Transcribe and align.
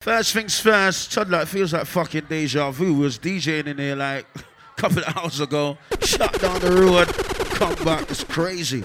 First 0.00 0.32
things 0.32 0.58
first, 0.58 1.12
Toddler, 1.12 1.42
it 1.42 1.48
feels 1.48 1.74
like 1.74 1.84
fucking 1.84 2.24
deja 2.26 2.70
vu. 2.70 2.94
Was 2.94 3.18
DJing 3.18 3.66
in 3.66 3.76
here 3.76 3.94
like 3.94 4.24
a 4.34 4.42
couple 4.80 5.00
of 5.00 5.14
hours 5.14 5.40
ago, 5.40 5.76
shut 6.00 6.40
down 6.40 6.58
the 6.60 6.72
road, 6.72 7.06
come 7.50 7.74
back. 7.84 8.10
It's 8.10 8.24
crazy. 8.24 8.82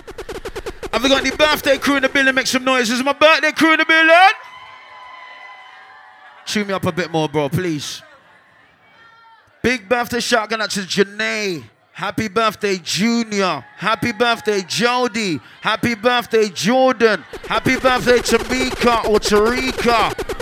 Have 0.92 1.02
we 1.02 1.08
got 1.08 1.26
any 1.26 1.34
birthday 1.34 1.78
crew 1.78 1.96
in 1.96 2.02
the 2.02 2.10
building? 2.10 2.36
Make 2.36 2.48
some 2.48 2.66
noise. 2.66 2.90
Is 2.90 3.02
my 3.02 3.14
birthday 3.14 3.54
crew 3.54 3.72
in 3.72 3.80
the 3.80 3.86
building? 3.86 4.14
Tune 6.48 6.68
me 6.68 6.74
up 6.74 6.86
a 6.86 6.92
bit 6.92 7.10
more, 7.10 7.30
bro, 7.30 7.48
please. 7.48 8.02
Big 9.62 9.88
birthday 9.88 10.20
shout 10.20 10.52
out 10.52 10.70
to 10.72 10.82
Janae. 10.82 11.64
Happy 11.94 12.28
birthday, 12.28 12.78
Junior. 12.78 13.64
Happy 13.78 14.12
birthday, 14.12 14.62
Jody. 14.64 15.40
Happy 15.62 15.96
birthday, 15.96 16.50
Jordan. 16.50 17.24
Happy 17.48 17.78
birthday, 17.78 18.18
Tamika 18.18 19.06
or 19.06 19.20
Tarika. 19.20 20.35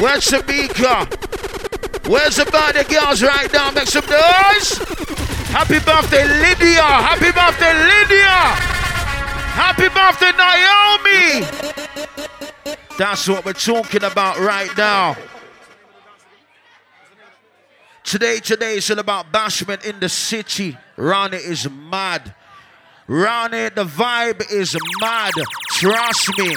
Where's 0.00 0.24
Tamika? 0.28 2.08
Where's 2.08 2.36
the 2.36 2.46
birthday 2.46 2.84
girls 2.84 3.22
right 3.22 3.52
now? 3.52 3.70
Make 3.70 3.86
some 3.86 4.06
noise. 4.06 4.78
Happy 5.52 5.78
birthday, 5.78 6.24
Lydia. 6.24 6.82
Happy 6.82 7.30
birthday, 7.30 7.74
Lydia. 7.74 8.80
Happy 9.52 9.88
birthday, 9.90 10.32
Naomi. 10.38 11.44
That's 12.96 13.28
what 13.28 13.44
we're 13.44 13.52
talking 13.52 14.02
about 14.04 14.38
right 14.38 14.74
now. 14.74 15.16
Today, 18.02 18.38
today 18.38 18.76
is 18.78 18.90
all 18.90 19.00
about 19.00 19.30
bashment 19.30 19.84
in 19.84 20.00
the 20.00 20.08
city. 20.08 20.78
Ronnie 20.96 21.36
is 21.36 21.68
mad. 21.68 22.34
Ronnie, 23.06 23.68
the 23.68 23.84
vibe 23.84 24.50
is 24.50 24.74
mad. 25.00 25.32
Trust 25.72 26.38
me. 26.38 26.54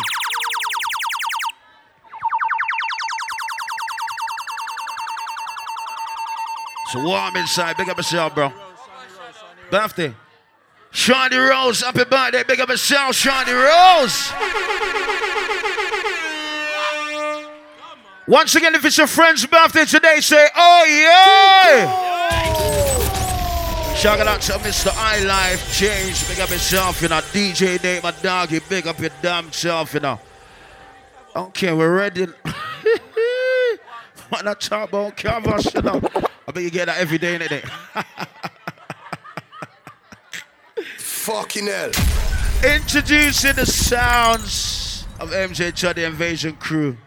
So 6.93 7.01
warm 7.01 7.35
inside. 7.37 7.75
Big 7.75 7.89
up 7.89 7.97
yourself, 7.97 8.35
bro. 8.35 8.53
Birthday. 9.71 10.13
Shawnee 10.91 11.37
Rose, 11.37 11.81
up 11.81 11.97
happy 11.97 12.07
birthday. 12.07 12.43
Big 12.43 12.59
up 12.59 12.69
yourself, 12.69 13.15
Shawnee 13.15 13.51
Rose. 13.51 14.31
Once 18.27 18.53
again, 18.53 18.75
if 18.75 18.85
it's 18.85 18.99
your 18.99 19.07
friend's 19.07 19.43
birthday 19.43 19.85
today, 19.85 20.19
say, 20.19 20.47
oh 20.55 20.85
yeah! 20.85 21.87
Shout 23.95 24.19
out 24.19 24.41
to 24.41 24.53
Mr. 24.59 24.93
I 24.95 25.23
Life 25.23 25.73
Change. 25.73 26.27
Big 26.27 26.39
up 26.41 26.51
yourself, 26.51 27.01
you 27.01 27.07
know. 27.07 27.21
DJ 27.21 27.81
Nate, 27.81 28.03
my 28.03 28.11
doggy. 28.21 28.59
Big 28.69 28.85
up 28.85 28.99
your 28.99 29.09
damn 29.23 29.51
self, 29.51 29.95
you 29.95 29.99
know. 29.99 30.19
Okay, 31.35 31.73
we're 31.73 31.95
ready. 31.97 32.27
Not 34.43 34.61
talk 34.61 34.89
about 34.89 35.23
you 35.73 35.81
know. 35.81 35.99
I 36.47 36.51
bet 36.51 36.63
you 36.63 36.71
get 36.71 36.85
that 36.85 36.97
every 36.97 37.17
day, 37.17 37.37
innit? 37.37 37.63
Fucking 40.97 41.67
hell. 41.67 41.91
Introducing 42.63 43.55
the 43.55 43.65
sounds 43.65 45.05
of 45.19 45.31
MJ 45.31 45.73
Chad, 45.73 45.95
the 45.95 46.05
Invasion 46.05 46.55
crew. 46.57 46.97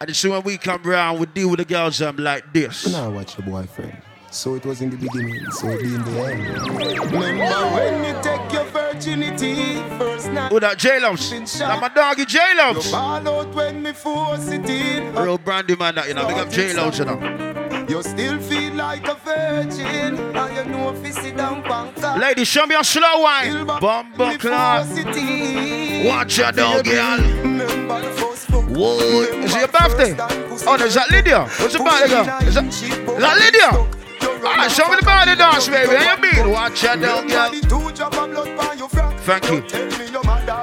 And 0.00 0.08
you 0.10 0.14
see 0.14 0.28
when 0.28 0.42
we 0.42 0.58
come 0.58 0.84
around, 0.84 1.20
we 1.20 1.26
deal 1.26 1.50
with 1.50 1.58
the 1.60 1.64
girls 1.64 2.02
um, 2.02 2.16
like 2.16 2.52
this. 2.52 2.90
Now 2.92 3.10
watch 3.10 3.38
your 3.38 3.46
boyfriend. 3.46 3.96
So 4.30 4.56
it 4.56 4.66
was 4.66 4.82
in 4.82 4.90
the 4.90 4.96
beginning, 4.96 5.48
so 5.52 5.68
it 5.68 5.80
be 5.80 5.94
in 5.94 6.02
the 6.02 6.10
end. 6.24 7.12
Remember 7.12 7.74
when 7.76 8.04
you 8.04 8.20
take 8.20 8.52
your 8.52 8.64
virginity 8.64 9.76
first 9.96 10.32
night. 10.32 10.50
Who 10.50 10.58
that 10.58 10.76
J-Lumps? 10.76 11.58
That 11.60 11.80
my 11.80 11.88
doggy 11.88 12.24
J-Lumps. 12.24 12.90
Ball 12.90 13.44
when 13.52 13.80
me 13.80 13.92
force 13.92 14.48
it 14.48 14.68
in. 14.68 15.14
Real 15.14 15.38
brandy 15.38 15.76
man 15.76 15.94
that, 15.94 16.08
you 16.08 16.14
know. 16.14 16.26
Big 16.26 16.38
up 16.38 16.50
J-Lumps, 16.50 16.98
you 16.98 17.04
know. 17.04 17.86
You 17.88 18.02
still 18.02 18.40
feel 18.40 18.63
like 18.76 19.06
a 19.08 19.14
virgin. 19.14 20.16
You 20.16 20.64
know 20.64 20.90
if 20.94 21.06
you 21.06 21.12
sit 21.12 21.36
down 21.36 21.62
banker. 21.62 22.18
Ladies, 22.18 22.48
show 22.48 22.66
me 22.66 22.74
a 22.74 22.84
slow 22.84 23.20
wine. 23.20 23.66
Bumbo 23.66 24.36
class. 24.38 24.88
Watch 26.06 26.38
your 26.38 26.52
dog, 26.52 26.84
girl. 26.84 27.20
Whoa, 28.74 28.98
is 28.98 29.54
it 29.54 29.58
your 29.58 29.68
birthday? 29.68 30.16
Oh, 30.66 30.76
no, 30.76 30.84
is 30.84 30.94
that 30.94 31.10
Lydia? 31.10 31.40
What's 31.40 31.74
the 31.74 31.78
birthday 31.78 32.08
girl? 32.08 32.24
Is 32.42 32.54
that, 32.54 32.66
is 32.66 32.80
that 32.80 33.38
Lydia? 33.38 33.70
Ah, 34.46 34.68
show 34.68 34.88
me 34.88 34.96
the 34.96 35.04
body 35.04 35.36
dance, 35.36 35.68
baby. 35.68 35.94
How 35.94 36.16
you 36.16 36.22
mean? 36.22 36.50
Watch 36.50 36.82
your 36.82 36.96
dog, 36.96 37.28
girl. 37.28 37.50
Thank 39.24 39.44
you. 39.48 39.62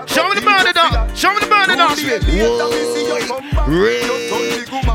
Show 0.07 0.27
me 0.29 0.35
the 0.35 0.41
body 0.43 0.73
dance. 0.73 1.17
Show 1.19 1.33
me 1.33 1.39
the 1.39 1.47
body 1.47 1.75
dance, 1.75 2.03
baby. 2.03 2.41
Whoa, 2.41 2.69
Ray. 3.67 4.01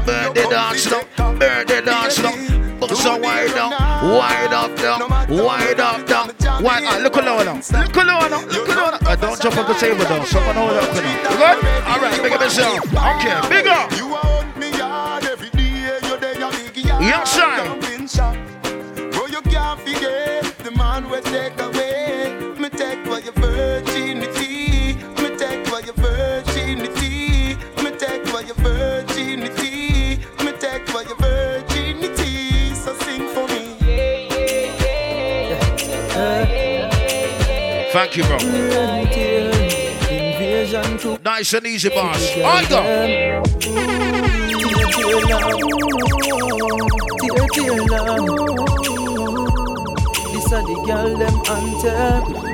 Birthday 0.04 0.48
dance, 0.50 0.90
now. 0.90 1.34
Birthday 1.38 1.80
dance, 1.80 2.18
now. 2.22 2.65
So 3.06 3.16
wide 3.18 3.54
down, 3.54 3.70
wide 3.70 4.52
up 4.52 4.76
down, 4.76 5.00
wide 5.30 5.78
up 5.78 6.06
down, 6.08 6.32
wide. 6.60 6.82
Ah, 6.86 6.98
look 7.00 7.14
now, 7.14 7.38
look 7.38 7.46
now, 7.46 7.54
look 7.78 7.96
lower 7.96 8.28
now. 8.28 8.98
Uh, 9.06 9.14
don't 9.14 9.40
jump 9.40 9.56
off 9.58 9.68
the 9.68 9.74
table 9.74 10.04
though. 10.06 10.24
Someone 10.24 10.56
hold 10.56 10.72
up 10.72 10.92
now. 10.92 11.06
You 11.06 11.38
good? 11.38 11.64
All 11.86 12.00
right, 12.00 12.20
big 12.20 12.32
up 12.32 12.40
yourself. 12.40 12.82
Okay, 12.82 13.48
big 13.48 13.68
up. 13.68 13.92
Young 17.00 17.24
shine. 17.24 17.78
Bro, 19.12 19.26
you 19.26 19.40
can't 19.42 19.78
forget 19.82 20.42
the 20.64 20.72
man 20.76 21.08
will 21.08 21.22
take 21.22 21.60
away. 21.60 22.34
Me 22.58 22.68
take 22.70 23.04
for 23.06 23.20
your 23.20 23.34
virginity. 23.34 24.35
Thank 37.96 38.18
you, 38.18 38.24
bro. 38.24 38.36
Nice 41.24 41.54
and 41.54 41.66
easy, 41.66 41.88
boss. 41.88 42.30
I 42.36 42.66
go. 42.68 42.82
This 50.30 50.52
a 50.52 50.60
the 50.60 50.74
girl 50.86 51.16
them 51.16 51.40
anthem. 51.48 52.46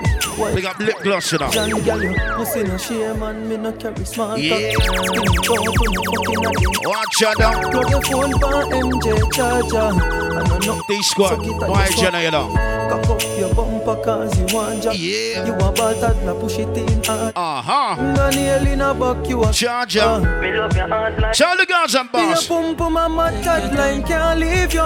They 0.54 0.62
got 0.62 0.78
lip 0.78 0.96
gloss 1.02 1.32
in 1.32 1.38
them. 1.38 1.50
Johnny 1.50 1.80
girl, 1.80 2.36
pussy 2.36 2.62
no 2.62 2.76
shame 2.76 3.22
and 3.22 3.48
me 3.48 3.56
no 3.56 3.72
carry 3.72 4.04
small 4.04 4.38
Yeah. 4.38 4.74
cock. 4.74 4.84
Skin 4.84 5.26
coat 5.26 5.42
to 5.42 5.54
no 5.54 5.72
fucking 6.12 6.46
addict. 6.46 6.86
Watch 6.86 7.20
your 7.20 7.34
down. 7.34 7.70
Plug 7.72 7.90
your 7.90 8.02
phone 8.02 8.32
for 8.38 8.62
MJ 8.70 9.06
charger. 9.32 9.90
I 9.90 10.58
know 10.64 10.82
D 10.86 11.02
squad. 11.02 11.44
Why 11.68 11.88
you 11.88 12.30
know? 12.30 12.46
Cock 12.88 13.10
up 13.10 13.11
your 13.42 13.54
bumper 13.54 13.96
cause 14.04 14.38
you 14.38 14.46
want 14.54 14.82
job. 14.82 14.94
Yeah. 14.94 15.44
You 15.46 15.52
a 15.54 15.72
ball 15.72 15.94
toddler, 15.94 16.34
push 16.40 16.58
it 16.58 16.76
in 16.76 17.02
hard. 17.04 17.32
Uh 17.34 17.60
huh. 17.62 18.14
Got 18.14 18.34
nail 18.36 18.66
in 18.66 18.80
a 18.80 18.94
back, 18.94 19.28
you 19.28 19.42
a 19.42 19.52
Charger. 19.52 20.00
Uh, 20.00 21.32
Tell 21.32 21.56
the 21.56 21.66
girls 21.66 21.94
and 21.94 22.10
Be 22.12 22.18
a 22.18 22.26
boss. 22.26 22.46
pum 22.46 22.76
pum 22.76 22.96
a 22.96 23.08
mad 23.08 23.42
toddler, 23.42 23.92
him 23.92 24.02
can't 24.04 24.38
leave 24.38 24.72
you. 24.72 24.80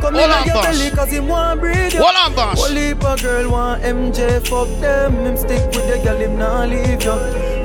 Come 0.00 0.14
Hold 0.14 0.24
in 0.24 0.30
on, 0.30 0.36
and 0.38 0.46
your 0.46 0.54
boss. 0.54 0.66
belly 0.78 0.90
cause 0.90 1.10
him 1.10 1.26
want 1.26 1.60
breed 1.60 1.92
you. 1.92 2.00
Hold 2.02 2.16
on, 2.24 2.34
boss. 2.34 2.58
Whole 2.66 2.76
heap 2.76 3.04
of 3.04 3.22
girl 3.22 3.50
want 3.50 3.82
MJ, 3.82 4.46
fuck 4.46 4.68
them. 4.80 5.12
Him 5.26 5.36
stick 5.36 5.64
with 5.74 5.88
the 5.90 6.00
girl, 6.04 6.16
him 6.18 6.38
not 6.38 6.68
leave 6.68 7.02
you. 7.02 7.18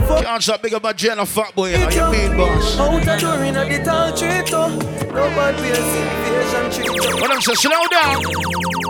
Fuck 0.07 0.25
Can't 0.25 0.41
stop 0.41 0.61
big 0.63 0.73
up 0.73 0.81
my 0.83 0.93
Jenna 0.93 1.25
fuck 1.25 1.53
boy. 1.53 1.77
How 1.77 1.89
you 2.11 2.11
mean, 2.17 2.37
boss? 2.37 2.79
Out 2.79 3.07
a 3.07 3.19
door 3.21 3.43
in 3.43 3.55
a 3.55 3.63
the 3.77 3.83
tall 3.83 4.11
tree 4.17 4.41
too. 4.43 5.11
No 5.13 5.27
bad 5.37 5.59
way, 5.61 5.69
invasion 5.69 6.71
treat 6.71 6.85
you. 7.13 7.21
What 7.21 7.31
I'm 7.31 7.41
saying, 7.41 7.57
slow 7.57 7.85
down. 7.91 8.80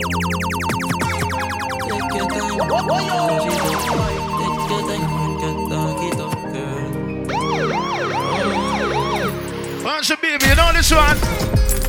What's 9.84 10.08
the 10.10 10.18
baby? 10.22 10.46
You 10.46 10.56
know 10.56 10.72
this 10.74 10.92
one? 10.92 11.18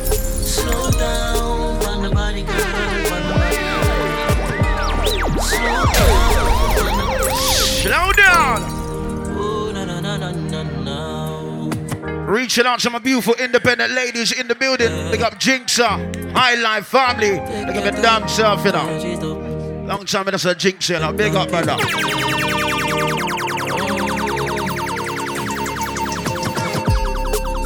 Slow 0.09 0.91
down, 0.91 1.79
run 1.81 2.01
the 2.01 2.09
body, 2.09 2.41
girl, 2.43 2.55
the. 2.55 3.13
Slow 7.83 8.11
down. 8.13 8.73
Reaching 12.25 12.65
out 12.65 12.79
to 12.79 12.89
my 12.89 12.97
beautiful 12.99 13.35
independent 13.35 13.91
ladies 13.93 14.31
in 14.31 14.47
the 14.47 14.55
building. 14.55 14.89
Big 15.11 15.21
up 15.21 15.39
Jinxa, 15.39 16.33
High 16.33 16.55
Life 16.55 16.87
family. 16.87 17.39
Big 17.65 17.77
up 17.77 17.83
your 17.83 18.01
damn 18.01 18.27
self, 18.27 18.65
you 18.65 18.71
know. 18.71 19.42
Long 19.85 20.05
time 20.05 20.25
that's 20.25 20.45
a 20.45 20.55
Jinx, 20.55 20.89
you 20.89 20.99
know. 20.99 21.11
Big 21.11 21.35
up, 21.35 21.49
brother. 21.49 21.77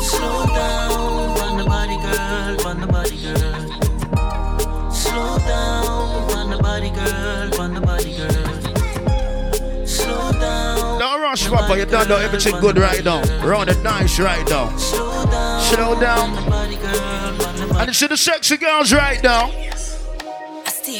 Slow 0.01 0.45
down, 0.47 1.35
run 1.35 1.57
the 1.57 1.65
body, 1.65 1.97
girl, 2.01 2.55
run 2.65 2.81
the 2.81 2.87
body, 2.87 3.17
girl. 3.21 4.91
Slow 4.91 5.37
down, 5.37 6.27
run 6.29 6.49
the 6.49 6.57
body, 6.57 6.89
girl, 6.89 7.49
run 7.51 7.73
the 7.75 7.81
body, 7.81 8.17
girl. 8.17 9.85
Slow 9.85 10.31
down. 10.31 10.99
Don't 10.99 11.21
rush, 11.21 11.47
Papa. 11.47 11.77
You 11.77 11.85
done 11.85 12.07
done 12.07 12.23
everything 12.23 12.59
good 12.59 12.77
right 12.79 13.03
now. 13.03 13.21
Round 13.45 13.69
it 13.69 13.81
nice 13.83 14.19
right 14.19 14.47
now. 14.49 14.75
Slow 14.77 15.25
down. 15.25 15.61
Slow 15.61 15.99
down. 15.99 16.35
And 17.79 17.89
it's 17.89 17.99
to 17.99 18.07
the 18.07 18.17
sexy 18.17 18.57
girls 18.57 18.91
right 18.91 19.21
now. 19.21 19.51
The 20.87 20.99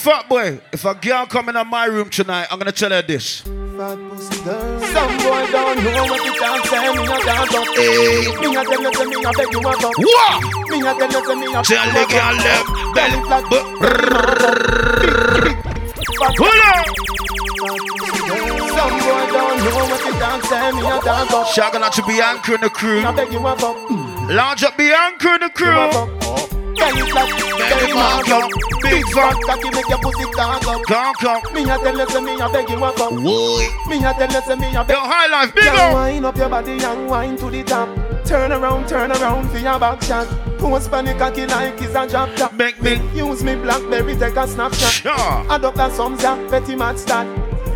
fat 0.00 0.28
boy, 0.28 0.58
if 0.72 0.84
a 0.86 0.94
girl 0.94 1.26
come 1.26 1.50
in 1.50 1.68
my 1.68 1.84
room 1.84 2.08
tonight, 2.08 2.46
I'm 2.50 2.58
gonna 2.58 2.72
tell 2.72 2.90
her 2.90 3.02
this. 3.02 3.40
Fat 3.40 3.98
pussy 4.08 4.44
girl. 4.44 4.80
Some 4.80 5.16
boy 5.18 5.44
don't 5.52 5.84
know 5.84 6.04
what 6.08 6.24
you 6.24 6.32
can 6.40 6.64
say. 6.64 6.88
Me 6.96 7.04
a 7.04 7.16
dance 7.20 7.54
up. 7.54 7.68
Hey. 7.76 8.32
Me 8.40 8.56
a 8.56 8.64
tell 8.64 8.80
you 8.80 8.92
say 8.96 9.04
me 9.04 9.16
a 9.20 9.30
beg 9.36 9.52
you 9.52 9.60
a. 9.60 9.72
What? 10.08 10.40
Me 10.70 10.78
a 10.80 10.92
tell 10.96 11.12
you 11.12 11.20
say 11.26 11.36
me 11.36 11.46
a 11.52 11.60
Tell 11.62 11.88
the 11.92 12.02
girl 12.08 12.36
them 12.40 12.64
belly 12.96 13.20
flat. 13.28 13.44
Hold 16.40 16.62
on. 16.68 16.84
Some 18.76 18.96
boy 19.04 19.24
don't 19.36 19.58
know 19.60 19.84
what 19.84 20.00
you 20.06 20.14
can 20.16 20.40
say. 20.48 20.72
Me 20.72 20.80
a 20.80 20.96
dance 21.04 21.34
up. 21.34 21.44
Shagala 21.48 21.88
to 21.92 22.02
Bianca 22.06 22.54
and 22.54 22.62
the 22.62 22.70
crew. 22.70 23.00
Me 23.00 23.06
a 23.06 23.12
beg 23.12 23.32
you 23.32 23.38
a. 23.38 23.54
Large 24.32 24.64
up 24.64 24.76
Bianca 24.78 25.28
and 25.28 25.42
the 25.42 25.50
crew. 25.50 26.59
Belly 26.76 27.10
flat, 27.10 27.28
belly 27.58 27.92
mark 27.92 28.28
up. 28.28 28.44
up. 28.44 28.50
Big 28.82 29.04
fat. 29.08 29.36
cocky 29.46 29.70
make 29.70 29.88
your 29.88 29.98
pussy 29.98 30.24
stand 30.32 30.66
up. 30.66 30.82
Come, 30.84 31.14
come. 31.14 31.54
Me 31.54 31.62
a 31.64 31.78
tell 31.78 31.98
you 31.98 32.06
say 32.08 32.20
me 32.20 32.40
a 32.40 32.48
beg 32.48 32.68
you 32.68 32.84
a 32.84 32.92
cup. 32.92 33.10
Boy. 33.10 33.66
Me 33.88 34.04
a 34.04 34.12
tell 34.14 34.30
you 34.30 34.42
say 34.42 34.56
me 34.56 34.74
a 34.74 34.84
beg. 34.84 34.96
Yo, 34.96 35.00
high 35.00 35.28
life, 35.28 35.54
big 35.54 35.66
up. 35.66 35.94
wind 35.94 36.26
up 36.26 36.36
your 36.36 36.48
body 36.48 36.72
and 36.72 37.08
wind 37.08 37.38
to 37.38 37.50
the 37.50 37.62
top. 37.62 37.88
Turn 38.24 38.52
around, 38.52 38.88
turn 38.88 39.10
around 39.10 39.50
for 39.50 39.58
your 39.58 39.78
back 39.78 40.02
shot. 40.02 40.28
Post 40.58 40.90
panic 40.90 41.18
cocky 41.18 41.46
like 41.46 41.80
it's 41.80 41.94
a 41.94 42.06
drop 42.06 42.34
top. 42.36 42.52
Make 42.52 42.80
me. 42.82 43.00
Use 43.14 43.42
me 43.42 43.54
Blackberry, 43.56 44.14
take 44.16 44.36
a 44.36 44.46
snapshot. 44.46 44.92
Sure. 44.92 45.46
Adopt 45.50 45.78
a 45.78 45.90
sums 45.90 46.22
ya, 46.22 46.36
petty 46.48 46.76
match 46.76 46.98
start. 46.98 47.26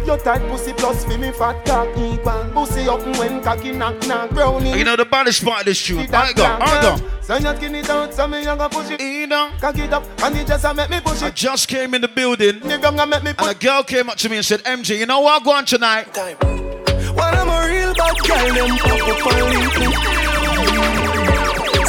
Your 0.07 0.19
tight 0.19 0.41
pussy 0.51 0.73
plus 0.75 1.05
for 1.05 1.17
me 1.17 1.31
fat 1.33 1.65
cock 1.65 1.89
equal. 1.97 2.45
Pussy 2.53 2.89
up 2.89 3.01
when 3.19 3.43
cocky 3.43 3.73
knock 3.73 4.07
knock. 4.07 4.31
Brownie. 4.31 4.77
You 4.77 4.85
know 4.85 4.97
the 4.97 5.07
baddest 5.07 5.43
part 5.43 5.61
of 5.61 5.67
this 5.67 5.83
tune. 5.83 6.01
See 6.01 6.05
I 6.05 6.33
that 6.33 6.37
go, 6.37 6.45
I 6.45 6.83
go. 6.83 7.11
So 7.23 7.37
you 7.37 7.57
skin 7.57 7.75
it 7.75 7.89
out, 7.89 8.13
so 8.13 8.29
me 8.29 8.45
a 8.45 8.55
go 8.55 8.69
push 8.69 8.91
it. 8.91 9.01
You 9.01 9.27
know, 9.27 9.51
Cock 9.59 9.79
it 9.79 9.91
up, 9.93 10.05
and 10.23 10.37
it 10.37 10.47
just 10.47 10.77
make 10.77 10.91
me 10.91 11.01
push 11.01 11.23
I 11.23 11.31
just 11.31 11.69
came 11.69 11.95
in 11.95 12.03
the 12.03 12.09
building 12.09 12.61
Me 12.61 12.77
gonna 12.77 13.07
make 13.07 13.23
me 13.23 13.31
and 13.31 13.49
a 13.49 13.55
girl 13.55 13.83
came 13.83 14.11
up 14.11 14.19
to 14.19 14.29
me 14.29 14.37
and 14.37 14.45
said, 14.45 14.63
MJ, 14.65 14.99
you 14.99 15.07
know 15.07 15.21
what 15.21 15.41
I'm 15.41 15.45
going 15.45 15.65
tonight? 15.65 16.13
time. 16.13 16.37
When 16.37 17.35
I'm 17.35 17.49
a 17.49 17.67
real 17.67 17.95
bad 17.95 18.17
girl, 18.29 18.55
them 18.55 18.77
pop 18.77 19.09
up 19.09 19.33
and 19.33 19.47
leave 19.57 19.75
me. 19.81 19.87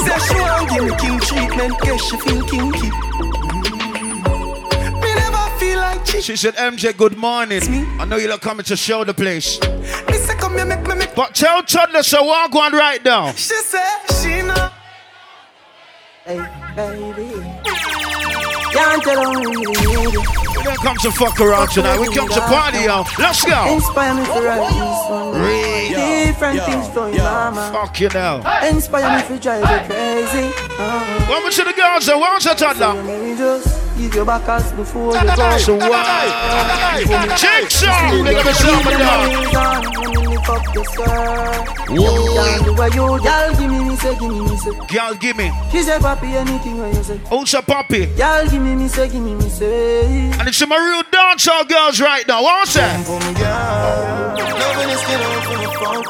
Say 0.06 0.20
she 0.28 0.40
want 0.40 0.70
give 0.70 0.84
me 0.86 0.96
king 0.96 1.20
treatment, 1.20 1.82
guess 1.82 2.02
she 2.02 2.18
feel 2.18 2.46
kinky. 2.48 3.05
She 6.22 6.36
said, 6.36 6.56
MJ, 6.56 6.96
good 6.96 7.18
morning. 7.18 7.60
me. 7.70 7.86
I 8.00 8.06
know 8.06 8.16
you're 8.16 8.30
not 8.30 8.42
coming 8.42 8.64
to 8.66 8.76
show 8.76 9.04
the 9.04 9.14
place. 9.14 9.60
Me 9.62 10.14
say 10.14 10.36
come 10.36 10.54
here, 10.54 10.66
make 10.66 10.82
me 10.88 10.96
make. 10.96 11.14
But 11.14 11.36
tell 11.36 11.62
Toddler 11.62 12.04
so 12.04 12.24
what 12.24 12.46
I'm 12.46 12.52
going 12.52 12.74
right 12.74 13.04
now. 13.04 13.32
She 13.34 13.54
say 13.54 13.86
she 14.22 14.42
know. 14.42 14.70
Hey, 16.26 16.38
baby. 16.76 17.30
Can't 18.72 19.04
tell 19.04 19.24
how 19.24 19.40
we 19.40 19.46
really 19.46 19.66
need. 19.66 20.18
We 20.58 20.64
don't 20.64 20.78
come 20.78 20.98
to 20.98 21.12
fuck 21.12 21.40
around 21.40 21.70
tonight. 21.70 22.00
We 22.00 22.14
come 22.14 22.30
to 22.30 22.42
party, 22.42 22.80
yo. 22.80 23.04
Let's 23.20 23.46
go. 23.46 23.74
Inspire 23.74 24.16
me 24.16 24.26
to 24.26 24.42
write 24.42 24.70
this 24.70 25.10
one. 25.10 25.42
Read. 25.42 25.96
Different 26.26 26.62
things 26.64 26.88
from 26.90 27.14
your 27.14 27.24
mama. 27.24 27.70
Fuck 27.72 28.00
you 28.00 28.10
now. 28.10 28.68
Inspire 28.68 29.22
me 29.22 29.28
to 29.28 29.42
drive 29.42 29.62
you 29.62 29.94
crazy. 29.94 30.52
Welcome 31.30 31.52
to 31.52 31.64
the 31.64 31.74
girls, 31.74 32.06
so 32.06 32.18
what's 32.18 32.46
the 32.46 32.54
Toddler? 32.56 33.75
Let 33.96 34.02
me 34.02 34.08
just 34.08 34.14
give 34.14 34.16
your 34.16 34.26
back 34.26 34.48
us 34.50 34.72
before 34.74 35.16
you 35.16 35.36
go. 35.36 35.58
So 35.58 35.76
what? 35.76 37.40
Jigsaw! 37.40 38.24
Make 38.24 38.46
me 40.20 40.25
some 40.44 40.56
of 40.56 40.64
that. 40.64 40.66
Fuck 40.66 40.74
your 40.76 40.86
skirt. 40.86 41.90
Whoa. 41.90 42.36
Can't 42.36 42.96
you 42.96 43.02
Y'all 43.06 43.56
give 43.56 43.72
me, 43.72 43.84
me 43.84 43.96
say, 43.96 44.16
give 44.20 44.30
me, 44.30 44.40
me 44.42 44.58
say. 44.58 44.72
Girl, 44.88 45.16
give 45.16 45.38
me. 45.38 45.52
She 45.72 45.82
say, 45.84 45.98
papi, 45.98 46.34
anything 46.36 46.78
what 46.78 46.94
you 46.94 47.04
say. 47.04 47.20
Also, 47.32 47.62
Poppy. 47.62 48.08
Y'all 48.18 48.48
give 48.48 48.62
me, 48.62 48.76
me 48.76 48.88
say, 48.88 49.08
give 49.10 49.22
me, 49.22 49.34
me 49.36 49.50
say. 49.50 50.32
And 50.40 50.48
it's 50.48 50.68
my 50.68 50.78
real 50.78 51.04
dancehall 51.04 51.68
girls 51.68 52.00
right 52.02 52.28
now. 52.28 52.44
What's 52.44 52.74
that? 52.76 53.06
for 53.06 53.20
me, 53.20 53.34
girl. 53.36 54.36
Loving 54.36 54.90
is 54.90 55.00
still 55.00 55.22
out 55.22 55.44
for 55.44 55.58
me, 55.58 55.66
fuck. 55.66 56.06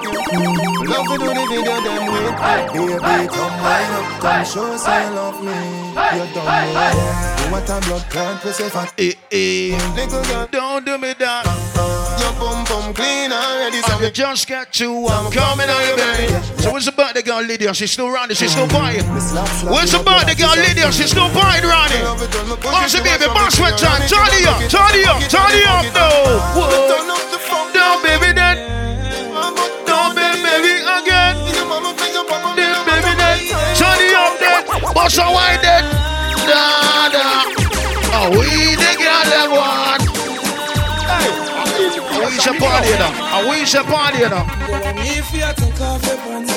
Love 0.86 1.08
to 1.08 1.18
do 1.18 1.26
the 1.26 1.46
video, 1.50 1.82
then 1.82 2.02
wait. 2.12 2.36
Baby, 2.76 3.28
come 3.28 3.56
wind 3.64 3.92
up, 3.94 4.22
come 4.22 4.46
show 4.46 4.74
us 4.74 4.86
I 4.86 5.10
love 5.10 5.44
me. 5.44 5.52
You 5.52 6.34
don't 6.34 6.46
know. 6.46 7.46
You 7.46 7.52
want 7.52 7.70
a 7.70 7.88
blood 7.88 8.06
clot, 8.10 8.44
we 8.44 8.52
say 8.52 8.70
fat. 8.70 8.94
Eh, 8.98 9.14
eh. 9.32 9.94
Little 9.96 10.24
girl, 10.24 10.48
Don't 10.52 10.86
do 10.86 10.98
me 10.98 11.14
that. 11.20 11.46
your 11.46 12.15
bum 12.40 12.64
bum 12.66 12.94
clean 12.94 13.32
already, 13.32 13.82
so 13.82 13.98
could 13.98 14.14
just 14.14 14.48
get 14.48 14.72
to 14.74 15.08
I'm 15.08 15.32
coming 15.32 15.70
on 15.70 15.82
you, 15.88 15.96
baby. 15.96 16.34
So 16.62 16.72
what's 16.72 16.88
about 16.88 17.14
the 17.16 17.24
girl 17.24 17.42
Lydia? 17.42 17.74
She's 17.74 17.92
still 17.92 18.10
running, 18.10 18.36
she's 18.36 18.52
still 18.52 18.68
buying. 18.68 19.04
What's 19.06 19.94
about 19.94 20.28
the 20.28 20.36
girl 20.36 20.56
Lydia? 20.56 20.92
She's 20.92 21.12
still 21.12 21.32
buying, 21.34 21.64
running. 21.64 22.04
What's 22.62 22.94
the 22.94 23.02
baby? 23.04 23.26
Boss 23.28 23.60
with 23.60 23.78
time. 23.78 24.02
Turn 24.08 24.32
it 24.34 24.48
up, 24.48 24.60
turn 24.70 24.94
it 24.96 25.08
up, 25.08 25.22
turn 25.30 25.52
it 25.54 25.68
up, 25.68 25.86
no. 25.94 26.10
Whoa. 26.58 26.88
Turn 26.90 27.10
up 27.10 27.32
the 27.32 27.40
phone. 27.40 27.74
No, 27.74 28.02
baby, 28.04 28.34
then. 28.34 28.65
Party. 42.66 42.94
I 42.98 43.40
wish 43.50 43.74
a 43.76 43.84
party, 43.84 44.20
you 44.20 44.30
know. 44.30 44.46
If 45.18 45.32
you 45.34 45.50
take 45.62 45.82
off 45.82 46.06
your 46.06 46.18
pants, 46.26 46.54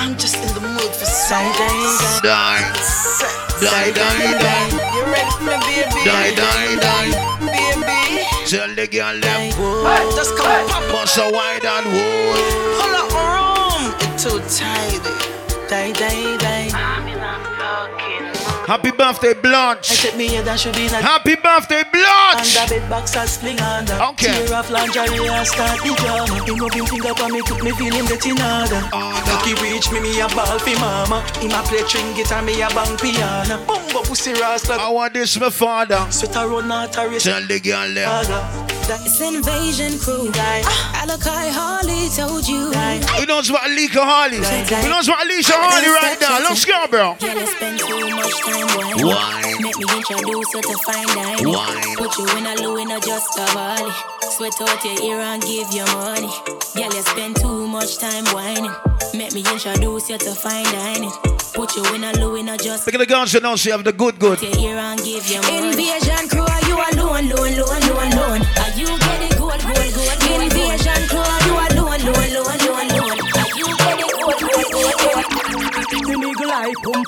I'm 0.00 0.12
just 0.16 0.36
in 0.36 0.50
the 0.54 0.60
mood 0.60 0.92
for 1.00 1.06
some 1.06 1.48
games. 1.60 2.20
Die, 2.20 2.62
die, 3.64 3.90
die, 4.00 4.32
die. 4.44 4.68
You 4.94 5.02
ready 5.12 5.30
for 5.36 5.44
me, 5.44 5.56
baby? 5.66 6.00
Die, 6.08 6.30
die, 6.40 6.76
die. 6.86 7.10
Baby. 7.54 8.00
Tell 8.50 8.74
the 8.74 8.86
girl 8.88 9.16
them, 9.20 9.50
Just 10.16 10.36
come 10.36 10.68
pop 10.68 10.82
bust 10.90 11.18
a 11.18 11.30
wide 11.30 11.64
and 11.64 11.86
wood. 11.94 12.44
Pull 12.80 12.94
up 13.00 13.10
room. 13.14 13.94
It's 14.04 14.24
too 14.24 14.38
tight. 14.58 15.02
Die, 15.70 15.92
die, 15.92 16.36
die. 16.38 16.49
Happy 18.70 18.92
birthday, 18.92 19.30
I 19.30 19.34
Blanche. 19.34 20.14
me 20.14 20.28
head 20.28 20.46
and 20.46 20.60
should 20.60 20.76
be 20.76 20.88
like 20.90 21.02
Happy 21.02 21.34
birthday, 21.34 21.82
Blanche. 21.90 22.54
Under 22.54 22.78
bed 22.78 22.88
box 22.88 23.16
and 23.16 23.28
sling 23.28 23.58
under 23.58 23.94
Okay. 24.14 24.46
Tear 24.46 24.54
off 24.54 24.70
lingerie 24.70 25.26
and 25.26 25.44
start 25.44 25.82
the 25.82 25.90
drama. 25.98 26.38
Him 26.46 26.54
rub 26.54 26.72
him 26.72 26.86
finger 26.86 27.12
for 27.18 27.28
me, 27.28 27.42
took 27.42 27.64
me 27.64 27.72
feel 27.72 27.92
him 27.92 28.06
get 28.06 28.24
in 28.26 28.38
order. 28.38 28.78
Lucky 28.94 29.54
reach 29.58 29.90
me, 29.90 29.98
me 29.98 30.20
a 30.20 30.28
ball 30.28 30.56
fi 30.60 30.78
mama. 30.78 31.18
Him 31.42 31.50
a 31.50 31.66
play 31.66 31.82
string 31.82 32.14
guitar, 32.14 32.42
me 32.42 32.62
a 32.62 32.68
bang 32.70 32.96
piano. 32.96 33.58
Bumbo 33.66 34.02
pussy 34.06 34.34
rascal 34.34 34.78
I 34.78 34.88
want 34.88 35.14
this, 35.14 35.34
my 35.40 35.50
father. 35.50 36.06
Sweat 36.08 36.36
a 36.36 36.46
run 36.46 36.70
out 36.70 36.96
a 36.96 37.08
race 37.08 37.24
Tell 37.24 37.44
the 37.44 37.58
girl 37.58 37.90
them, 38.90 39.00
It's 39.06 39.20
invasion 39.20 39.98
crew. 39.98 40.30
Ah. 40.34 41.02
Alakai 41.06 41.50
Harley 41.54 42.08
told 42.10 42.46
you. 42.46 42.70
we 43.18 43.26
know 43.26 43.38
what 43.38 43.62
Alika 43.70 44.02
Harley. 44.02 44.40
We 44.42 44.88
know 44.90 45.00
what 45.06 45.22
Alicia 45.24 45.54
Harley 45.54 45.90
right 45.94 46.18
now. 46.20 46.42
Let's 46.42 46.64
go, 46.64 46.86
bro. 46.90 47.14
Girl, 47.20 47.38
you 47.38 47.46
spend 47.46 47.78
too 47.78 48.10
much 48.10 48.34
time 48.42 48.66
whining. 48.74 49.06
Wine. 49.06 49.62
Make 49.62 49.78
me 49.78 49.86
introduce 49.94 50.48
you 50.54 50.62
to 50.62 50.76
fine 50.86 51.06
dining. 51.14 51.48
Wine. 51.54 51.96
Put 51.96 52.18
you 52.18 52.26
in 52.36 52.46
a 52.46 52.54
low 52.62 52.76
in 52.76 52.90
a 52.90 52.98
just 53.00 53.38
a 53.38 53.46
volley. 53.54 53.92
Sweat 54.34 54.58
out 54.60 54.84
your 54.84 54.98
ear 55.06 55.20
and 55.20 55.42
give 55.42 55.70
you 55.72 55.84
money. 55.94 56.32
Girl, 56.74 56.90
you 56.90 57.02
spend 57.02 57.36
too 57.36 57.66
much 57.66 57.98
time 57.98 58.24
whining. 58.34 58.74
Make 59.14 59.34
me 59.34 59.40
introduce 59.46 60.10
you 60.10 60.18
to 60.18 60.34
fine 60.34 60.64
dining. 60.74 61.12
Put 61.54 61.76
you 61.76 61.84
in 61.94 62.04
a 62.04 62.12
low 62.18 62.34
in 62.36 62.48
a 62.48 62.56
just 62.56 62.86
Look 62.86 62.94
at 62.94 62.98
the 62.98 63.06
girls 63.06 63.32
that 63.32 63.42
know 63.42 63.56
she 63.56 63.70
have 63.70 63.84
the 63.84 63.92
good, 63.92 64.18
good. 64.18 64.40
your 64.40 64.56
ear 64.58 64.78
and 64.78 64.98
give 65.02 65.26
you 65.28 65.40
money. 65.42 65.68
Invasion 65.70 66.28
crew, 66.28 66.46
are 66.46 66.64
you 66.68 66.76
alone, 66.92 67.30
alone, 67.30 67.54
alone, 67.58 67.82
alone, 67.82 68.12
alone? 68.12 68.49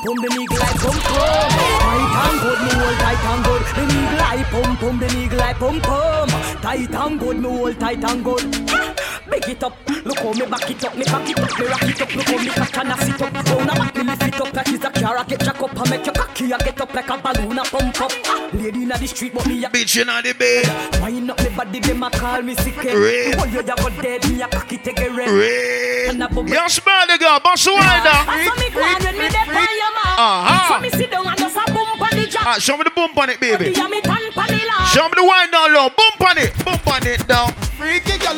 Gold, 0.02 0.18
gold, 0.18 0.48
gold? 0.50 0.52
The 0.52 0.58
nigga 0.58 0.58
like 0.58 0.76
pum 0.80 0.98
pum, 0.98 1.14
the 1.14 1.16
nigga 1.16 1.78
like 1.78 1.98
pum 1.98 2.20
pum. 2.20 2.28
My 2.28 2.28
tango 2.32 2.42
good, 2.42 2.60
me 2.62 2.70
hold 2.74 2.98
tight 2.98 3.24
and. 3.24 3.62
The 3.72 3.82
eagle 3.84 4.20
eye 4.20 4.44
pum 4.50 4.76
pum, 4.76 4.98
the 4.98 5.06
eagle 5.18 5.42
eye 5.42 5.54
pum 5.54 5.80
pum. 5.80 6.28
Tight 6.60 6.94
and 6.94 7.20
good, 7.20 7.38
me 7.38 7.48
hold 7.48 7.80
tight 7.80 8.04
and 8.04 8.24
good. 8.24 9.11
Big 9.32 9.48
it 9.48 9.64
up, 9.64 9.74
look 10.04 10.18
how 10.18 10.32
me 10.32 10.44
back 10.44 10.70
it 10.70 10.84
up, 10.84 10.94
me 10.94 11.04
back 11.04 11.30
it 11.30 11.40
up, 11.40 11.58
me 11.58 11.66
rock 11.66 11.82
it 11.88 12.02
up, 12.02 12.14
look 12.14 12.26
how 12.28 12.36
me 12.36 12.50
catch 12.50 12.76
and 12.76 12.92
I 12.92 12.96
sit 13.00 13.22
up. 13.22 13.32
Down 13.32 13.62
a 13.62 13.72
back 13.72 13.96
me 13.96 14.02
lift 14.04 14.22
it 14.22 14.40
up 14.42 14.52
like 14.52 14.68
it's 14.68 14.84
a 14.84 14.90
car, 14.90 15.16
I 15.16 15.24
get 15.24 15.40
jack 15.40 15.62
up, 15.62 15.80
I 15.80 15.88
make 15.88 16.04
your 16.04 16.14
cocky, 16.14 16.52
I 16.52 16.58
get 16.58 16.80
up 16.82 16.92
like 16.92 17.08
a 17.08 17.16
balloon, 17.16 17.58
I 17.58 17.64
pump 17.64 18.00
up. 18.02 18.12
Lady 18.52 18.82
inna 18.82 18.98
the 18.98 19.06
street, 19.06 19.32
but 19.32 19.46
me 19.46 19.64
a 19.64 19.70
bitch 19.70 19.96
inna 19.96 20.20
the 20.20 20.34
bed. 20.34 21.00
Wind 21.00 21.30
up 21.30 21.40
me 21.40 21.48
body, 21.56 21.80
them 21.80 22.02
a 22.02 22.10
call 22.10 22.42
me 22.42 22.54
sick. 22.56 22.76
Red. 22.76 23.36
Oh, 23.38 23.46
you 23.46 23.62
go 23.62 24.02
dead, 24.02 24.28
me 24.28 24.42
a 24.42 24.48
cocky 24.48 24.76
take 24.76 25.00
a 25.00 25.08
red. 25.08 25.30
Red. 25.30 26.20
And. 26.20 26.48
You 26.50 26.68
smell 26.68 27.06
the 27.06 27.16
girl, 27.16 27.40
boss 27.40 27.66
wine 27.66 27.80
now. 27.80 28.24
That's 28.28 28.60
me 28.60 28.68
go 28.68 28.84
on 28.84 29.02
when 29.02 29.16
me 29.16 29.28
dey 29.32 29.48
on 29.48 29.76
your 29.80 29.92
mouth. 29.96 30.20
Uh-huh. 30.20 30.74
So 30.74 30.80
me 30.82 30.90
sit 30.90 31.10
down 31.10 31.26
and 31.26 31.38
just 31.38 31.56
a 31.56 31.64
boom 31.72 31.88
on 31.88 32.10
the 32.12 32.26
jack. 32.28 32.44
Ah, 32.44 32.58
show 32.58 32.76
me 32.76 32.84
the 32.84 32.90
bump 32.90 33.16
on 33.16 33.30
it, 33.30 33.40
baby. 33.40 33.72
Yeah, 33.72 33.88
me 33.88 34.02
the 34.02 34.10
law. 34.10 34.84
Show 34.92 35.08
me 35.08 35.14
the 35.16 35.24
wine 35.24 35.50
down 35.50 35.72
low. 35.72 35.88
Bump 35.88 36.20
on 36.20 36.36
it. 36.36 36.52
Bump 36.64 36.86
on 36.86 37.06
it 37.06 37.26
down. 37.26 37.52
Freaky 37.80 38.18
gal 38.18 38.36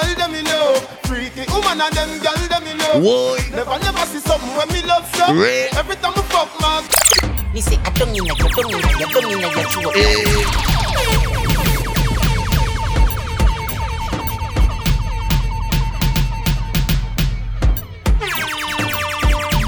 a 0.00 0.06
them 0.06 0.14
gal 0.14 0.14
them 0.16 0.32
me 0.32 0.42
know. 0.42 0.74
Freaky 1.04 1.44
woman 1.52 1.80
a 1.80 1.90
them 1.90 2.20
gal 2.20 2.36
them 2.48 2.64
me 2.64 2.74
know. 2.74 3.00
Whoa. 3.00 3.36
Never 3.54 3.78
never 3.78 4.06
see 4.06 4.20
something 4.20 4.56
when 4.56 4.68
me 4.68 4.82
love 4.86 5.06
so. 5.14 5.34
Red. 5.34 5.74
Every 5.76 5.96
time 5.96 6.14
I 6.16 6.22
fuck 6.32 6.50
man. 6.60 6.84
Me 7.54 7.60
say 7.60 7.76
I 7.84 7.90
don't 7.90 8.12
need 8.12 8.28
a, 8.28 8.32
I 8.32 8.36
don't 8.36 8.70
need 8.70 8.84
a, 8.84 8.88
I 8.88 9.12
don't 9.12 9.26
need 9.28 9.44
a, 9.44 9.48
you 9.50 9.64
throw. 9.68 9.90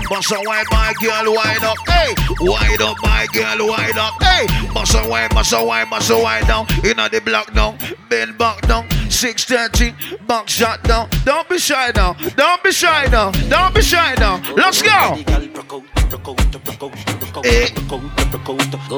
Bust 0.08 0.30
a 0.30 0.42
wine, 0.44 0.64
my 0.70 0.92
girl, 1.00 1.32
wind 1.32 1.64
up, 1.64 1.78
hey. 1.88 2.14
Wind 2.38 2.82
up, 2.82 2.96
my 3.02 3.26
girl, 3.32 3.66
wind 3.66 3.98
up, 3.98 4.22
hey. 4.22 4.46
Bust 4.74 4.94
a 4.94 5.08
wine, 5.08 5.30
bust 5.30 5.54
a 5.54 5.64
wine, 5.64 5.88
bust 5.88 6.10
a 6.10 6.18
wine 6.18 6.44
down. 6.44 6.66
Inna 6.84 7.08
the 7.08 7.20
block 7.20 7.54
now, 7.54 7.78
bend 8.10 8.36
back 8.36 8.60
down. 8.68 8.86
630, 9.12 10.16
back 10.26 10.48
shot 10.48 10.82
down. 10.84 11.08
Don't 11.24 11.48
be 11.48 11.58
shy 11.58 11.92
now, 11.94 12.14
don't 12.36 12.62
be 12.64 12.72
shy 12.72 13.06
now, 13.06 13.30
don't 13.48 13.74
be 13.74 13.82
shy 13.82 14.14
now. 14.18 14.42
Let's 14.56 14.82
go. 14.82 15.16
Eh. 17.44 17.68
Buck, 17.88 18.00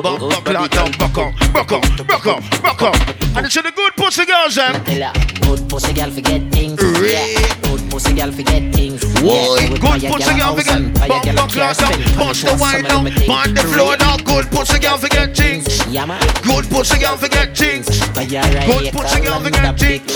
buck, 0.03 0.21
lock 0.47 0.71
down, 0.71 0.91
buck 0.99 1.19
up, 1.19 1.33
buck 1.53 1.73
up, 1.73 1.83
buck 2.07 2.27
up, 2.27 2.43
buck 2.63 2.83
up. 2.83 2.95
And 3.37 3.47
it's 3.47 3.55
the 3.55 3.73
good 3.75 3.93
pussy 3.97 4.25
girls, 4.27 4.55
them. 4.57 4.85
Tell 4.85 5.13
good 5.43 5.69
pussy 5.69 5.93
girl 5.93 6.11
forget 6.11 6.43
things. 6.51 6.81
Yeah, 6.83 7.27
good 7.63 7.89
pussy 7.91 8.13
girl 8.15 8.33
forget 8.33 8.75
things. 8.75 9.03
Whoa, 9.23 9.57
Yeah, 9.57 9.69
good 9.69 9.81
pussy 10.11 10.35
girl 10.35 10.43
house 10.43 10.59
forget. 10.59 10.77
and 10.77 10.95
Bump, 10.95 11.25
girl 11.25 11.35
bump, 11.35 11.35
can't 11.35 11.37
lock 11.37 11.53
down, 11.55 11.75
spend. 11.75 12.17
bust 12.19 12.45
the 12.45 12.57
wine 12.61 12.83
down, 12.85 13.07
on 13.07 13.55
the 13.55 13.63
floor 13.63 13.97
now. 13.99 14.17
Good 14.17 14.51
pussy 14.51 14.79
girl 14.81 14.99
forget 14.99 15.37
things. 15.37 15.87
Yeah. 15.87 16.07
Good 16.43 16.69
pussy 16.71 16.99
girl 16.99 17.17
forget 17.17 17.57
things. 17.57 17.87
But 18.15 18.29
Good 18.29 18.93
pussy 18.93 19.21
girl 19.21 19.39
can't 19.39 19.45
forget 19.45 19.63
run 19.63 19.77
things. 19.79 20.13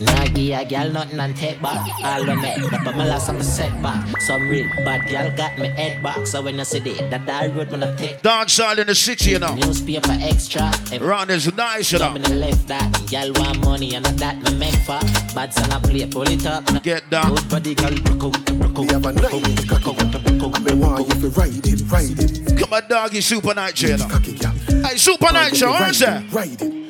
Mansion 0.00 0.26
to 0.26 0.36
come 0.36 0.36
the 0.36 0.52
rest 0.52 0.56
of 0.56 0.56
them 0.56 0.56
thing 0.56 0.56
in. 0.56 0.56
Nah, 0.56 0.56
give 0.56 0.58
a 0.58 0.64
girl 0.64 0.92
nothing 0.92 1.20
and 1.20 1.36
take 1.36 1.62
back. 1.62 2.04
All 2.04 2.20
we 2.20 2.36
make, 2.36 2.70
but 2.84 2.96
my 2.96 3.06
last 3.06 3.28
on 3.28 3.38
the 3.38 3.44
setback. 3.44 4.20
Some 4.20 4.48
real 4.48 4.68
bad 4.84 5.08
girl 5.08 5.36
got 5.36 5.58
me 5.58 5.68
head 5.68 6.02
back. 6.02 6.26
So 6.26 6.42
when 6.42 6.58
you 6.58 6.64
see 6.64 6.80
the 6.80 6.94
that 7.10 7.26
dark 7.26 7.54
road, 7.54 7.70
when 7.70 7.82
I 7.82 7.94
take 7.96 8.22
Dance 8.22 8.60
all 8.60 8.78
in 8.78 8.86
the 8.86 8.94
city, 8.94 9.30
you 9.30 9.38
know. 9.38 9.54
newspaper 9.54 10.16
extra. 10.20 10.70
Every 10.92 11.06
Round 11.06 11.30
is 11.30 11.52
nice, 11.54 11.92
you 11.92 11.98
know. 11.98 12.06
time 12.06 12.16
in 12.16 12.22
the 12.22 12.34
left 12.34 12.66
that 12.68 12.90
girl 13.10 13.32
want 13.34 13.64
money 13.64 13.94
and 13.94 14.04
that 14.04 14.36
me 14.42 14.58
make 14.58 14.74
for. 14.86 15.00
Bad 15.34 15.52
son 15.52 15.70
I 15.72 15.78
play, 15.80 16.06
pull 16.06 16.22
it 16.28 16.46
up. 16.46 16.64
Get 16.82 17.08
down. 17.10 17.34
Good 17.34 17.48
body 17.48 17.74
girl, 17.74 17.94
broke 17.94 18.24
out, 18.24 18.58
broke 18.58 18.78
Me 18.78 18.86
have 18.92 19.04
a 19.04 19.08
out, 19.08 19.14
broke 19.16 19.32
nice 19.32 19.70
out, 19.70 19.82
broke 19.82 20.14
out, 20.14 20.38
broke 20.38 20.56
out, 20.56 20.62
Me 20.62 20.74
want 20.74 21.08
you 21.08 21.20
to 21.20 21.28
ride 21.30 21.66
it, 21.66 21.82
ride 21.90 22.18
it. 22.18 22.58
Come 22.58 22.72
on, 22.72 22.82
doggy, 22.88 23.20
super 23.20 23.54
night, 23.54 23.80
you 23.82 23.96
know. 23.96 24.08
Cocky 24.08 24.36
girl. 24.38 24.52
Hey, 24.82 24.96
super 24.96 25.32
night, 25.32 25.56
show, 25.56 25.70
what's 25.70 26.00
that? 26.00 26.30
Ride 26.32 26.62
it. 26.62 26.86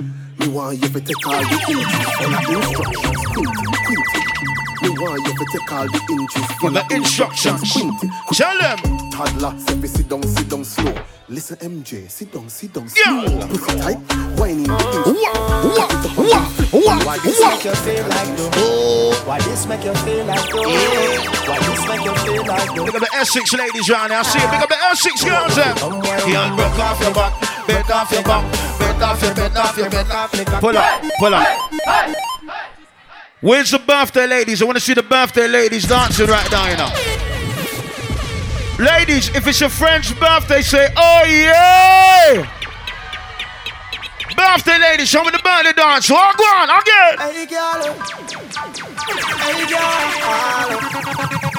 Me 0.46 0.52
want 0.52 0.80
you 0.80 0.88
to 0.88 1.00
take 1.00 1.26
all 1.26 1.42
the 1.42 1.58
inches 1.66 1.90
and 2.22 2.30
the 2.30 2.38
instructions. 2.54 3.26
Quint, 3.34 3.50
quint. 3.82 4.06
Me 4.80 4.88
want 4.94 5.26
you 5.26 5.34
to 5.34 5.44
take 5.50 5.72
all 5.72 5.86
the 5.90 6.00
inches 6.08 6.46
Give 6.62 6.72
the 6.72 6.86
instructions. 6.94 7.72
Quint 7.72 8.04
it. 8.04 8.10
Tell 8.30 8.58
them. 8.60 8.78
Toddler, 9.10 9.58
say 9.58 9.74
me 9.74 9.88
sit 9.88 10.08
down, 10.08 10.22
sit 10.22 10.48
down 10.48 10.64
slow. 10.64 10.94
Listen, 11.28 11.56
MJ, 11.56 12.08
sit 12.08 12.30
down, 12.32 12.48
sit 12.48 12.72
down 12.72 12.86
Yeah. 12.94 13.26
slow. 13.26 13.48
Pussy 13.48 13.78
tight, 13.80 13.98
whining 14.38 14.62
the 14.70 14.74
uh-huh. 14.74 15.10
inch. 15.10 15.18
Wah, 15.74 15.90
wah, 16.14 16.30
wah, 16.30 16.78
wah, 16.78 17.04
Why 17.04 17.18
this 17.18 17.42
make 17.42 17.64
you 17.64 17.74
feel 17.82 18.06
like? 18.06 18.28
Oh, 18.54 19.22
Why 19.26 19.40
this 19.40 19.66
make 19.66 19.82
you 19.82 19.94
feel 19.94 20.24
like 20.26 20.48
though? 20.48 20.62
Why 20.62 21.58
this 21.58 21.82
make 21.90 22.04
you 22.06 22.14
feel 22.22 22.46
like 22.46 22.70
though? 22.70 22.84
Big 22.86 22.94
up 22.94 23.02
the 23.02 23.10
Essex 23.18 23.52
ladies 23.52 23.90
round 23.90 24.12
there. 24.12 24.20
I 24.20 24.22
see 24.22 24.38
it. 24.38 24.50
Big 24.52 24.62
up 24.62 24.68
the 24.68 24.78
Essex 24.94 25.24
girls 25.24 25.56
there. 25.56 25.74
Broke 25.74 26.78
off 26.78 27.00
your 27.02 27.14
back, 27.14 27.66
bend 27.66 27.90
off 27.90 28.12
your 28.12 28.22
back, 28.22 28.44
bend 28.98 29.10
off 29.10 29.22
your, 29.22 29.34
bend 29.34 29.56
off 29.56 29.76
your, 29.76 29.90
bend 29.90 30.10
off 30.10 30.34
your. 30.34 30.44
Pull 30.60 30.76
up, 30.76 31.02
pull 31.18 31.34
up. 31.34 31.46
Where's 33.40 33.70
the 33.70 33.78
birthday 33.78 34.26
ladies? 34.26 34.62
I 34.62 34.64
want 34.64 34.76
to 34.78 34.84
see 34.84 34.94
the 34.94 35.02
birthday 35.02 35.46
ladies 35.46 35.86
dancing 35.86 36.26
right 36.26 36.50
now, 36.50 36.68
you 36.70 36.76
know. 36.76 36.90
Ladies, 38.78 39.28
if 39.34 39.46
it's 39.46 39.60
your 39.60 39.70
friend's 39.70 40.12
birthday, 40.14 40.62
say, 40.62 40.88
oh 40.96 41.24
yeah! 41.24 42.50
Birthday 44.36 44.78
ladies, 44.78 45.08
show 45.08 45.24
me 45.24 45.30
the 45.30 45.38
birthday 45.38 45.72
dance. 45.72 46.08
Go 46.08 46.16
on, 46.16 46.68
again. 46.70 47.18
Hey 47.18 47.46
girl, 47.46 47.82
hey 49.40 49.66
girl, 49.66 51.55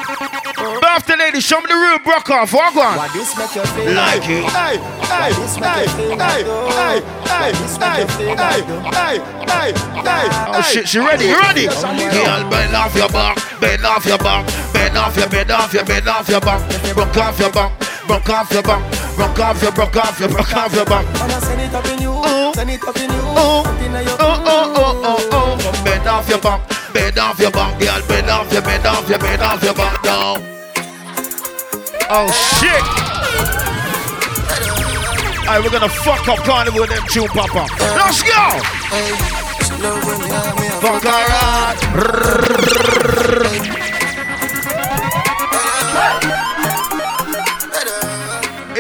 Birthday 0.58 1.16
ladies, 1.18 1.44
show 1.44 1.62
me 1.62 1.68
the 1.68 1.76
real 1.76 2.00
broke 2.00 2.32
off. 2.32 2.52
Walk 2.52 2.76
on. 2.76 2.98
why 2.98 3.08
this 3.14 3.38
make 3.38 3.54
you 3.54 3.62
feel 3.78 3.94
Like 3.94 4.26
it. 4.26 4.42
Hey, 4.50 4.82
hey, 5.06 5.30
hey, 5.54 5.86
oh, 5.86 6.18
hey, 6.18 6.42
hey, 6.42 6.42
hey, 6.74 6.98
hey, 7.30 7.54
you 7.54 8.08
feel 8.18 8.34
hey, 8.34 8.58
like 8.58 8.66
though? 8.66 8.82
hey, 8.90 9.22
hey, 9.46 9.70
hey, 10.02 10.26
Oh 10.58 10.62
shit, 10.66 10.88
she 10.88 10.98
ready, 10.98 11.26
you 11.26 11.38
ready? 11.38 11.68
Girl, 11.68 12.50
bend 12.50 12.74
off 12.76 12.96
your 12.96 13.10
back, 13.10 13.38
bend 13.62 13.86
off 13.86 14.06
your 14.06 14.18
back, 14.18 14.74
bend 14.74 14.98
off 14.98 15.16
your, 15.16 15.30
bend 15.30 15.52
off 15.52 15.74
your, 15.74 15.86
bend 15.86 16.08
off 16.08 16.28
your 16.28 16.42
back, 16.42 16.94
broke 16.96 17.18
off 17.18 17.40
your 17.40 17.52
back, 17.52 17.72
broke 18.08 18.30
off 18.30 18.52
your 18.52 18.64
back, 18.64 18.82
broke 19.16 19.40
off 19.40 19.62
your, 19.62 19.72
broke 19.72 19.96
off 19.98 20.20
your, 20.20 20.30
broke 20.30 20.56
off 20.56 20.74
your 20.74 20.86
back. 20.86 21.06
Wanna 21.20 21.42
send 21.42 21.62
it 21.62 21.74
up 21.74 21.86
in 21.86 22.02
you, 22.02 22.12
Oh. 22.14 22.52
send 22.56 22.70
it 22.70 22.84
up 22.84 22.96
in 22.98 23.10
you, 23.12 23.22
Oh. 23.22 23.64
up 23.66 23.82
in 23.82 23.92
your 23.92 24.02
Oh, 24.20 24.44
oh, 24.46 24.74
oh, 24.76 25.04
oh, 25.04 25.58
oh, 25.60 25.84
bend 25.84 26.08
off 26.08 26.30
your 26.30 26.40
back, 26.40 26.62
bend 26.94 27.18
off 27.20 27.40
your 27.40 27.52
back, 27.52 27.80
girl, 27.80 28.02
bend 28.08 28.30
off 28.30 28.52
your, 28.52 28.62
bend 28.62 28.86
off 28.86 29.10
your, 29.10 29.20
bend 29.20 29.42
off 29.42 29.64
your 29.64 29.74
back 29.74 30.04
now. 30.04 30.38
Oh 32.10 32.32
shit! 32.32 32.84
Alright, 35.48 35.64
we're 35.64 35.70
gonna 35.70 35.90
fuck 35.90 36.28
up 36.28 36.40
carnival 36.40 36.82
with 36.82 36.90
them 36.90 37.04
tune, 37.10 37.28
Papa. 37.28 37.68
Let's 37.80 38.24
go! 38.24 38.62
Fuck 40.82 41.06
around. 41.06 41.78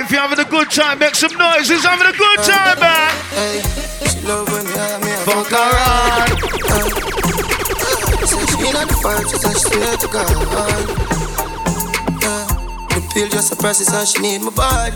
If 0.07 0.13
you're 0.13 0.21
having 0.21 0.39
a 0.39 0.49
good 0.49 0.71
time, 0.71 0.99
make 0.99 1.15
some 1.15 1.37
noise. 1.37 1.67
Who's 1.67 1.83
having 1.83 2.07
a 2.07 2.17
good 2.17 2.39
time, 2.39 2.79
man? 2.79 3.11
Hey, 3.35 3.59
she 4.07 4.25
love 4.25 4.47
when 4.47 4.65
you 4.65 4.71
have 4.71 5.03
me 5.03 5.11
Fuck 5.27 5.51
around. 5.51 6.29
She 8.23 8.71
not 8.71 8.87
the 8.87 8.95
she 9.29 9.37
said 9.37 9.51
she 9.51 9.67
swear 9.67 9.97
to 9.97 10.07
God. 10.07 10.31
Yeah, 12.23 12.47
the 12.87 13.09
pill 13.13 13.27
just 13.27 13.51
a 13.51 13.57
process 13.57 13.93
and 13.93 14.07
she 14.07 14.21
need 14.21 14.43
my 14.43 14.51
body. 14.51 14.95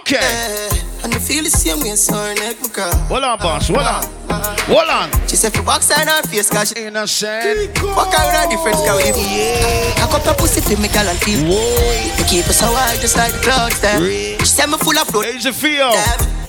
Okay. 0.00 0.18
Yeah, 0.18 1.04
and 1.04 1.14
I 1.14 1.18
feel 1.20 1.44
the 1.44 1.50
same 1.50 1.78
way, 1.78 1.94
so 1.94 2.14
her 2.14 2.34
neck 2.34 2.60
my 2.60 2.68
car. 2.68 2.92
Hold 3.06 3.22
on, 3.22 3.38
boss. 3.38 3.68
Hold 3.68 3.86
on. 3.86 4.15
Hold 4.28 4.90
on. 4.90 5.08
She 5.28 5.36
said, 5.36 5.54
for 5.54 5.62
box 5.62 5.90
on 5.90 6.06
her 6.06 6.22
face, 6.26 6.50
cause 6.50 6.72
she 6.74 6.84
Innocent. 6.86 7.76
fuck 7.78 8.10
her 8.10 8.24
with 8.26 8.42
a 8.42 8.50
different 8.50 8.76
scout. 8.82 8.98
Yeah. 9.04 10.02
I 10.02 10.08
got 10.10 10.26
her 10.26 10.34
pussy 10.34 10.60
for 10.60 10.80
me, 10.80 10.88
girl, 10.88 11.06
and 11.06 11.18
feel. 11.18 11.38
Whoa. 11.46 12.18
Me 12.18 12.24
keep 12.28 12.44
her 12.46 12.52
so 12.52 12.66
high, 12.66 12.96
just 12.98 13.16
like 13.16 13.32
the 13.32 13.38
clouds, 13.38 13.80
there. 13.80 14.00
Really? 14.00 14.38
She 14.38 14.46
said, 14.46 14.66
me 14.66 14.76
full 14.78 14.98
of 14.98 15.06
flow. 15.08 15.22
How's 15.22 15.46
it 15.46 15.54
feel? 15.54 15.92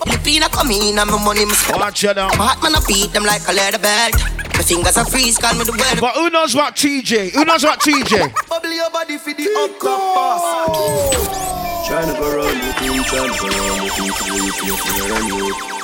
Filipina 0.01 0.49
come 0.51 0.71
in, 0.71 0.97
and 0.97 1.09
my 1.09 1.17
money, 1.23 1.45
me 1.45 1.53
spend. 1.53 1.79
Watch 1.79 2.03
it 2.03 2.15
now. 2.15 2.29
My 2.37 2.49
heart, 2.53 2.63
man, 2.63 2.75
I 2.75 2.81
beat 2.87 3.13
them 3.13 3.23
like 3.23 3.45
a 3.47 3.53
leather 3.53 3.79
belt. 3.79 4.17
My 4.57 4.63
fingers 4.65 4.97
are 4.97 5.05
freeze, 5.05 5.37
call 5.37 5.53
me 5.53 5.63
the 5.65 5.73
weather. 5.77 6.01
But 6.01 6.15
who 6.15 6.29
knows 6.29 6.55
what 6.55 6.75
TJ? 6.75 7.31
Who 7.37 7.45
knows 7.45 7.63
what 7.63 7.79
TJ? 7.79 8.33
Bubble 8.49 8.73
your 8.73 8.89
body 8.89 9.17
for 9.17 9.33
the 9.33 9.45
up 9.61 9.77
top 9.77 10.01
boss. 10.15 11.87
Trying 11.87 12.13
to 12.13 12.19
go 12.19 12.25
around 12.25 12.57
with 12.57 12.81
you, 12.81 13.03
trying 13.05 13.31
to 13.31 13.39
go 13.39 13.47
around 13.47 13.83
with 13.83 13.97
you, 14.01 14.11
to 14.11 14.25
you, 14.33 14.51
to 14.51 14.65
you, 14.65 14.75
to 14.75 14.89
you, 14.97 15.15
and 15.15 15.27
you. 15.69 15.76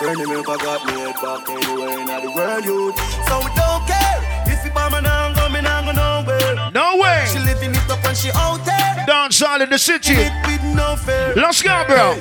Friend 0.00 0.18
of 0.18 0.28
me, 0.30 0.42
got 0.42 0.86
me 0.86 0.92
head 0.94 1.14
back 1.20 1.46
anywhere 1.50 2.00
in 2.00 2.06
the 2.06 2.32
world, 2.34 2.64
you. 2.64 2.90
So 3.28 3.36
we 3.44 3.52
don't 3.52 3.84
care 3.86 4.18
if 4.46 4.64
you 4.64 4.70
bomb 4.70 4.94
and 4.94 5.06
I'm 5.06 5.34
coming, 5.34 5.66
I'm 5.66 5.84
going 5.84 5.94
nowhere. 5.94 6.70
No 6.72 6.96
way. 6.96 7.26
She 7.30 7.38
living 7.40 7.72
it 7.72 7.90
up 7.90 8.02
and 8.06 8.16
she 8.16 8.30
out 8.34 8.64
there. 8.64 9.04
Dance 9.06 9.42
all 9.42 9.60
in 9.60 9.68
the 9.68 9.76
city. 9.76 10.14
It 10.14 10.32
with 10.46 10.64
no 10.74 10.96
fear. 10.96 11.34
Let's 11.36 11.60
go, 11.60 11.84
bro. 11.86 12.16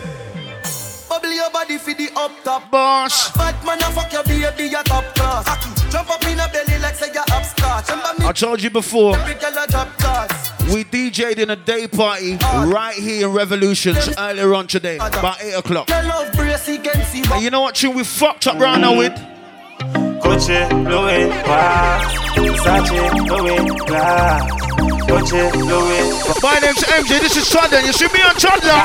Bubble 1.07 1.31
your 1.31 1.49
body 1.51 1.77
for 1.77 1.93
the 1.93 2.09
up 2.17 2.31
top. 2.43 2.69
Boss. 2.69 3.31
Fat 3.31 3.55
man, 3.65 3.81
I 3.81 3.91
fuck 3.93 4.11
your 4.11 4.25
baby, 4.25 4.71
your 4.71 4.83
top 4.83 5.05
class. 5.15 5.78
Jump 5.91 6.09
up 6.11 6.23
in 6.25 6.39
a 6.39 6.47
belly 6.49 6.77
like 6.79 6.95
say 6.95 7.11
you're 7.13 7.23
upstart. 7.31 7.89
I 8.21 8.31
told 8.31 8.61
you 8.61 8.69
before. 8.69 9.17
every 9.17 9.33
girl 9.35 9.57
a 9.63 9.67
drop 9.67 9.87
class. 9.97 10.51
We 10.73 10.83
DJ'd 10.83 11.39
in 11.39 11.49
a 11.49 11.55
day 11.55 11.87
party 11.87 12.35
right 12.35 12.93
here 12.93 13.27
in 13.27 13.33
Revolutions 13.33 14.09
earlier 14.17 14.53
on 14.53 14.67
today, 14.67 14.97
about 14.97 15.41
8 15.41 15.53
o'clock. 15.53 15.89
And 15.89 17.41
you 17.41 17.49
know 17.49 17.61
what 17.61 17.73
tune 17.75 17.95
we 17.95 18.03
fucked 18.03 18.45
up 18.45 18.59
right 18.59 18.77
now 18.79 18.95
with? 18.97 19.13
Gucci, 20.21 20.69
Louis, 20.87 21.31
Versace, 22.35 23.27
Louis, 23.27 23.65
glass. 23.87 24.43
Gucci, 25.09 25.41
Louis. 25.55 26.11
My 26.43 26.59
name's 26.59 26.83
MJ, 26.83 27.19
this 27.19 27.35
is 27.35 27.49
Toddler. 27.49 27.79
You 27.79 27.93
see 27.93 28.07
me 28.13 28.21
on 28.21 28.35
Toddler? 28.35 28.83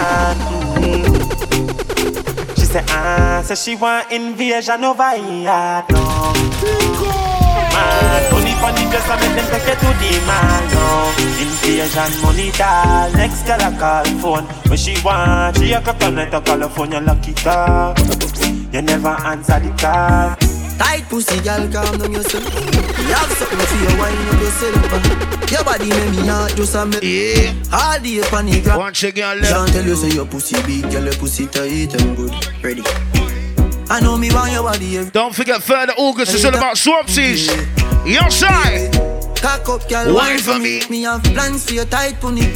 Said, 2.74 2.90
ah, 2.90 3.38
say 3.44 3.54
she 3.54 3.76
want 3.76 4.10
invasion 4.10 4.82
over 4.82 5.14
here, 5.14 5.84
no. 5.94 6.34
Man, 7.70 8.22
money 8.34 8.50
for 8.58 8.74
the 8.74 8.82
dress, 8.90 9.06
I 9.06 9.14
make 9.22 9.30
them 9.38 9.46
take 9.46 9.70
it 9.70 9.78
to 9.78 9.90
the 9.94 10.10
man, 10.26 10.62
no. 10.74 11.14
Invasion 11.38 12.10
money, 12.18 12.50
doll. 12.58 13.12
Next 13.12 13.46
girl 13.46 13.62
I 13.62 13.70
call 13.78 14.02
phone. 14.18 14.46
When 14.66 14.76
she 14.76 14.98
want, 15.04 15.56
she 15.56 15.70
a 15.70 15.80
call 15.80 16.10
night, 16.10 16.34
I 16.34 16.40
call 16.40 16.58
her 16.58 16.68
phone. 16.68 16.90
You 18.74 18.82
never 18.82 19.14
answer 19.22 19.60
the 19.60 19.70
call. 19.78 20.34
Tight 20.76 21.04
pussy, 21.08 21.38
girl, 21.46 21.70
calm 21.70 21.96
down 21.96 22.10
yourself. 22.10 22.42
You 22.42 23.14
have 23.14 23.30
something 23.38 23.66
for 23.70 23.78
your 23.86 23.94
wine 24.02 24.18
up 24.34 24.42
yourself. 24.42 25.13
Body 25.74 25.90
make 25.90 26.10
me 26.12 26.28
heart 26.28 26.54
just 26.54 26.76
a 26.76 26.86
me. 26.86 26.98
Yeah. 27.02 27.52
All 27.72 27.98
day 27.98 28.20
upon 28.20 28.46
the 28.46 28.60
ground. 28.60 28.78
Once 28.78 29.02
again, 29.02 29.42
Can't 29.42 29.72
tell 29.72 29.84
you 29.84 29.96
say 29.96 30.14
your 30.14 30.24
pussy 30.24 30.54
big, 30.62 30.88
girl, 30.88 31.02
your 31.02 31.14
pussy 31.14 31.48
tight 31.48 31.92
and 32.00 32.16
good. 32.16 32.32
Ready. 32.62 32.82
I 33.90 33.98
know 34.00 34.16
me 34.16 34.32
want 34.32 34.52
your 34.52 34.62
body. 34.62 34.98
Every 34.98 35.10
Don't 35.10 35.34
forget, 35.34 35.60
3rd 35.60 35.88
of 35.88 35.94
August 35.98 36.32
is 36.32 36.44
all 36.44 36.54
about 36.54 36.76
Swampsies. 36.76 37.50
Your 38.06 38.30
side. 38.30 38.92
Cock 39.42 39.68
up, 39.68 39.88
girl, 39.88 40.14
Wine 40.14 40.38
for 40.38 40.60
me. 40.60 40.82
Me 40.88 41.02
have 41.02 41.24
plans 41.24 41.66
for 41.66 41.74
your 41.74 41.86
tight 41.86 42.20
pony. 42.20 42.46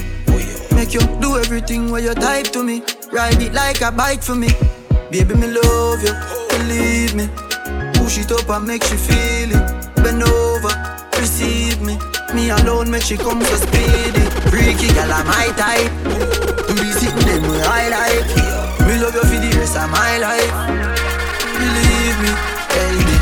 Make 0.77 0.95
you 0.95 1.01
do 1.19 1.39
everything 1.39 1.91
where 1.91 2.01
you 2.01 2.15
type 2.15 2.47
to 2.53 2.63
me. 2.63 2.83
Ride 3.11 3.43
it 3.43 3.53
like 3.53 3.81
a 3.81 3.91
bike 3.91 4.23
for 4.23 4.37
me. 4.37 4.51
Baby, 5.11 5.35
me 5.35 5.49
love 5.49 6.01
you, 6.05 6.15
believe 6.51 7.17
me. 7.17 7.27
Push 7.95 8.19
it 8.19 8.31
up 8.31 8.49
and 8.49 8.65
make 8.65 8.89
you 8.89 8.97
feel 8.97 9.51
it. 9.51 9.95
Bend 9.97 10.23
over, 10.23 10.71
receive 11.19 11.83
me. 11.83 11.99
Me 12.35 12.51
alone 12.51 12.91
make 12.91 13.03
she 13.03 13.17
come 13.17 13.41
so 13.43 13.57
speedy. 13.57 14.21
Freaky 14.51 14.93
girl, 14.93 15.13
I'm 15.13 15.27
my 15.27 15.49
type. 15.57 15.91
Do 16.69 16.75
be 16.75 16.93
sitting 16.93 17.27
them 17.27 17.43
where 17.51 17.65
I 17.65 17.89
like. 17.89 18.29
Me 18.87 18.99
love 19.01 19.15
you 19.15 19.23
for 19.23 19.41
the 19.41 19.57
rest 19.59 19.77
of 19.77 19.89
my 19.91 20.19
life. 20.19 20.53
Believe 21.57 22.19
me, 22.23 22.33
baby. 22.75 23.17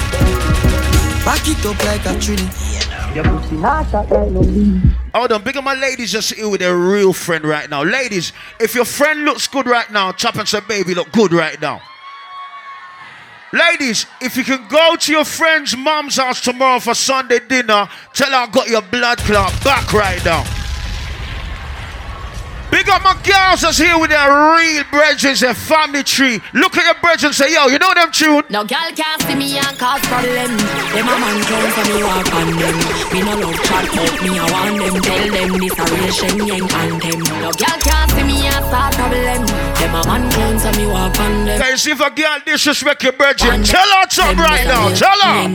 Back 1.24 1.46
it 1.48 1.64
up 1.64 1.78
like 1.84 2.04
a 2.06 2.18
trini. 2.18 2.46
Your 3.14 3.24
pussy 3.24 3.56
not 3.56 3.88
shot 3.90 4.10
like 4.10 4.30
no. 4.30 4.42
Hold 5.14 5.32
on, 5.32 5.42
big 5.42 5.56
of 5.56 5.64
my 5.64 5.74
ladies 5.74 6.12
just 6.12 6.34
here 6.34 6.48
with 6.48 6.60
a 6.62 6.76
real 6.76 7.12
friend 7.12 7.44
right 7.44 7.70
now. 7.70 7.82
Ladies, 7.82 8.32
if 8.60 8.74
your 8.74 8.84
friend 8.84 9.24
looks 9.24 9.46
good 9.48 9.66
right 9.66 9.90
now, 9.90 10.12
chop 10.12 10.34
and 10.36 10.46
say, 10.46 10.60
baby, 10.60 10.94
look 10.94 11.10
good 11.12 11.32
right 11.32 11.60
now. 11.60 11.80
Ladies, 13.56 14.04
if 14.20 14.36
you 14.36 14.44
can 14.44 14.68
go 14.68 14.96
to 14.96 15.12
your 15.12 15.24
friend's 15.24 15.74
mom's 15.74 16.16
house 16.16 16.42
tomorrow 16.42 16.78
for 16.78 16.94
Sunday 16.94 17.38
dinner, 17.48 17.88
tell 18.12 18.28
her 18.28 18.36
I 18.36 18.46
got 18.48 18.68
your 18.68 18.82
blood 18.82 19.16
clot 19.18 19.52
back 19.64 19.94
right 19.94 20.22
now. 20.26 20.65
Big 22.70 22.88
up 22.90 23.02
my 23.02 23.14
girls 23.22 23.62
that's 23.62 23.78
here 23.78 23.98
with 23.98 24.10
their 24.10 24.26
real 24.26 24.84
brethren, 24.90 25.34
their 25.38 25.54
family 25.54 26.02
tree. 26.02 26.42
Look 26.52 26.76
at 26.76 26.84
your 26.84 26.98
brethren 27.00 27.30
and 27.30 27.34
say, 27.34 27.54
yo, 27.54 27.66
you 27.68 27.78
know 27.78 27.94
them 27.94 28.10
tune? 28.10 28.42
No 28.50 28.64
girl 28.64 28.90
can't 28.94 29.22
see 29.22 29.34
me 29.34 29.56
and 29.56 29.78
cause 29.78 30.02
problem. 30.10 30.50
Them 30.92 31.06
a 31.06 31.14
man 31.16 31.38
come 31.46 31.70
for 31.70 31.84
me 31.86 32.02
walk 32.02 32.28
on 32.34 32.50
them. 32.58 32.76
Me 33.14 33.18
no 33.22 33.34
love 33.38 33.58
chat 33.62 33.86
up 33.86 34.14
me 34.22 34.38
I 34.38 34.44
want 34.50 34.76
them. 34.82 34.94
Tell 35.02 35.24
them 35.30 35.50
this 35.62 35.78
a 35.78 35.84
real 35.94 36.10
Shen 36.10 36.38
Yang 36.46 36.68
anthem. 36.74 37.20
No 37.40 37.50
girl 37.54 37.78
can't 37.86 38.10
see 38.10 38.24
me 38.26 38.46
and 38.46 38.64
start 38.66 38.92
problem. 38.98 39.42
Them 39.46 39.94
a 39.94 40.00
man 40.06 40.24
come 40.34 40.58
for 40.58 40.72
me 40.74 40.86
walk 40.86 41.18
on 41.20 41.46
them. 41.46 41.60
Can 41.60 41.70
you 41.70 41.78
see 41.78 41.92
if 41.92 42.00
a 42.00 42.10
girl 42.10 42.38
disrespect 42.44 43.02
your 43.02 43.12
brethren? 43.12 43.62
Tell 43.62 43.86
her 43.86 44.10
something 44.10 44.38
right 44.38 44.66
now. 44.66 44.90
Tell 44.94 45.20
her. 45.22 45.48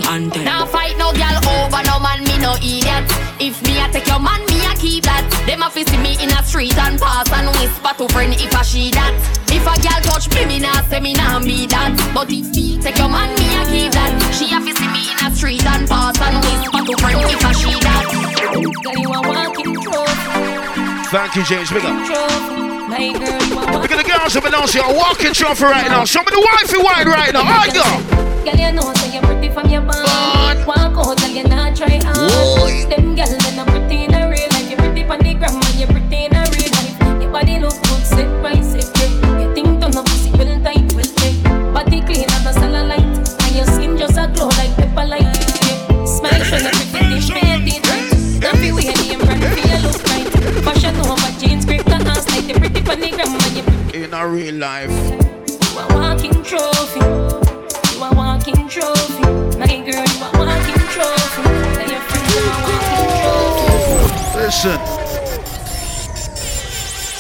Now 0.44 0.66
fight 0.66 0.98
no 0.98 1.12
girl 1.12 1.38
over 1.44 1.84
no 1.86 2.00
man, 2.00 2.24
me 2.24 2.40
no 2.40 2.56
idiot. 2.56 3.04
If 3.40 3.62
me 3.64 3.80
a 3.84 3.92
take 3.92 4.08
your 4.08 4.20
man, 4.20 4.51
keep 4.82 5.06
that. 5.06 5.22
Them 5.46 5.62
a 5.62 5.70
fi 5.70 5.86
see 5.86 6.02
me 6.02 6.18
in 6.18 6.34
a 6.34 6.42
street 6.42 6.76
and 6.76 6.98
pass 7.00 7.30
and 7.30 7.48
whisper 7.62 7.94
to 8.02 8.10
friend 8.10 8.34
if 8.34 8.52
a 8.52 8.64
she 8.66 8.90
that. 8.98 9.14
If 9.54 9.62
a 9.62 9.78
girl 9.78 10.02
touch 10.02 10.26
me, 10.34 10.46
me 10.50 10.58
nah 10.60 10.82
say 10.90 11.00
me 11.00 11.14
nah 11.14 11.40
be 11.40 11.70
that. 11.70 11.94
But 12.18 12.34
if 12.34 12.50
me 12.50 12.82
take 12.82 12.98
your 12.98 13.08
man, 13.08 13.30
me 13.38 13.46
a 13.54 13.62
keep 13.70 13.94
that. 13.94 14.12
She 14.34 14.50
a 14.50 14.58
fi 14.58 14.74
see 14.74 14.90
me 14.90 15.14
in 15.14 15.18
a 15.22 15.30
street 15.38 15.66
and 15.70 15.86
pass 15.86 16.18
and 16.18 16.42
whisper 16.42 16.82
to 16.82 16.94
friend 16.98 17.22
if 17.30 17.46
a 17.46 17.52
she 17.54 17.72
that. 17.86 18.06
Girl, 18.82 18.98
you 18.98 19.10
a 19.14 19.22
walking 19.22 19.78
trophy, 19.86 20.52
Thank 21.14 21.36
you, 21.38 21.44
James. 21.46 21.70
Big 21.70 21.86
up. 21.86 21.94
My 22.90 23.14
girl, 23.14 23.80
Look 23.80 23.92
at 23.94 24.02
the 24.02 24.10
girls 24.10 24.34
who 24.34 24.42
announce 24.42 24.74
you 24.74 24.82
a 24.82 24.92
walking 24.92 25.32
trophy 25.32 25.64
right 25.64 25.88
now. 25.88 26.04
Show 26.04 26.26
me 26.26 26.34
the 26.34 26.42
wifey 26.42 26.82
wine 26.82 27.08
right 27.08 27.32
now. 27.32 27.46
Oh, 27.46 27.70
go. 27.70 27.86
Girl, 28.44 28.58
you 28.58 28.72
know 28.74 28.90
say 28.98 29.14
you're 29.14 29.24
pretty 29.24 29.50
from 29.54 29.70
your 29.70 29.82
bond. 29.82 30.66
Walk 30.66 30.98
out, 30.98 31.18
girl, 31.22 31.30
you 31.30 31.44
not 31.46 31.78
try 31.78 32.02
hard. 32.04 32.90
Them 32.90 33.16
girl, 33.16 33.41
real 54.32 54.56
life. 54.56 54.90
You 54.90 55.80
a 55.80 55.88
walking 55.94 56.44
trophy. 56.44 57.00
You 57.00 58.04
a 58.04 58.16
walking 58.16 58.68
trophy. 58.70 59.24
My 59.60 59.68
girl, 59.68 60.06
you 60.08 60.24
a 60.24 60.32
walking 60.40 60.84
trophy. 60.96 61.44
Tell 61.76 61.90
your 61.90 62.02
friends 62.08 62.34
you 62.36 62.42
a 62.42 62.54
walking 62.64 63.10
trophy. 63.22 64.40
Listen. 64.40 64.80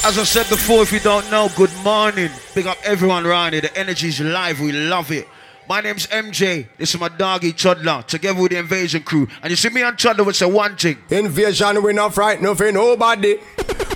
As 0.03 0.17
I 0.17 0.23
said 0.23 0.49
before, 0.49 0.81
if 0.81 0.91
you 0.91 0.99
don't 0.99 1.29
know, 1.29 1.49
good 1.55 1.73
morning. 1.83 2.31
Big 2.55 2.65
up 2.65 2.77
everyone 2.83 3.25
around 3.25 3.53
here. 3.53 3.61
The 3.61 3.77
energy's 3.77 4.19
live. 4.19 4.59
We 4.59 4.71
love 4.71 5.11
it. 5.11 5.27
My 5.69 5.81
name's 5.81 6.07
MJ. 6.07 6.67
This 6.77 6.93
is 6.95 6.99
my 6.99 7.09
doggy 7.09 7.53
Chudler, 7.53 8.05
together 8.05 8.41
with 8.41 8.51
the 8.51 8.57
invasion 8.57 9.03
crew. 9.03 9.27
And 9.43 9.51
you 9.51 9.55
see 9.55 9.69
me 9.69 9.83
on 9.83 9.95
Chudler 9.95 10.25
would 10.25 10.35
say 10.35 10.47
one 10.47 10.75
thing. 10.75 10.97
Invasion, 11.09 11.83
we 11.83 11.93
not 11.93 12.13
frightened 12.13 12.57
for 12.57 12.71
nobody. 12.71 13.37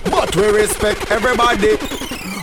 But 0.08 0.34
we 0.36 0.46
respect 0.46 1.10
everybody. 1.10 1.76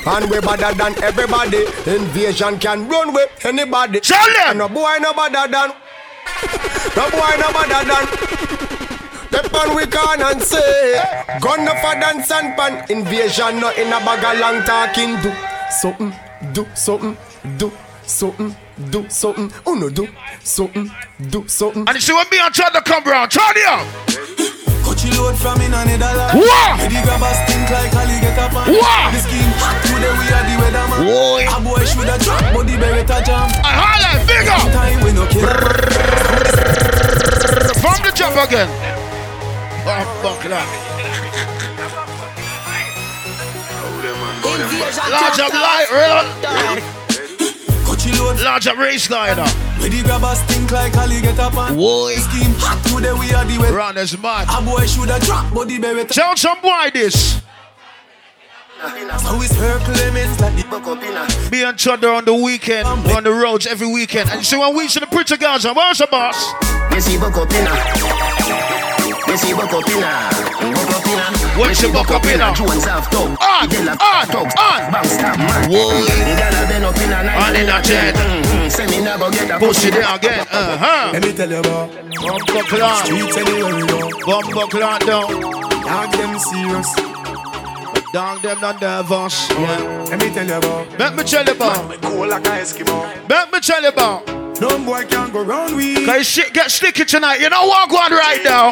And 0.05 0.29
we 0.29 0.39
better 0.41 0.73
than 0.75 1.01
everybody. 1.03 1.65
Invasion 1.85 2.59
can 2.59 2.87
run 2.89 3.13
with 3.13 3.29
anybody. 3.45 3.99
Charlie! 4.01 4.57
No 4.57 4.67
boy 4.67 4.97
no 4.99 5.13
better 5.13 5.47
than. 5.51 5.69
No 6.95 7.09
boy 7.09 7.31
no 7.39 7.51
better 7.53 7.87
than. 7.87 8.33
Step 9.33 9.53
on 9.55 9.75
we 9.75 9.87
can 9.87 10.21
and 10.21 10.41
say 10.43 11.01
Gun 11.41 11.65
no 11.65 11.71
for 11.81 11.93
dance 11.99 12.29
and 12.29 12.55
pan 12.55 12.85
Invasion 12.91 13.59
no 13.59 13.71
in 13.71 13.87
a 13.87 13.99
bag 14.05 14.23
of 14.23 14.39
long 14.39 14.63
talking 14.63 15.19
Do 15.23 15.33
something, 15.71 16.13
do 16.53 16.67
something, 16.75 17.17
do 17.57 17.71
something, 18.05 18.55
do 18.91 19.09
something 19.09 19.51
Oh 19.65 19.73
no 19.73 19.89
do 19.89 20.07
something, 20.43 20.91
do 21.31 21.47
something 21.47 21.83
And 21.87 21.95
you 21.95 22.01
see 22.01 22.13
be 22.29 22.37
on 22.39 22.45
and 22.45 22.53
Chudler 22.53 22.85
come 22.85 23.03
round, 23.05 23.31
turn 23.31 23.43
it 23.55 23.67
up. 23.67 24.52
Coachy 25.03 25.17
load 25.17 25.35
from 25.35 25.59
in 25.59 25.73
a 25.73 25.83
Netherlands. 25.83 26.35
Wah! 26.35 26.79
Eddie 26.79 27.01
grab 27.03 27.21
a 27.21 27.33
stink 27.43 27.69
like 27.69 27.93
Ali 27.95 28.19
get 28.21 28.39
up 28.39 28.55
on. 28.55 28.71
Wah! 28.71 29.11
The 29.11 29.19
skin 29.19 29.51
hot 29.59 29.75
today 29.83 30.15
we 30.15 30.31
are 30.31 30.45
the 30.47 30.55
weatherman. 30.63 31.03
Boy. 31.03 31.43
A 31.43 31.59
boy 31.59 31.83
should 31.83 32.07
have 32.07 32.21
drop, 32.23 32.39
but 32.53 32.63
the 32.67 32.79
beretta 32.79 33.19
jam. 33.25 33.51
I 33.63 33.71
holla, 33.75 34.23
big 34.23 34.47
up. 34.47 34.71
Time 34.71 35.03
we 35.03 35.11
no 35.11 35.27
kill. 35.27 35.43
From 37.83 37.99
the 38.03 38.11
jump 38.15 38.37
again. 38.47 38.69
Oh, 39.83 40.07
fuck 40.23 40.39
that. 40.47 40.67
Large 45.09 45.39
up 45.39 45.53
light, 45.53 45.89
real. 45.91 47.02
Coachy 48.03 48.19
load. 48.19 48.39
Large 48.41 48.67
up 48.67 48.77
race 48.77 49.07
glider. 49.07 49.45
Eddie 49.81 50.03
grab 50.03 50.23
a 50.23 50.35
stink 50.35 50.71
like 50.71 50.95
Ali 50.97 51.21
get 51.21 51.39
up 51.39 51.55
on. 51.55 51.75
Boy. 51.75 52.15
The 52.15 52.21
skin 52.21 52.53
hot 52.57 52.83
today 52.85 53.13
we 53.13 53.33
are 53.33 53.45
the 53.45 53.57
weather. 53.59 53.77
Run 53.77 53.97
as 53.97 54.17
mad. 54.17 54.47
A 54.49 54.61
boy 54.63 54.85
should 54.85 55.09
have 55.09 55.21
drop, 55.21 55.53
but 55.53 55.67
the 55.67 55.79
beretta. 55.79 56.13
Tell 56.13 56.35
some 56.35 56.61
boy 56.61 56.89
this. 56.93 57.41
So 58.83 59.39
it's 59.39 59.55
her 59.55 59.79
Clemens 59.79 60.39
like 60.41 60.55
the 60.55 60.63
buck 60.69 60.87
up 60.87 61.01
in 61.01 61.15
a. 61.15 61.51
Me 61.51 61.63
and 61.63 61.77
Chudder 61.77 62.09
on 62.09 62.25
the 62.25 62.33
weekend. 62.33 62.85
We're 63.05 63.15
on 63.15 63.23
the 63.23 63.31
roads 63.31 63.65
every 63.65 63.87
weekend. 63.87 64.29
And 64.29 64.39
you 64.39 64.45
see 64.45 64.57
when 64.57 64.75
we 64.75 64.87
see 64.89 64.99
the 64.99 65.07
pretty 65.07 65.37
girls, 65.37 65.63
and 65.63 65.75
where's 65.75 65.99
the 65.99 66.07
boss? 66.07 66.53
You 66.91 66.99
see 66.99 67.17
buck 67.17 67.37
up 67.37 67.49
in. 67.51 67.65
You 69.27 69.37
see 69.37 69.53
buck 69.53 69.71
up 69.71 69.87
in. 69.87 70.01
Buck 70.73 70.91
up 70.91 71.02
in 71.53 71.59
a. 71.59 71.67
What's 71.67 71.81
the 71.81 71.89
buck 71.89 72.09
up 72.11 72.25
in 72.25 72.41
a? 72.41 72.53
Jones 72.53 72.85
have 72.85 73.09
tongue. 73.09 73.37
On, 73.37 73.65
Idella 73.65 73.91
on, 73.99 74.25
tongue. 74.27 74.51
on. 74.57 74.91
Bang 74.91 75.05
stop 75.05 75.37
man. 75.37 75.69
Whoa. 75.69 76.01
Gyal 76.01 76.57
a 76.57 76.67
bend 76.67 76.85
up 76.85 76.97
in 76.97 77.13
a 77.13 77.23
night. 77.23 77.37
On 77.37 77.55
in 77.55 77.69
a 77.69 77.81
jet. 77.81 78.15
Mm-hmm. 78.15 78.69
Say 78.69 78.85
me 78.87 79.03
nah 79.03 79.17
go 79.17 79.31
get 79.31 79.49
a 79.49 79.59
Pussy 79.59 79.89
there 79.89 80.15
again. 80.15 80.47
Uh-huh. 80.51 81.09
Let 81.13 81.23
me 81.23 81.33
tell 81.33 81.49
you 81.49 81.59
about 81.59 81.89
Bumper 82.21 82.63
clock. 82.67 83.05
Streets 83.05 83.37
anywhere 83.37 83.75
we 83.75 83.87
go 83.87 84.09
Bumper 84.25 84.67
clock 84.69 85.05
down. 85.05 85.29
Dog 85.83 86.11
them 86.13 86.39
serious. 86.39 86.89
Dog 88.13 88.41
them 88.41 88.59
not 88.61 88.81
nervous. 88.81 89.49
Yeah. 89.49 90.05
Let 90.09 90.19
me 90.19 90.29
tell 90.33 90.47
you 90.47 90.55
about. 90.55 90.99
Let 90.99 91.15
me 91.15 91.23
tell 91.23 91.45
you 91.45 91.53
about. 91.53 91.89
Me 91.89 91.97
cool 92.01 92.27
like 92.27 92.45
a 92.45 92.49
Eskimo. 92.49 93.29
Let 93.29 93.51
me 93.51 93.59
tell 93.59 93.81
you 93.81 93.89
about. 93.89 94.27
No 94.61 94.77
boy 94.85 95.03
can 95.05 95.31
go 95.31 95.43
round 95.43 95.75
we. 95.75 96.05
Cause 96.05 96.25
shit 96.27 96.53
get 96.53 96.71
sticky 96.71 97.05
tonight. 97.05 97.39
You 97.39 97.49
know 97.49 97.65
what 97.65 97.83
I'm 97.83 97.89
going 97.89 98.11
right 98.11 98.41
now? 98.43 98.71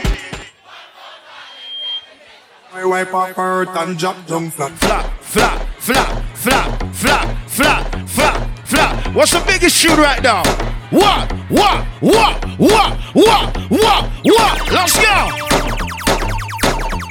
I 2.73 2.85
wipe 2.85 3.13
off 3.13 3.31
her 3.35 3.63
earth 3.63 3.75
and 3.75 3.99
drop 3.99 4.25
down 4.27 4.49
flat. 4.49 4.71
Flat, 4.71 5.11
flat, 5.19 5.67
flat, 5.77 6.37
flat, 6.37 6.87
flat, 6.93 7.49
flat, 7.49 8.09
flat, 8.09 8.67
flat. 8.67 9.13
What's 9.13 9.31
the 9.33 9.43
biggest 9.45 9.81
tune 9.81 9.99
right 9.99 10.23
now? 10.23 10.41
What? 10.89 11.31
What? 11.49 11.85
What? 11.99 12.45
What? 12.57 12.97
What? 13.13 13.57
What? 13.69 14.09
What? 14.23 14.71
Let's 14.71 14.95
go. 14.95 15.17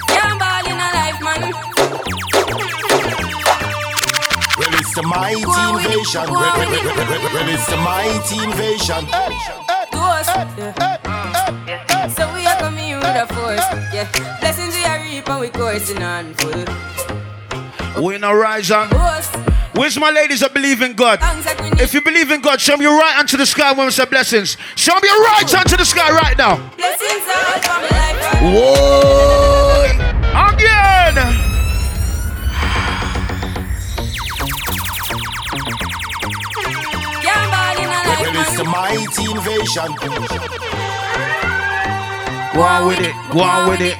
Can't 0.08 0.38
ball 0.40 0.64
in 0.64 0.80
a 0.80 0.88
life, 0.96 1.20
man. 1.20 1.52
Well, 4.56 4.74
it's 4.80 4.94
the 4.94 5.02
mighty 5.02 5.42
Go 5.42 5.50
on 5.50 5.74
with 5.74 5.84
it, 5.84 5.92
invasion. 5.92 6.30
Well, 6.30 7.48
it's 7.52 7.66
the 7.68 7.76
mighty 7.76 8.44
invasion. 8.44 9.79
Ghost. 10.00 10.30
Yeah. 10.56 12.08
So 12.08 12.32
we 12.34 12.46
are 12.46 12.58
coming 12.58 12.96
with 12.96 13.04
a 13.04 13.26
force. 13.34 13.66
Yeah. 13.92 14.08
Blessings 14.40 14.74
we 14.74 14.84
are 14.84 15.00
reaping, 15.02 15.38
we 15.38 15.48
coursing 15.50 16.02
on 16.02 16.34
full. 16.34 16.64
We 18.02 18.14
in 18.16 18.24
a 18.24 18.34
rise. 18.34 18.70
Ghost. 18.70 19.36
Where's 19.74 19.98
my 19.98 20.10
ladies 20.10 20.40
that 20.40 20.52
believe 20.52 20.82
in 20.82 20.94
God? 20.94 21.20
If 21.80 21.94
you 21.94 22.02
believe 22.02 22.30
in 22.30 22.40
God, 22.40 22.60
show 22.60 22.76
me 22.76 22.84
your 22.84 22.98
right 22.98 23.14
hand 23.14 23.28
to 23.28 23.36
the 23.36 23.46
sky 23.46 23.72
when 23.72 23.86
we 23.86 23.92
say 23.92 24.04
blessings. 24.04 24.56
Show 24.74 24.94
me 24.94 25.08
your 25.08 25.22
right 25.22 25.50
hand 25.50 25.68
to 25.68 25.76
the 25.76 25.84
sky 25.84 26.10
right 26.10 26.36
now. 26.36 26.56
Blessings 26.76 27.24
all 27.28 27.82
life. 27.88 28.40
Whoa! 28.42 29.19
Mighty 38.70 39.30
invasion. 39.30 39.94
Go 42.54 42.62
on 42.62 42.86
with 42.88 43.00
it. 43.00 43.14
Go 43.32 43.40
on 43.40 43.68
with 43.70 43.80
it. 43.80 43.96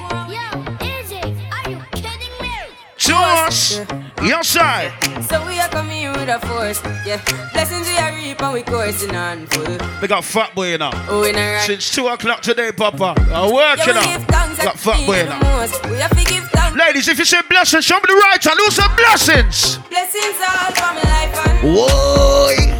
Josh! 2.97 3.79
Your 4.21 4.43
side. 4.43 4.91
So 5.23 5.43
we 5.47 5.59
are 5.59 5.67
coming 5.69 6.11
with 6.11 6.29
a 6.29 6.39
force. 6.45 6.81
Yeah. 7.05 7.19
Blessings 7.53 7.87
we 7.87 7.97
are 7.97 8.13
reaping, 8.13 8.51
we 8.51 8.61
coursing 8.61 9.15
on 9.15 9.47
full. 9.47 9.77
We 10.01 10.07
got 10.07 10.23
fat 10.23 10.53
boy 10.53 10.77
now. 10.77 10.91
Oh, 11.09 11.23
in 11.23 11.35
a 11.35 11.53
right. 11.53 11.61
Since 11.65 11.95
2 11.95 12.07
o'clock 12.07 12.41
today, 12.41 12.71
Papa. 12.71 13.15
I'm 13.33 13.51
working 13.51 13.95
Yeah, 13.95 14.17
we 14.17 14.23
out. 14.23 14.27
Got 14.57 14.77
fat 14.79 15.05
boy 15.07 15.23
now. 15.25 15.39
most. 15.59 15.83
We 15.89 15.97
have 15.97 16.11
to 16.15 16.23
give 16.23 16.43
thanks. 16.49 16.77
Ladies, 16.77 17.07
if 17.07 17.17
you 17.17 17.25
say 17.25 17.41
blessings, 17.49 17.85
show 17.85 17.95
me 17.95 18.03
the 18.07 18.13
right 18.13 18.43
hand. 18.43 18.59
Who 18.59 18.69
said 18.69 18.95
blessings? 18.95 19.77
Blessings 19.89 20.35
all 20.39 20.71
for 20.71 20.93
my 20.93 21.01
life 21.01 21.47
and 21.47 21.75
Whoa! 21.75 22.70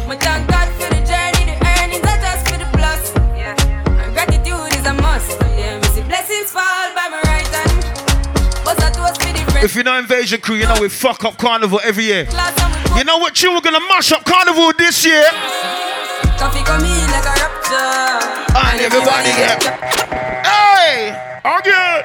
If 9.62 9.76
you 9.76 9.84
know 9.84 9.96
Invasion 9.96 10.40
Crew, 10.40 10.56
you 10.56 10.66
know 10.66 10.74
we 10.80 10.88
fuck 10.88 11.24
up 11.24 11.38
Carnival 11.38 11.80
every 11.84 12.04
year. 12.04 12.26
Class 12.26 12.52
and 12.60 12.92
we 12.92 12.98
You 12.98 13.04
know 13.04 13.18
what 13.18 13.36
tune 13.36 13.54
we're 13.54 13.60
gonna 13.60 13.78
mash 13.78 14.10
up 14.10 14.24
Carnival 14.24 14.72
this 14.76 15.04
year? 15.06 15.22
coffee 16.36 16.64
come 16.64 16.82
in 16.82 17.06
like 17.14 17.22
a 17.22 17.34
rapture. 17.38 18.58
And 18.58 18.80
everybody 18.80 19.30
get. 19.38 19.62
Hey! 20.42 21.14
Again! 21.44 22.02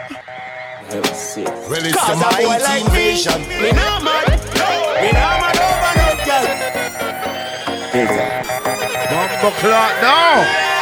Well, 0.88 1.02
it's 1.04 1.34
the 1.34 1.46
Cause 1.98 2.22
a 2.22 2.30
boy 2.38 2.46
mighty 2.46 2.64
like 2.64 2.86
me, 2.94 3.10
invasion. 3.18 3.42
me 3.42 3.72
no 3.74 4.00
mad, 4.06 4.30
me 5.02 5.10
no 5.18 5.28
mad 5.42 5.58
over 5.58 5.94
no 5.98 6.14
girl. 6.30 6.46
Bumble 9.10 9.58
clock 9.58 9.94
now. 10.02 10.77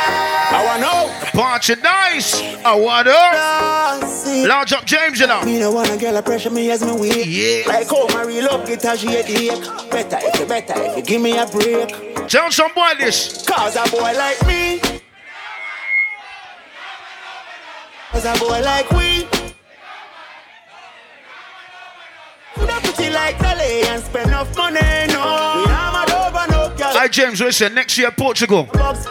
Want. 1.36 1.46
Party 1.46 1.76
nice. 1.82 2.42
I 2.64 2.76
want 2.76 3.08
up. 3.08 4.48
Large 4.48 4.74
up 4.74 4.86
James, 4.86 5.20
you 5.20 5.28
know. 5.28 5.44
Me 5.44 5.60
no 5.60 5.72
wanna 5.72 5.98
girl 5.98 6.16
a 6.16 6.22
pressure 6.22 6.50
me 6.50 6.72
as 6.72 6.84
me 6.84 6.94
weak. 6.94 7.26
Yeah. 7.28 7.68
Like 7.68 7.90
how 7.90 8.08
my 8.08 8.24
real 8.24 8.46
love 8.46 8.66
get 8.66 8.84
a 8.86 8.98
shade 8.98 9.26
ache. 9.28 9.90
Better 9.92 10.20
if 10.22 10.40
you 10.40 10.46
better 10.46 10.74
if 10.78 10.98
you 10.98 11.04
give 11.04 11.22
me 11.22 11.38
a 11.38 11.46
break. 11.46 11.90
Tell 12.30 12.52
some 12.52 12.74
boy 12.74 12.92
this. 13.00 13.46
Cause 13.46 13.76
a 13.76 13.90
boy 13.92 14.14
like 14.18 14.48
me. 14.48 14.80
Cause 18.12 18.26
a 18.26 18.34
boy 18.40 18.62
like 18.62 18.90
we. 18.92 19.28
We 22.58 22.66
not 22.66 22.82
pretty 22.84 23.12
like 23.12 23.38
Dolly 23.40 23.82
and 23.84 24.02
spend 24.04 24.30
enough 24.30 24.56
money, 24.56 24.80
no 27.06 27.12
girl. 27.12 27.12
Hi 27.12 27.12
James, 27.12 27.42
listen, 27.42 27.74
next 27.76 27.98
year 27.98 28.12
Portugal. 28.12 28.68
Bugs 28.74 29.06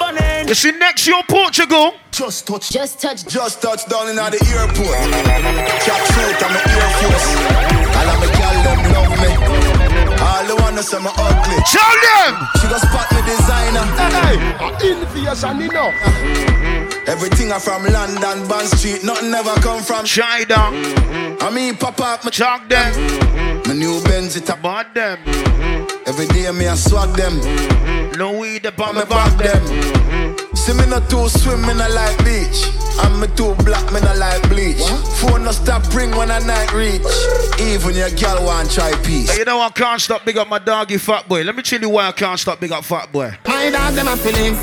You 0.49 0.55
see, 0.55 0.73
next 0.73 1.07
year 1.07 1.23
Portugal. 1.29 1.95
Just 2.11 2.47
touch. 2.47 2.71
Just 2.71 3.01
touch. 3.01 3.27
Just 3.27 3.63
touch 3.63 3.87
down 3.89 4.09
in 4.09 4.17
the 4.17 4.23
airport. 4.23 4.99
Cap 5.83 6.01
suit 6.11 6.43
and 6.43 6.53
my 6.55 6.61
Air 6.75 6.91
Force. 7.01 7.29
All 7.95 8.09
of 8.11 8.19
my 8.21 8.27
girl 8.35 8.57
them 8.63 8.81
love 8.95 9.15
me. 9.23 9.31
All 10.23 10.45
the 10.47 10.55
wanna 10.63 10.83
say 10.83 10.99
me 10.99 11.11
ugly. 11.17 11.59
Tell 11.71 11.97
them. 12.07 12.49
She 12.61 12.69
go 12.69 12.79
spot 12.79 13.11
me 13.13 13.21
designer. 13.27 13.87
Hey, 14.23 14.91
invasion, 14.91 15.61
you 15.61 15.69
know. 15.69 15.91
Everything 17.07 17.53
I 17.53 17.59
from 17.59 17.85
London, 17.85 18.49
Bond 18.49 18.69
Street. 18.69 19.05
Nothing 19.05 19.35
ever 19.35 19.55
come 19.61 19.83
from 19.83 20.05
China. 20.05 20.71
I 21.41 21.51
mean, 21.53 21.77
pop 21.77 22.01
up 22.01 22.25
my 22.25 22.31
Talk 22.31 22.69
them. 22.69 22.95
My 23.67 23.75
new 23.75 24.01
Benz 24.25 24.37
it 24.37 24.49
up. 24.49 24.63
Bad 24.63 24.95
them. 24.95 25.19
Mm-hmm. 25.19 26.09
Every 26.09 26.27
day 26.29 26.51
me 26.51 26.67
I 26.67 26.77
swag 26.77 27.15
them. 27.15 27.35
Mm-hmm. 27.41 28.19
No 28.19 28.39
weed 28.39 28.65
upon 28.65 28.95
Me 28.95 29.03
me 29.03 29.07
back 29.07 29.37
back 29.37 29.53
them. 29.53 29.67
them. 29.67 29.85
Mm-hmm. 29.93 30.57
See 30.57 30.73
me 30.73 30.87
not 30.87 31.11
too 31.11 31.29
swim, 31.29 31.61
me 31.61 31.75
not 31.75 31.91
like 31.91 32.17
beach. 32.25 32.73
And 33.05 33.21
me 33.21 33.27
too 33.37 33.55
black, 33.67 33.85
me 33.93 34.01
not 34.01 34.17
like 34.17 34.49
bleach. 34.49 34.81
Phone 35.21 35.45
no 35.45 35.53
stop 35.53 35.83
ring 35.95 36.11
when 36.17 36.31
I 36.31 36.39
night 36.39 36.73
reach. 36.73 37.05
Even 37.61 37.95
your 37.97 38.09
girl 38.17 38.47
want 38.47 38.71
try 38.71 38.93
peace. 39.05 39.31
Hey, 39.31 39.41
you 39.41 39.45
know 39.45 39.61
I 39.61 39.69
can't 39.69 40.01
stop 40.01 40.25
big 40.25 40.39
up 40.39 40.49
my 40.49 40.59
doggy 40.59 40.97
fat 40.97 41.29
boy. 41.29 41.43
Let 41.43 41.55
me 41.55 41.63
tell 41.63 41.83
you 41.83 41.91
why 41.91 42.09
I 42.09 42.13
can't 42.13 42.41
stop 42.41 42.61
big 42.61 42.73
up 42.73 42.85
fat 42.85 43.13
boy. 43.13 43.37
My 43.45 43.69
dog 43.69 43.93
them 43.93 44.09
a 44.09 44.17
feeling. 44.17 44.55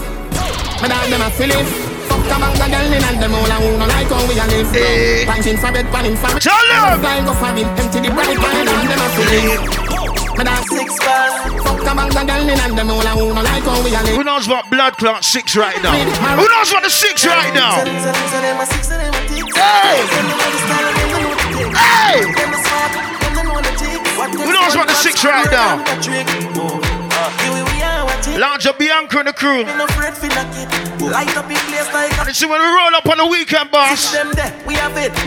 My 0.82 0.88
dog 0.88 1.08
them 1.08 1.21
a 1.21 1.30
feeling. 1.30 1.91
Fuck 2.22 2.30
the 2.30 2.38
bank 2.38 2.62
of 2.62 2.70
girl 2.70 2.94
in 2.94 3.02
and 3.02 3.18
them 3.18 3.34
all 3.34 3.50
and 3.50 3.64
who 3.64 3.78
no 3.78 3.86
like 3.90 4.08
how 4.08 4.22
we 4.28 4.38
a 4.38 4.46
live. 4.46 4.70
Hey. 4.72 5.26
Panting 5.26 5.58
for 5.58 5.72
bed, 5.72 5.86
panting 5.90 6.16
for 6.16 6.30
Tell 6.38 6.66
them. 6.70 7.00
Flying 7.02 7.26
go 7.26 7.34
for 7.34 7.50
it, 7.58 7.66
empty 7.82 8.00
the 8.00 8.10
bright 8.14 8.38
pan 8.38 8.68
and 8.68 8.90
them 8.90 9.02
a 9.02 9.08
feeling. 9.18 9.58
My 10.38 10.44
dog 10.46 10.64
six 10.70 10.98
bars. 11.02 11.34
Fuck 11.66 11.80
the 11.82 11.94
bank 11.98 12.16
of 12.16 12.28
girl 12.28 12.50
in 12.50 12.60
and 12.60 12.78
them 12.78 12.92
all 12.92 13.02
and 13.02 13.20
who 13.20 13.34
no 13.34 13.42
like 13.42 13.64
how 13.64 13.82
we 13.84 13.94
a 13.94 14.00
Who 14.14 14.24
knows 14.24 14.48
what 14.48 14.70
blood 14.70 14.98
clot 14.98 15.24
six 15.24 15.56
right 15.56 15.82
now? 15.82 15.94
Who 16.38 16.48
knows 16.48 16.72
what 16.72 16.84
the 16.84 16.90
six 16.90 17.26
right 17.26 17.54
now? 17.54 17.82
Hey! 19.58 20.06
Hey! 21.74 22.22
Who 24.22 24.54
knows 24.54 24.76
what 24.76 24.88
the 24.88 24.94
six 24.94 25.26
right 25.26 25.50
now? 25.52 25.84
Larger 28.38 28.74
Bianca 28.74 29.20
and 29.20 29.28
the 29.28 29.34
crew. 29.34 29.64
Light 31.10 31.36
up 31.36 31.50
in 31.50 31.58
place 31.58 31.92
like 31.94 32.28
And 32.28 32.36
see 32.36 32.46
when 32.46 32.62
we 32.62 32.68
roll 32.68 32.96
up 32.96 33.06
on 33.10 33.18
the 33.18 33.26
weekend, 33.26 33.72
boss. 33.72 34.12
them 34.14 34.32
there. 34.34 34.54
We 34.66 34.76
have 34.76 34.96
it. 34.98 35.12
Uh, 35.12 35.18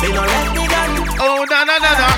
they 0.00 0.10
don't 0.12 0.26
let 0.26 0.48
me 0.56 0.64
gun. 0.66 0.90
Oh, 1.20 1.44
na 1.48 1.64
na 1.64 1.76
na 1.78 1.92
na. 1.92 2.08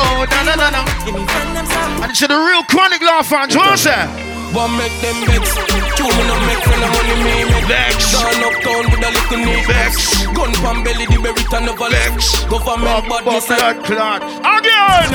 Oh, 0.00 0.26
na 0.30 0.42
na 0.42 0.54
na 0.56 0.70
na. 0.70 0.80
Give 1.04 1.14
me 1.14 1.24
friend 1.26 1.56
them 1.56 1.66
some. 1.66 2.02
And 2.02 2.16
see 2.16 2.26
the 2.26 2.34
real 2.36 2.62
chronic 2.64 3.02
laugh 3.02 3.28
fans, 3.28 3.54
what's 3.56 3.84
that? 3.84 4.08
One 4.56 4.72
make 4.80 4.96
them 5.04 5.14
vex. 5.28 5.52
Two 5.94 6.08
me 6.08 6.22
no 6.24 6.34
make 6.48 6.64
friend 6.64 6.82
of 6.82 6.90
money 6.96 7.16
me 7.20 7.44
make 7.52 7.68
Vex. 7.68 8.12
Down 8.16 8.40
uptown 8.48 8.84
with 8.88 9.04
a 9.04 9.10
little 9.12 9.44
neat 9.44 9.66
Vex. 9.68 10.24
Gun 10.32 10.52
pan 10.64 10.82
belly 10.82 11.04
the 11.04 11.20
berry 11.20 11.44
never 11.60 11.88
Vex. 11.92 12.32
left. 12.32 12.48
Government 12.48 13.04
Bump, 13.06 13.26
badness 13.26 13.46
bump, 13.46 13.60
blood 13.60 13.84
clot. 13.84 14.22
Again! 14.40 15.12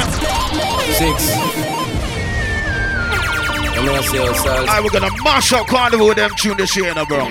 Six. 0.93 1.82
I'm 3.75 3.86
gonna 3.86 4.03
say 4.03 4.19
ourselves. 4.19 4.69
I 4.69 4.79
we're 4.81 4.89
gonna 4.89 5.12
mash 5.23 5.51
up 5.53 5.67
carnival 5.67 6.07
with 6.07 6.17
them 6.17 6.31
tune 6.38 6.57
this 6.57 6.75
year, 6.75 6.93
now, 6.93 7.05
bro. 7.05 7.19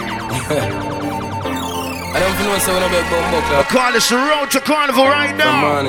I 2.15 2.21
don't 2.21 2.39
know 2.45 2.59
so 2.59 2.75
when 2.75 2.83
I 2.83 2.89
make 2.93 3.09
bumbo 3.11 3.39
I 3.39 3.41
clap. 3.49 3.69
call 3.69 3.93
this 3.93 4.09
the 4.11 4.17
road 4.17 4.51
to 4.51 4.61
carnival 4.61 5.05
right 5.05 5.31
Come 5.31 5.39
now. 5.39 5.79
on. 5.79 5.89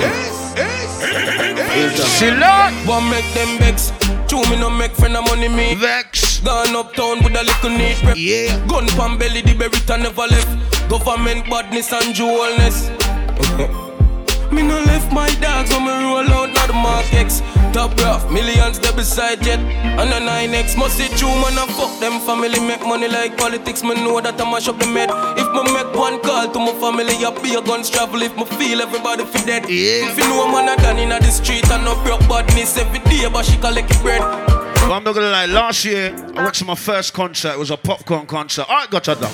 See, 2.16 2.30
Lord? 2.30 2.72
One 2.88 3.10
make 3.10 3.28
them 3.34 3.58
vex. 3.58 3.92
Two 4.26 4.40
me 4.48 4.56
no 4.58 4.70
make 4.70 4.92
friend 4.92 5.16
of 5.16 5.24
money 5.26 5.48
me. 5.48 5.74
Vex. 5.74 6.40
Gone 6.40 6.74
uptown 6.76 7.22
with 7.22 7.36
a 7.36 7.42
little 7.44 7.70
neat 7.70 8.02
rep. 8.02 8.16
Yeah. 8.16 8.56
Gun 8.66 8.86
pan 8.96 9.18
belly 9.18 9.42
the 9.42 9.54
berry 9.54 9.78
never 10.02 10.26
left. 10.26 10.88
Government 10.88 11.44
badness 11.50 11.92
and 11.92 12.14
jewelness. 12.14 12.88
Me 14.52 14.62
no 14.62 14.78
left 14.80 15.10
my 15.12 15.28
dogs 15.40 15.70
when 15.70 15.84
me 15.84 15.90
roll 15.90 16.30
out, 16.30 16.48
not 16.54 16.66
the 16.68 16.72
Mark 16.74 17.12
X. 17.12 17.40
top 17.74 17.90
rough, 17.98 18.30
millions 18.30 18.78
they 18.78 18.92
beside 18.94 19.44
yet. 19.44 19.58
And 19.98 20.08
the 20.10 20.20
9X 20.22 20.78
must 20.78 20.96
see 20.96 21.08
true 21.18 21.34
man 21.42 21.58
and 21.58 21.70
fuck 21.74 21.98
them 21.98 22.20
family 22.20 22.60
make 22.60 22.80
money 22.86 23.08
like 23.08 23.36
politics. 23.36 23.82
Me 23.82 23.94
know 23.94 24.20
that 24.20 24.40
I 24.40 24.44
mash 24.50 24.68
up 24.68 24.78
the 24.78 24.86
med. 24.86 25.10
If 25.36 25.48
me 25.50 25.62
make 25.74 25.90
one 25.92 26.20
call 26.22 26.46
to 26.48 26.58
my 26.58 26.72
family, 26.78 27.18
I 27.26 27.30
be 27.42 27.54
a 27.54 27.60
guns 27.60 27.90
travel. 27.90 28.22
If 28.22 28.36
me 28.36 28.44
feel 28.44 28.80
everybody 28.80 29.24
feel 29.24 29.44
dead. 29.44 29.68
Yeah. 29.68 30.06
If 30.08 30.16
you 30.16 30.24
know 30.28 30.46
a 30.46 30.52
man 30.52 30.70
a 30.70 30.80
done 30.80 30.98
in 30.98 31.08
the 31.10 31.30
street 31.30 31.68
and 31.70 31.84
no 31.84 32.00
broke 32.04 32.22
badness 32.28 32.78
every 32.78 33.00
day, 33.10 33.28
but 33.28 33.44
she 33.44 33.58
collect 33.58 33.90
it 33.90 34.00
bread. 34.02 34.22
But 34.22 34.92
I'm 34.92 35.02
not 35.02 35.14
gonna 35.14 35.30
lie, 35.30 35.46
last 35.46 35.84
year 35.84 36.14
I 36.36 36.44
went 36.44 36.54
to 36.56 36.64
my 36.64 36.76
first 36.76 37.12
concert, 37.12 37.54
it 37.54 37.58
was 37.58 37.72
a 37.72 37.76
Popcaan 37.76 38.28
concert. 38.28 38.68
Alright, 38.68 38.90
got 38.90 39.06
you 39.08 39.14
done. 39.16 39.32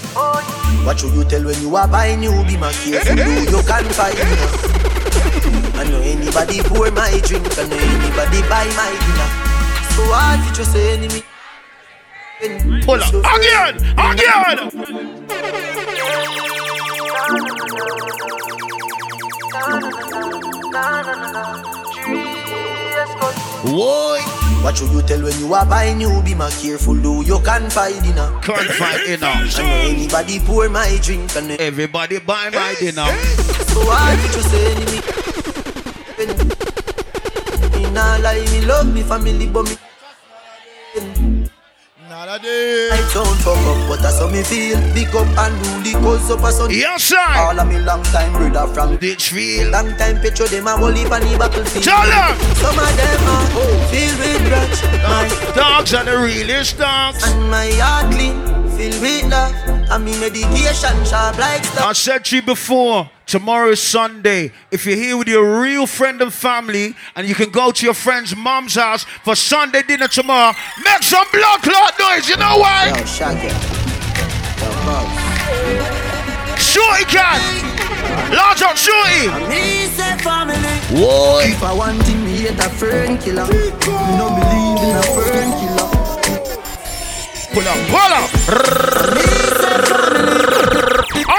What 0.86 0.98
should 0.98 1.12
you 1.12 1.24
tell 1.24 1.44
when 1.44 1.60
you 1.60 1.76
are 1.76 1.88
buying 1.88 2.22
you 2.22 2.30
be 2.44 2.56
my 2.56 2.72
careful 2.72 3.16
you, 3.26 3.58
you 3.58 3.62
can 3.64 3.84
find 3.92 4.16
me 4.16 5.59
I 5.80 5.84
know 5.84 5.98
anybody 6.00 6.60
pour 6.64 6.90
my 6.90 7.08
drink, 7.24 7.48
I 7.56 7.64
know 7.64 7.76
anybody 7.80 8.42
buy 8.52 8.68
my 8.76 8.92
dinner. 9.00 9.28
So 9.96 10.04
hard 10.12 10.44
you 10.44 10.52
just 10.52 10.72
say 10.72 10.92
enemy. 10.92 11.24
Pull 12.84 13.00
up, 13.00 13.08
again, 13.08 13.80
again! 13.96 14.58
Why? 23.64 24.20
What 24.60 24.76
should 24.76 24.90
you 24.90 25.00
tell 25.00 25.22
when 25.22 25.38
you 25.38 25.54
are 25.54 25.64
buying 25.64 25.98
you 25.98 26.20
be 26.22 26.34
my 26.34 26.50
careful 26.50 26.94
do 26.94 27.24
you 27.24 27.40
can 27.40 27.70
find 27.70 28.02
dinner 28.02 28.28
Can't 28.42 28.68
find 28.72 29.00
dinner. 29.06 29.26
I 29.26 29.48
know 29.56 29.88
anybody 29.88 30.40
pour 30.40 30.68
my 30.68 30.98
drink, 31.02 31.34
I 31.34 31.40
know 31.40 31.56
Everybody 31.58 32.18
buy 32.18 32.50
my 32.50 32.74
dinner. 32.78 33.06
So 33.72 33.80
you 33.80 34.28
just 34.28 34.50
say 34.50 35.29
enemy 36.20 36.54
Me 37.74 37.90
nah 37.90 38.16
lie, 38.18 38.44
me 38.52 38.60
love 38.66 38.92
me 38.92 39.02
family 39.02 39.46
but 39.46 39.64
me 39.64 39.76
I 42.32 43.10
don't 43.14 43.36
fuck 43.38 43.56
up, 43.56 43.88
but 43.88 44.02
that's 44.02 44.18
how 44.18 44.28
me 44.28 44.42
feel. 44.42 44.78
Big 44.94 45.08
up 45.14 45.26
and 45.38 45.82
do 45.82 45.92
the 45.92 45.98
cause 45.98 46.30
up 46.30 46.40
a 46.44 46.52
son. 46.52 46.70
Yes, 46.70 47.04
sir. 47.04 47.16
All 47.18 47.58
of 47.58 47.66
me 47.66 47.78
long 47.78 48.02
time 48.04 48.32
brother 48.32 48.72
from 48.72 48.96
Ditchfield. 48.98 49.72
Long 49.72 49.96
time 49.96 50.20
picture 50.20 50.46
them 50.46 50.66
a 50.66 50.76
whole 50.76 50.92
heap 50.92 51.10
on 51.10 51.20
the 51.22 51.36
battlefield. 51.38 51.84
Tell 51.84 52.06
them. 52.06 52.38
Some 52.56 52.78
of 52.78 52.96
them 52.96 53.20
are 53.24 53.46
filled 53.90 54.18
with 54.18 54.46
grudge. 54.46 54.82
My 55.02 55.26
Dogs 55.54 55.94
are 55.94 56.04
the 56.04 56.18
realest 56.18 56.78
dogs. 56.78 57.22
and 57.24 57.50
my 57.50 57.70
heart 57.82 58.12
clean, 58.12 58.36
love. 59.90 59.96
And 59.96 60.04
me 60.04 60.18
medication 60.20 61.04
sharp 61.04 61.38
like 61.38 61.64
stuff. 61.64 61.86
I 61.86 61.92
said 61.92 62.24
to 62.26 62.36
you 62.36 62.42
before, 62.42 63.10
tomorrow 63.26 63.70
is 63.70 63.82
Sunday. 63.82 64.52
If 64.70 64.86
you're 64.86 64.96
here 64.96 65.16
with 65.16 65.28
your 65.28 65.60
real 65.60 65.86
friend 65.86 66.20
and 66.20 66.32
family, 66.32 66.94
and 67.16 67.28
you 67.28 67.34
can 67.34 67.50
go 67.50 67.70
to 67.72 67.84
your 67.84 67.94
friend's 67.94 68.34
mom's 68.36 68.74
house 68.74 69.04
for 69.24 69.34
Sunday 69.36 69.82
dinner 69.82 70.08
tomorrow, 70.08 70.54
make 70.84 71.02
some 71.02 71.26
blood 71.32 71.62
clot 71.62 71.98
noise. 71.98 72.28
You 72.28 72.36
know 72.36 72.58
why? 72.58 72.92
Yo, 72.96 73.04
Shaggy. 73.04 73.48
Shorty 76.58 77.04
can. 77.04 77.40
Large 78.32 78.62
up, 78.62 78.76
Shorty. 78.76 79.28
Me 79.48 79.86
say 79.86 80.16
family. 80.18 80.56
Whoa. 80.92 81.40
If 81.40 81.62
I 81.62 81.72
want 81.72 82.02
him, 82.06 82.24
me 82.24 82.36
hate 82.36 82.58
a 82.58 82.68
fern 82.70 83.18
killer. 83.18 83.46
Me 83.46 83.70
no 84.18 84.28
believe 84.38 84.82
in 84.84 84.96
a 84.96 85.02
fern 85.02 85.50
killer. 85.58 85.99
Pull 87.52 87.66
up, 87.66 87.78
pull 87.88 88.12
up. 88.14 88.30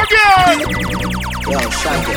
Again. 0.02 0.60
Yo, 1.48 1.58
Shaggy. 1.70 2.16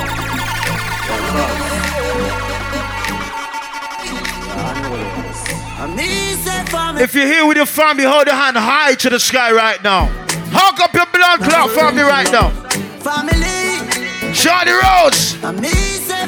If 7.01 7.15
you're 7.15 7.27
here 7.27 7.47
with 7.47 7.57
your 7.57 7.67
family, 7.67 8.03
hold 8.05 8.27
your 8.27 8.35
hand 8.35 8.57
high 8.57 8.95
to 8.97 9.11
the 9.11 9.21
sky 9.21 9.53
right 9.53 9.81
now. 9.85 10.07
Hug 10.51 10.81
up 10.81 10.93
your 10.93 11.07
blood 11.07 11.41
clot 11.49 11.71
family 11.71 12.03
right 12.03 12.31
now. 12.33 12.51
Family. 12.99 13.64
And 14.47 15.61
me 15.61 15.71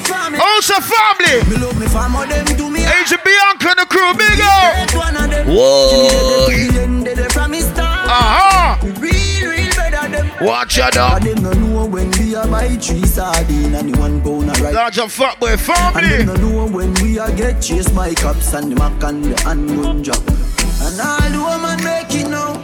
family. 0.07 0.39
Also 0.41 0.75
family. 0.81 1.45
Me 1.51 1.57
love 1.57 1.79
me 1.79 1.87
family, 1.87 2.29
them 2.29 2.57
do 2.57 2.71
me. 2.71 2.81
Agent 2.81 3.23
Bianca 3.23 3.69
and 3.69 3.79
the 3.79 3.87
crew, 3.87 4.15
big 4.15 4.41
up. 4.41 4.89
of. 5.29 5.45
Whoa. 5.47 6.49
Give 6.49 6.55
me 6.55 6.69
the 6.69 6.81
end 6.81 7.09
of 7.09 7.17
the 7.17 7.29
from 7.31 7.51
me 7.51 7.61
start. 7.61 8.09
Uh-huh. 8.09 8.87
Real, 9.01 9.51
real 9.51 9.75
better 9.75 10.09
them. 10.09 10.31
Watch 10.41 10.77
your 10.79 10.91
dog. 10.91 11.23
them 11.23 11.43
no 11.43 11.53
know 11.53 11.87
when 11.87 12.11
we 12.13 12.35
a 12.35 12.47
buy 12.47 12.69
three 12.77 13.05
sardine 13.05 13.75
and 13.75 13.97
one 13.97 14.23
pound 14.23 14.49
a 14.49 14.63
rice. 14.63 14.75
Large 14.75 14.99
up 14.99 15.11
fat 15.11 15.39
boy 15.41 15.53
And 15.53 15.61
family. 15.61 16.09
them 16.09 16.27
no 16.27 16.35
know 16.37 16.67
when 16.67 16.95
we 16.95 17.15
get 17.37 17.61
chased 17.61 17.95
by 17.95 18.15
cops 18.15 18.55
and 18.55 18.73
the 18.73 18.77
mac 18.77 19.03
and 19.05 19.25
the 19.25 19.41
handgun. 19.43 19.99
And 19.99 21.01
all 21.01 21.31
the 21.31 21.41
woman 21.45 21.85
make 21.85 22.15
it 22.15 22.29
now. 22.29 22.55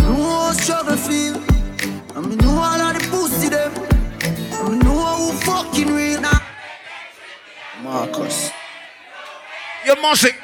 How 0.00 0.52
struggle 0.52 0.96
feel. 0.96 1.36
And 2.16 2.28
me 2.28 2.36
know 2.36 2.50
all 2.50 2.80
of 2.80 2.94
the 2.94 3.08
pussy 3.10 3.48
them. 4.64 4.72
And 4.72 4.82
me 4.82 4.84
know 4.84 5.16
who 5.16 5.32
fucking 5.32 5.94
real 5.94 6.20
now. 6.20 6.40
Marcus. 7.82 8.50
You 9.86 9.94
must 10.00 10.24
it. 10.24 10.34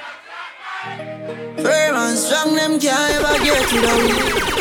Firm 1.57 1.97
and 1.97 2.19
strong, 2.19 2.55
them 2.55 2.79
can't 2.81 3.15
ever 3.15 3.45
get 3.45 3.73
it 3.73 3.85
out. 3.85 4.61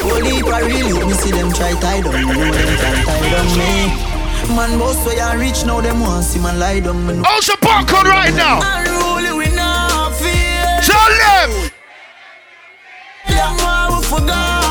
Holy 0.00 0.40
for 0.40 0.64
real, 0.66 1.06
me 1.06 1.12
see 1.14 1.30
them 1.30 1.52
try 1.52 1.72
tie 1.74 2.00
down 2.00 2.14
me, 2.14 2.20
know 2.22 2.50
them 2.50 2.76
can't 2.78 3.06
tie 3.06 3.30
down 3.30 3.46
me. 3.58 4.54
Man, 4.56 4.78
boss 4.78 5.04
where 5.04 5.16
you 5.16 5.40
reach 5.40 5.64
now, 5.64 5.80
them 5.80 6.00
want 6.00 6.24
see 6.24 6.40
man 6.40 6.58
lie 6.58 6.80
down 6.80 7.06
me. 7.06 7.14
know. 7.14 7.22
Also 7.26 7.54
Popcaan 7.54 8.04
right 8.04 8.34
now. 8.34 8.60
Unruly, 8.62 9.32
we 9.36 9.54
not 9.54 10.14
fear. 10.14 10.80
Tell 10.82 11.10
them. 11.24 11.70
Them 13.28 13.56
want 13.58 13.96
we 13.96 14.02
forgot 14.04 14.58
jail. 14.58 14.67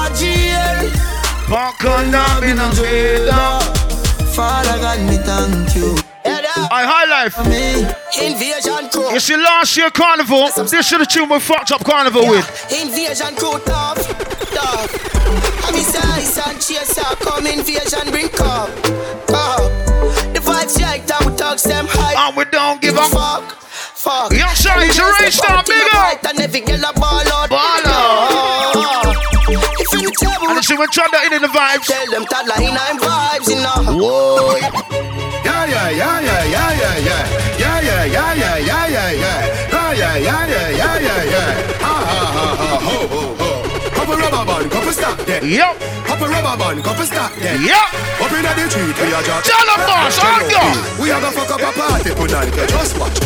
Popcaan 1.48 2.12
now 2.12 2.42
been 2.42 2.60
on 2.60 2.72
Twitter. 2.76 3.32
Father 4.36 4.80
God, 4.80 5.00
me 5.08 5.16
thank 5.18 5.76
you. 5.76 5.96
I 6.70 6.84
high 6.84 7.08
life. 7.08 7.40
Me, 7.48 7.88
invasion 8.20 8.90
crew. 8.92 9.10
You 9.14 9.20
see, 9.22 9.38
last 9.38 9.78
year 9.78 9.90
carnival, 9.90 10.50
this 10.68 10.86
should 10.86 11.00
have 11.00 11.08
tune 11.08 11.30
we 11.30 11.40
fucked 11.40 11.72
up 11.72 11.86
carnival 11.86 12.28
with. 12.28 12.44
Invasion 12.70 13.34
crew 13.40 13.58
tough, 13.64 13.96
tough. 14.52 14.92
I'm 15.64 15.76
size 15.80 16.38
and 16.46 16.60
chaser, 16.60 17.16
come 17.24 17.48
invasion 17.48 18.12
bring 18.12 18.28
cup, 18.28 18.68
cup. 19.32 19.72
The 20.36 20.44
vibes 20.44 20.76
like 20.82 21.08
that 21.08 21.24
we 21.26 21.34
talk 21.38 21.58
them 21.60 21.88
high. 21.88 22.28
And 22.28 22.36
we 22.36 22.44
don't 22.52 22.82
give 22.82 22.98
a 22.98 23.08
fuck, 23.08 23.56
fuck. 23.62 24.34
Young 24.34 24.54
sir, 24.54 24.76
he's 24.84 25.00
a 25.00 25.06
race 25.24 25.36
star, 25.36 25.64
big 25.64 25.80
up. 25.96 26.26
And 26.26 26.42
every 26.42 26.60
girl 26.60 26.84
a 26.84 26.92
ball 27.00 27.24
out. 27.32 27.50
Ball 27.50 27.88
out. 27.88 28.47
If 30.18 30.26
you 30.26 30.30
tell 30.30 30.50
And 30.50 30.58
you 30.58 30.64
see, 30.64 30.78
when 30.78 30.90
Thunder 30.90 31.18
in 31.30 31.42
the 31.42 31.48
vibes. 31.48 31.86
Tell 31.86 32.10
them 32.10 32.26
that 32.30 32.48
line 32.50 32.74
I'm 32.74 32.98
vibes, 32.98 33.48
you 33.50 33.62
know. 33.62 34.02
Whoa. 34.02 34.58
Yeah, 35.46 35.66
yeah, 35.70 35.90
yeah, 35.94 36.20
yeah, 36.22 36.44
yeah, 36.44 36.74
yeah, 36.74 36.98
yeah. 36.98 37.58
Yeah, 37.58 37.82
yeah, 37.82 38.06
yeah, 38.06 38.34
yeah, 38.34 38.58
yeah, 38.58 38.88
yeah, 38.88 39.12
yeah. 39.14 39.68
Yeah, 39.70 39.94
yeah, 39.94 40.18
yeah, 40.18 40.48
yeah, 40.48 40.70
yeah, 40.74 40.98
yeah, 40.98 41.24
yeah. 41.24 41.82
Ha, 41.82 41.94
ha, 42.10 42.22
ha, 42.34 42.48
ha, 42.58 42.70
ho, 42.82 42.98
ho, 43.08 43.22
ho. 43.38 43.50
Couple 43.94 44.18
rubber 44.18 44.46
band, 44.46 44.72
couple 44.72 44.94
stack 44.94 45.18
there. 45.26 45.44
Yep. 45.46 45.80
Couple 46.06 46.28
rubber 46.28 46.58
band, 46.58 46.84
couple 46.84 47.06
stack 47.06 47.34
there. 47.36 47.62
Yep. 47.62 47.88
Up 48.18 48.32
in 48.34 48.42
the 48.42 48.70
street, 48.70 48.98
we 48.98 49.14
are 49.14 49.22
just. 49.22 49.46
Tell 49.46 49.70
'em, 49.70 49.82
boss, 49.86 50.18
on 50.18 50.42
go. 50.50 50.64
We 51.02 51.12
are 51.12 51.22
gonna 51.22 51.38
fuck 51.38 51.52
up 51.52 51.62
a 51.62 51.72
party 51.78 52.12
tonight, 52.16 52.56
yeah, 52.56 52.66
just 52.66 52.98
watch. 52.98 53.18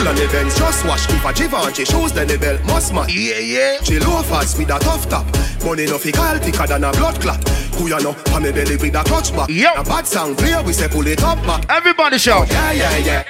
Pool 0.00 0.08
and 0.08 0.18
events, 0.18 0.58
just 0.58 0.86
watch. 0.86 1.02
If 1.10 1.24
a 1.26 1.32
Givenchy 1.34 1.84
shoes, 1.84 2.12
then 2.12 2.26
the 2.26 2.38
belt 2.38 2.64
must 2.64 2.94
match. 2.94 3.12
Yeah, 3.12 3.38
yeah. 3.38 3.82
She 3.82 3.98
loafers 3.98 4.56
with 4.56 4.70
a 4.70 4.78
tough 4.78 5.06
top. 5.10 5.26
Money 5.62 5.84
no 5.84 5.98
fi 5.98 6.10
call 6.10 6.38
thicker 6.38 6.66
than 6.66 6.84
a 6.84 6.92
blood 6.92 7.20
clot. 7.20 7.46
Who 7.76 7.88
ya 7.88 7.98
know? 7.98 8.16
On 8.32 8.42
me 8.42 8.50
belly 8.50 8.76
with 8.76 8.94
a 8.94 9.04
clutch 9.04 9.30
back. 9.36 9.50
Yep. 9.50 9.76
A 9.76 9.84
bad 9.84 10.06
sound 10.06 10.38
clear, 10.38 10.62
we 10.62 10.72
say 10.72 10.88
pull 10.88 11.06
it 11.06 11.22
up 11.22 11.36
back. 11.44 11.66
Everybody 11.68 12.16
shout. 12.16 12.48
Yeah, 12.48 12.72
yeah, 12.72 12.96
yeah. 12.96 13.24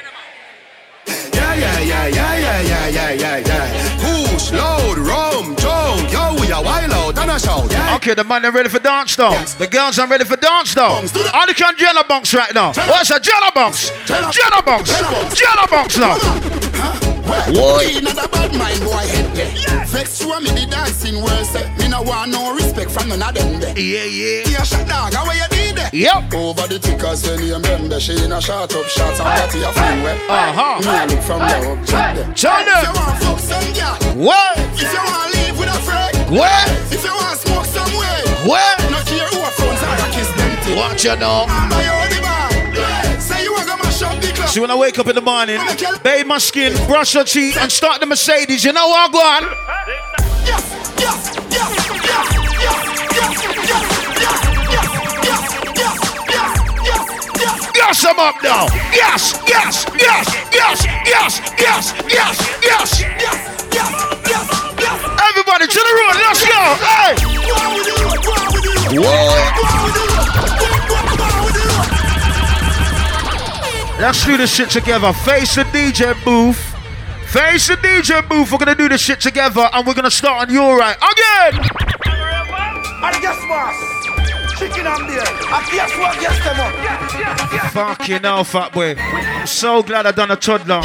Yeah, 1.33 1.55
yeah, 1.55 1.81
yeah, 1.81 2.07
yeah, 2.07 2.39
yeah, 2.39 2.61
yeah, 2.61 2.89
yeah, 2.89 3.13
yeah, 3.15 3.39
yeah. 3.39 4.29
Push, 4.31 4.53
load, 4.53 4.99
rum, 4.99 5.57
we 6.51 6.55
are 6.55 6.65
wild 6.65 6.91
out 6.91 7.19
and 7.19 7.31
a 7.31 7.39
shout. 7.39 7.71
Yeah. 7.71 7.95
Okay, 7.97 8.15
the 8.15 8.25
man 8.25 8.45
are 8.45 8.51
ready 8.51 8.69
for 8.69 8.81
dance 8.81 9.15
though. 9.15 9.31
The 9.59 9.69
girls 9.69 10.01
are 10.01 10.09
ready 10.09 10.25
for 10.25 10.35
dance 10.37 10.75
though. 10.75 10.99
All 11.33 11.47
the 11.47 11.55
can 11.55 11.77
Jenna 11.77 12.03
bunks 12.03 12.35
right 12.35 12.53
now. 12.53 12.73
What's 12.91 13.11
a 13.11 13.21
Jenna 13.21 13.53
bunks? 13.55 13.91
Jenna 14.05 14.61
bunks. 14.63 14.91
Jenna 15.39 15.67
bunks 15.71 15.97
now. 15.97 16.19
Boy, 17.55 17.87
another 17.95 18.27
bad 18.29 18.51
mind 18.59 18.83
boy 18.83 19.07
head 19.15 19.31
there. 19.37 19.85
Vex 19.87 20.19
through 20.19 20.41
me 20.41 20.51
the 20.51 20.67
dancing 20.69 21.23
worse. 21.23 21.55
Me 21.79 21.87
no 21.87 22.03
want 22.03 22.33
no 22.33 22.53
respect 22.53 22.91
from 22.91 23.11
none 23.11 23.23
of 23.23 23.33
them 23.33 23.61
there. 23.61 23.79
Yeah, 23.79 24.03
yeah. 24.05 24.43
Yeah, 24.51 24.63
shut 24.65 24.89
dog, 24.89 25.15
how 25.15 25.31
you 25.31 25.47
did 25.51 25.77
there? 25.77 25.91
Yep. 25.93 26.35
Over 26.35 26.67
the 26.67 26.81
tickers 26.81 27.23
when 27.31 27.47
you 27.47 27.55
remember 27.55 28.01
she 28.01 28.19
in 28.25 28.33
a 28.33 28.41
shot 28.41 28.75
up 28.75 28.87
shots 28.87 29.21
and 29.21 29.29
that 29.39 29.55
your 29.55 29.73
friend 29.73 30.03
where. 30.03 30.19
Uh-huh. 30.29 30.83
Me 30.83 31.15
look 31.15 31.23
from 31.23 31.39
there 31.47 31.71
up 31.71 31.87
check 31.87 32.17
them. 32.17 32.33
If 32.35 32.43
you 32.43 32.67
them. 32.67 32.95
want 32.99 33.23
fuck 33.23 33.39
some 33.39 33.73
girl, 33.73 34.27
What? 34.27 34.59
if 34.59 34.83
you 34.83 34.99
want 34.99 35.11
live 35.11 35.15
with 35.15 35.15
a 35.15 35.20
What? 36.31 36.71
if 36.93 37.03
you 37.05 37.11
want 37.11 37.35
to 37.35 37.49
smoke 37.49 37.65
some 37.67 37.91
way, 37.99 38.23
What? 38.47 38.79
no 38.89 39.03
care 39.03 39.27
who 39.35 39.43
a 39.43 39.51
phones 39.51 39.83
I 39.83 40.11
kiss 40.15 40.31
them 40.39 40.57
thing. 40.63 40.77
Watch 40.77 41.05
you 41.05 41.17
know. 41.17 41.47
Buy 41.69 41.83
you 41.83 42.15
the 42.15 42.21
bar. 42.23 43.21
Say 43.21 43.43
you 43.43 43.57
a 43.57 43.65
go 43.67 44.47
So 44.47 44.61
when 44.61 44.71
I 44.71 44.77
wake 44.77 45.01
up 45.01 45.09
in 45.09 45.17
the 45.17 45.21
morning, 45.23 45.59
bathe 46.05 46.27
my 46.27 46.39
skin, 46.39 46.73
brush 46.87 47.15
your 47.15 47.25
teeth, 47.25 47.57
and 47.57 47.71
start 47.73 47.99
the 47.99 48.07
Mercedes, 48.07 48.63
you 48.65 48.73
know 48.73 48.87
what, 48.87 49.11
go 49.11 49.19
on? 49.19 49.43
Yes, 50.47 50.71
yes, 51.01 51.35
yes, 51.51 51.51
yes, 51.51 51.75
yes, 52.07 52.31
yes, 52.63 52.79
yes, 53.11 53.43
yes, 53.43 53.67
yes, 53.67 53.91
yes, 54.21 54.39
yes, 54.71 54.87
yes, 55.11 55.31
yes, 55.31 55.51
Yes, 55.81 55.99
yes, 56.87 57.11
yes. 57.41 57.71
Yes, 57.75 58.05
I'm 58.07 58.19
up 58.21 58.37
now. 58.41 58.67
Yes, 58.95 59.35
yes, 59.49 59.85
yes, 59.99 60.27
yes, 60.53 60.87
yes, 61.05 61.41
yes, 61.59 61.95
yes, 62.09 62.63
yes, 62.63 63.01
yes. 63.21 63.50
Everybody 65.61 65.79
to 65.79 65.85
the 65.85 65.95
road, 66.01 66.17
let's 66.17 66.41
go. 66.41 66.63
Hey. 66.81 67.13
Let's 74.01 74.25
do 74.25 74.37
this 74.39 74.55
shit 74.55 74.71
together. 74.71 75.13
Face 75.13 75.57
the 75.57 75.65
DJ 75.65 76.15
booth. 76.25 76.57
Face 77.27 77.69
the 77.69 77.75
DJ 77.75 78.27
booth. 78.27 78.51
We're 78.51 78.59
gonna 78.59 78.75
do 78.75 78.89
this 78.89 79.03
shit 79.03 79.21
together, 79.21 79.69
and 79.73 79.87
we're 79.87 79.93
gonna 79.93 80.11
start 80.11 80.49
on 80.49 80.55
your 80.55 80.79
right 80.79 80.97
again. 80.97 81.61
And 83.03 83.21
guess 83.21 83.39
what? 83.47 83.75
Chicken 84.59 84.87
and 84.87 85.07
beer. 85.07 85.21
And 85.21 85.67
guess 85.71 85.93
what? 85.99 86.19
Guess 86.21 86.39
them 86.43 86.59
up. 86.59 86.73
Fucking 87.73 88.23
hell, 88.23 88.45
fat 88.45 88.73
boy. 88.73 88.95
I'm 88.97 89.47
so 89.47 89.83
glad 89.83 90.07
I 90.07 90.13
done 90.13 90.31
a 90.31 90.37
toddler. 90.37 90.81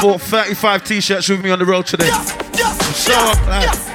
Bought 0.00 0.20
35 0.20 0.84
t-shirts 0.84 1.28
with 1.28 1.42
me 1.42 1.50
on 1.50 1.58
the 1.58 1.64
road 1.64 1.86
today. 1.86 2.10
I'm 2.12 2.92
so 2.92 3.93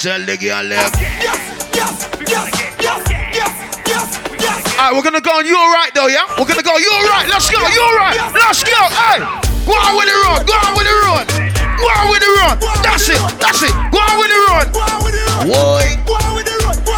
Tell 0.00 0.24
the 0.24 0.32
girl 0.40 0.64
left. 0.64 0.96
Yes, 0.96 1.36
yes, 1.76 2.08
yes, 2.24 2.48
yes, 2.80 3.04
yes, 3.36 3.52
yes, 3.84 4.06
yes. 4.40 4.80
Alright, 4.80 4.96
we're 4.96 5.04
gonna 5.04 5.20
go 5.20 5.36
on 5.36 5.44
your 5.44 5.60
right 5.76 5.92
though, 5.92 6.08
yeah? 6.08 6.24
We're 6.40 6.48
gonna 6.48 6.64
go 6.64 6.72
your 6.80 7.04
right. 7.04 7.28
Let's 7.28 7.52
go, 7.52 7.60
your 7.60 7.92
right. 8.00 8.16
Let's 8.32 8.64
go. 8.64 8.80
Hey, 8.96 9.20
go 9.68 9.76
on 9.76 9.92
with 10.00 10.08
the 10.08 10.16
run. 10.24 10.40
Go 10.48 10.56
on 10.56 10.72
with 10.72 10.88
the 10.88 10.96
run. 11.04 11.28
Go 11.76 11.84
on 11.84 12.08
with 12.08 12.24
the 12.24 12.32
run. 12.40 12.56
That's 12.80 13.12
it. 13.12 13.20
That's 13.44 13.60
it. 13.60 13.76
Go 13.92 14.00
on 14.00 14.16
with 14.16 14.32
the 14.32 14.40
run. 14.48 14.72
Go 14.72 14.80
on 14.80 15.04
with 15.04 15.12
the 15.12 15.20
run, 15.28 15.52
boy. 15.52 15.84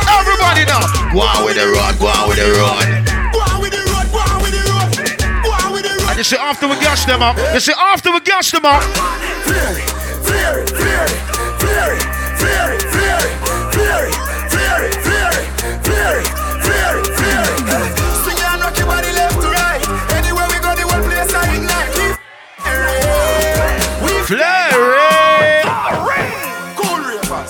Everybody 0.07 0.62
now. 0.62 0.87
Go 1.11 1.27
on 1.27 1.43
with 1.43 1.59
the 1.59 1.67
run. 1.75 1.99
Go 1.99 2.07
on 2.07 2.31
with 2.31 2.38
the 2.38 2.55
road. 2.55 2.87
Everybody 3.51 4.62
knows 4.62 4.95
the 4.95 5.11
run. 5.11 5.43
Go 5.43 5.51
on 5.51 5.75
with 5.75 5.83
the 5.83 5.91
run. 5.91 6.15
And 6.15 6.19
you 6.23 6.25
see 6.25 6.38
after 6.38 6.71
we 6.71 6.79
gash 6.79 7.03
them 7.03 7.19
up. 7.19 7.35
You 7.51 7.59
see 7.59 7.75
after 7.75 8.15
we 8.15 8.23
gash 8.23 8.55
them 8.55 8.62
up. 8.62 8.79
And 18.53 18.61
rock 18.61 18.77
your 18.77 18.87
body 18.87 19.12
left 19.12 19.40
to 19.40 19.49
right. 19.49 19.83
Anywhere 20.12 20.47
we 20.49 20.59
go, 20.61 20.75
the 20.75 20.85
place 21.09 21.35
I 21.35 21.57
ignite. 21.57 21.83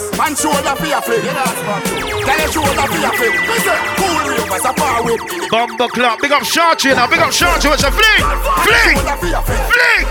Cool 0.02 0.10
ravers. 0.10 0.18
Man 0.18 0.34
shoulder 0.36 0.74
for 0.76 0.86
your 0.86 1.02
fling. 1.02 1.22
Tell 1.22 2.38
your 2.38 2.52
shoulder 2.52 2.86
for 2.86 2.98
your 2.98 3.12
fling. 3.12 3.34
Listen, 3.46 3.78
cool 3.96 4.18
ravers 4.26 4.64
are 4.64 4.74
far 4.74 5.04
with. 5.04 5.20
Bumble 5.50 5.88
clock. 5.88 6.20
Big 6.20 6.32
up 6.32 6.42
Sharky 6.42 6.94
now. 6.94 7.06
Big 7.06 7.20
up 7.20 7.30
Sharky. 7.30 7.68
What's 7.68 7.84
a 7.84 7.90
fling? 7.90 8.22
Fling. 8.64 8.98
Fling. 9.22 10.06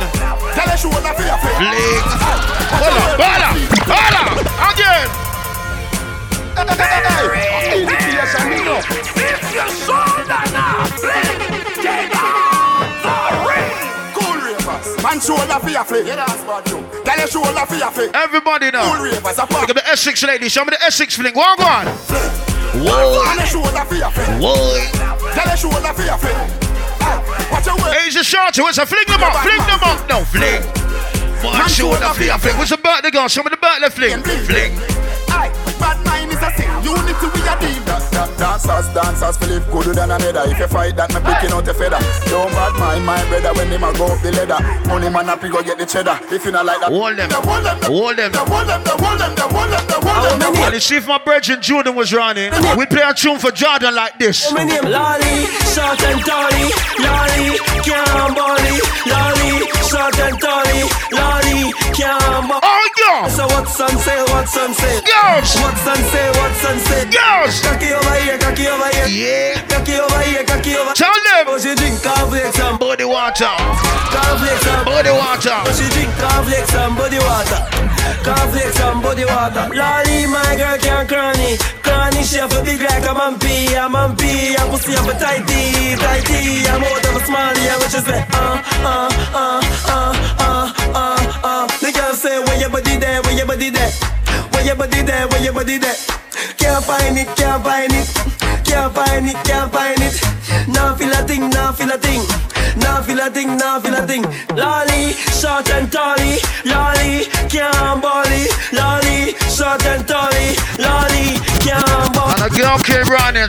Tell 0.56 0.68
your 0.68 0.78
shoulder 0.78 1.14
for 1.14 1.24
your 1.24 1.38
fling. 1.38 1.58
Fling. 1.60 2.04
Hold 2.72 2.98
on. 2.98 3.20
Hold 3.20 3.44
on. 3.44 3.56
Hold 3.92 4.16
on. 4.22 4.38
Again. 4.72 5.10
Initiation, 7.72 8.50
me 8.50 8.58
know. 8.64 8.80
If 8.80 9.54
your 9.54 9.70
shoulder 9.70 10.44
now 10.52 10.86
fling, 10.86 11.84
take 11.84 12.16
off 12.16 12.41
Man 15.04 15.20
shoulder 15.20 15.58
for 15.60 15.70
your 15.70 15.84
fling. 15.84 16.06
Yeah, 16.06 16.16
that's 16.18 16.44
bad 16.44 16.66
too. 16.66 16.82
Tell 17.04 17.18
your 17.18 17.28
shoulder 17.28 17.66
for 17.66 17.76
your 17.76 17.92
fling. 17.92 18.12
Everybody 18.14 18.72
now. 18.72 18.94
Cool 18.94 19.06
ravers 19.06 19.40
are 19.40 19.48
far. 19.48 19.62
Look 19.62 19.70
at 19.72 19.76
the 19.76 19.88
Essex 19.88 20.24
lady. 20.24 20.48
Show 20.50 20.64
me 20.64 20.72
the 20.72 20.82
Essex 20.84 21.16
fling. 21.16 21.34
Walk 21.36 21.60
on. 21.60 21.86
Tell 21.86 23.36
your 23.36 23.46
shoulder 23.46 23.84
for 23.86 23.96
your 23.96 24.12
fling. 24.12 24.40
Tell 25.34 25.48
your 25.48 25.58
shoulder 25.58 25.94
for 25.94 26.04
your 26.04 26.18
fling. 26.18 26.38
Watch 27.52 27.66
your 27.66 27.76
way. 27.78 27.98
Asia 28.06 28.20
Sharky. 28.20 28.62
What's 28.62 28.78
a 28.78 28.86
fling 28.86 29.06
them 29.08 29.24
up? 29.24 29.34
Fling 29.42 29.58
them 29.66 29.80
up. 29.82 30.08
No, 30.08 30.24
fling. 30.24 30.62
One 31.44 31.68
shoulder 31.68 32.14
fling. 32.14 32.38
Fling. 32.38 32.58
What's 32.58 32.70
the 32.70 32.78
birthday 32.78 33.10
girl? 33.10 33.28
Show 33.28 33.44
me 33.44 33.50
the 33.50 33.58
birthday 33.58 33.90
fling. 33.90 34.24
Fling. 34.46 34.91
Aye, 35.82 35.96
bad 35.96 35.98
mind 36.06 36.32
is 36.32 36.42
a 36.42 36.50
sin. 36.56 36.70
Unity 36.86 37.28
we 37.34 37.42
a 37.42 37.54
deal. 37.60 37.84
Da- 37.86 38.00
da- 38.12 38.30
Dancers, 38.38 38.88
dancers, 38.94 39.38
Philip 39.38 39.66
good 39.72 39.96
than 39.96 40.12
another. 40.12 40.44
If 40.52 40.60
you 40.60 40.68
fight 40.68 40.96
that, 40.98 41.10
me 41.14 41.20
picking 41.22 41.52
out 41.54 41.68
a 41.68 41.74
feather. 41.74 42.00
Don't 42.30 42.52
bad 42.54 42.74
mind 42.80 43.06
my 43.06 43.22
brother 43.30 43.54
when 43.54 43.70
him 43.70 43.84
a 43.84 43.94
go 43.94 44.06
up 44.14 44.22
the 44.22 44.32
ladder. 44.32 44.60
Money 44.88 45.10
man 45.10 45.30
up, 45.30 45.42
he 45.44 45.50
go 45.50 45.62
get 45.62 45.78
the 45.78 45.86
cheddar. 45.86 46.20
If 46.32 46.46
you 46.46 46.52
not 46.52 46.66
like 46.66 46.80
that, 46.82 46.90
Hold 46.90 47.18
them. 47.18 47.30
hold 47.32 47.66
them, 47.66 47.78
Hold 47.86 48.18
them. 48.18 48.32
hold 48.34 48.68
them, 48.68 48.82
hold 48.86 49.20
them, 49.20 49.34
hold 49.38 49.70
them, 49.70 50.02
hold 50.02 50.42
them. 50.42 50.56
And 50.62 50.74
you 50.74 50.80
see 50.80 50.98
if 50.98 51.08
my 51.08 51.18
brethren 51.20 51.62
Jordan 51.62 51.96
was 51.96 52.14
running, 52.14 52.52
we 52.78 52.86
play 52.86 53.02
a 53.06 53.14
tune 53.14 53.40
for 53.40 53.52
Jordan 53.52 53.94
like 53.96 54.18
this. 54.20 54.52
My 54.52 54.64
name 54.64 54.86
Lolly, 54.86 55.46
short 55.74 56.02
and 56.04 56.22
tally, 56.26 56.70
Lolly, 57.02 57.58
can't 57.86 58.34
bully, 58.36 58.78
Lolly, 59.06 59.70
short 59.86 60.18
and 60.20 60.38
tally, 60.40 60.82
Lolly, 61.14 61.74
can't 61.94 62.48
bully. 62.50 62.81
Yeah. 63.12 63.28
So 63.28 63.44
what 63.52 63.68
son 63.68 63.92
say, 64.00 64.24
what 64.32 64.48
son 64.48 64.72
say? 64.74 65.04
Girls. 65.04 65.52
What 65.60 65.76
son 65.84 66.00
say, 66.00 66.28
what 66.40 66.54
son 66.64 66.78
say? 66.80 67.04
Girls. 67.12 67.60
Cocky 67.60 67.92
over 67.92 68.16
here, 68.24 68.40
cocky 68.40 68.68
over 68.72 68.88
here. 68.96 69.08
Yeah. 69.12 69.68
Cocky 69.68 70.00
over 70.00 70.22
here, 70.24 70.44
cocky 70.48 70.80
over. 70.80 70.96
Tell 70.96 71.12
them. 71.28 71.44
Oh, 71.52 71.60
she 71.60 71.76
drink 71.76 72.00
cornflakes 72.00 72.56
and 72.64 72.80
Body 72.80 73.04
water. 73.04 73.52
cornflakes 74.16 74.64
and 74.64 74.86
Body 74.88 75.12
water. 75.12 75.60
Oh, 75.60 75.76
she 75.76 75.92
drink 75.92 76.12
cornflakes 76.24 76.72
and 76.72 76.96
body 76.96 77.20
water. 77.20 77.60
Cornflakes 78.24 78.80
and 78.80 79.04
body 79.04 79.26
water. 79.28 79.64
Lolly, 79.76 80.20
my 80.32 80.56
girl 80.56 80.78
can't 80.80 81.08
cranny. 81.12 81.60
Cranny, 81.84 82.24
she 82.24 82.40
have 82.40 82.56
a 82.56 82.64
big 82.64 82.80
like 82.80 83.04
a 83.04 83.12
mampy. 83.12 83.76
A 83.76 83.92
mampy, 83.92 84.56
a 84.56 84.64
pussy 84.72 84.96
have 84.96 85.12
a 85.12 85.14
tighty. 85.20 86.00
Tighty, 86.00 86.64
I'm 86.64 86.80
out 86.80 87.06
of 87.12 87.20
a. 87.20 87.22
And 87.28 87.76
when 87.76 87.90
she 87.92 88.00
say, 88.00 88.24
uh, 88.40 88.56
uh, 88.88 89.11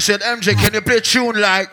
and 0.09 0.21
said, 0.21 0.21
MJ, 0.21 0.55
can 0.55 0.75
you 0.75 0.81
play 0.81 0.97
a 0.97 1.01
tune 1.01 1.41
like? 1.41 1.71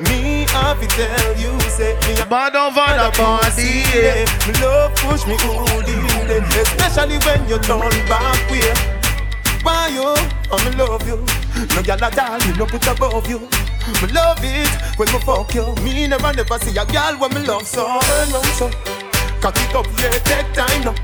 Me 0.00 0.46
to 0.46 0.86
tell 0.88 1.36
you, 1.36 1.60
say 1.70 1.94
me 2.06 2.14
Man 2.28 2.56
over 2.56 2.74
the 2.74 3.14
body. 3.16 3.84
yeah. 3.94 4.24
Me 4.46 4.54
love 4.60 4.94
push 4.96 5.26
me 5.26 5.36
good 5.36 5.88
in 5.88 6.42
especially 6.44 7.18
when 7.18 7.48
you 7.48 7.58
turn 7.58 7.90
back 8.08 8.50
way. 8.50 8.97
You? 9.88 10.14
Oh, 10.50 10.58
me 10.64 10.76
love 10.76 11.06
you. 11.08 11.16
No 11.74 11.82
gyal 11.82 12.02
a 12.06 12.10
doll, 12.14 12.38
me 12.46 12.52
no 12.58 12.66
put 12.66 12.86
above 12.86 13.28
you. 13.28 13.40
Me 14.02 14.12
love 14.12 14.38
it 14.42 14.68
when 14.98 15.10
me 15.12 15.18
fuck 15.20 15.54
you. 15.54 15.74
Me 15.82 16.06
never 16.06 16.32
never 16.32 16.58
see 16.58 16.76
a 16.76 16.84
gyal 16.84 17.18
when 17.18 17.32
me 17.34 17.46
love 17.46 17.66
so. 17.66 17.86
Turn 18.00 18.30
round 18.30 18.46
so, 18.58 18.70
cock 19.40 19.56
it 19.56 19.74
up, 19.74 19.86
yeah, 19.98 20.18
take 20.28 20.52
time 20.52 20.84
now. 20.84 20.94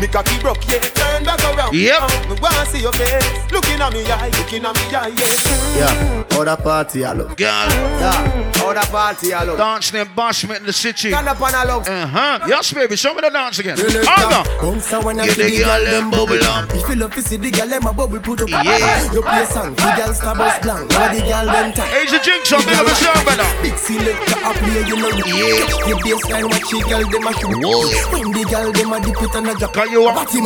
Me 0.00 0.08
cocky 0.08 0.36
broke, 0.40 0.66
yeah, 0.68 0.80
turn 0.80 1.13
back 1.22 1.42
around. 1.44 1.74
Yep. 1.74 2.00
now. 2.00 2.34
Me 2.34 2.40
wanna 2.40 2.66
see 2.66 2.80
your 2.80 2.92
face, 2.92 3.52
looking 3.52 3.80
at 3.80 3.92
me 3.92 4.02
eye, 4.10 4.30
looking 4.38 4.64
at 4.64 4.74
me 4.74 4.94
eye, 4.94 5.12
yeah. 5.14 5.74
Yeah, 5.74 6.38
other 6.38 6.56
party 6.56 7.04
I 7.04 7.12
love. 7.12 7.36
Girl. 7.36 7.68
Yeah, 7.70 8.62
other 8.64 8.86
party 8.90 9.32
I 9.32 9.44
love. 9.44 9.58
Dance 9.58 9.92
named 9.92 10.10
Bashment 10.10 10.58
in 10.60 10.66
the 10.66 10.72
city. 10.72 11.10
Stand 11.10 11.28
up 11.28 11.40
and 11.40 11.56
I 11.56 11.64
love. 11.64 11.86
Uh-huh. 11.88 12.46
Yes, 12.46 12.72
baby. 12.72 12.96
Show 12.96 13.14
me 13.14 13.20
the 13.22 13.30
dance 13.30 13.58
again. 13.58 13.76
Selector. 13.76 14.08
Aga. 14.08 14.48
Bounce 14.60 14.92
a 14.92 15.00
when 15.00 15.20
I 15.20 15.28
see 15.28 15.42
the 15.42 15.50
the 15.50 15.58
girl 15.58 15.66
girl 15.66 15.84
them 15.84 15.92
them 15.92 16.10
bubble 16.10 16.26
bubble 16.26 16.44
up. 16.44 16.70
up. 16.70 16.74
If 16.74 16.88
you 16.88 16.96
love 16.96 17.14
to 17.14 17.22
see 17.22 17.36
the 17.36 17.50
girl 17.50 17.68
them 17.68 17.86
a 17.86 17.92
bubble 17.92 18.20
put 18.20 18.42
up. 18.42 18.48
Yeah. 18.50 19.12
You 19.12 19.22
play 19.22 19.44
song, 19.46 19.74
the 19.74 19.90
girl 19.96 20.14
star 20.14 20.34
bust 20.34 20.62
blank. 20.62 20.90
Now 20.90 21.12
the 21.14 21.20
girl 21.22 21.46
them 21.46 21.72
tight. 21.74 21.90
Hey, 21.90 22.06
the 22.06 22.18
jinx 22.22 22.52
on 22.52 22.62
big 22.66 22.78
up 22.78 22.86
yourself, 22.86 23.24
brother. 23.24 23.48
Big 23.62 23.76
selector 23.78 24.38
a 24.42 24.50
play, 24.54 24.82
you 24.86 24.96
know. 24.98 25.10
Yeah. 25.22 25.90
Your 25.90 25.98
baseline 26.02 26.46
watch 26.50 26.66
the 26.70 26.78
girl 26.86 27.04
them 27.06 27.26
a 27.26 27.32
shoot. 27.38 27.58
Whoa. 27.62 27.86
When 28.14 28.30
the 28.30 28.42
girl 28.50 28.70
them 28.70 28.92
a 28.94 28.98
dip 29.02 29.22
it 29.22 29.34
and 29.34 29.48
a 29.50 29.54
drop. 29.54 29.72
Cause 29.74 29.84
Cause 29.84 29.92
you 29.92 30.04
are 30.04 30.14
Batty 30.14 30.40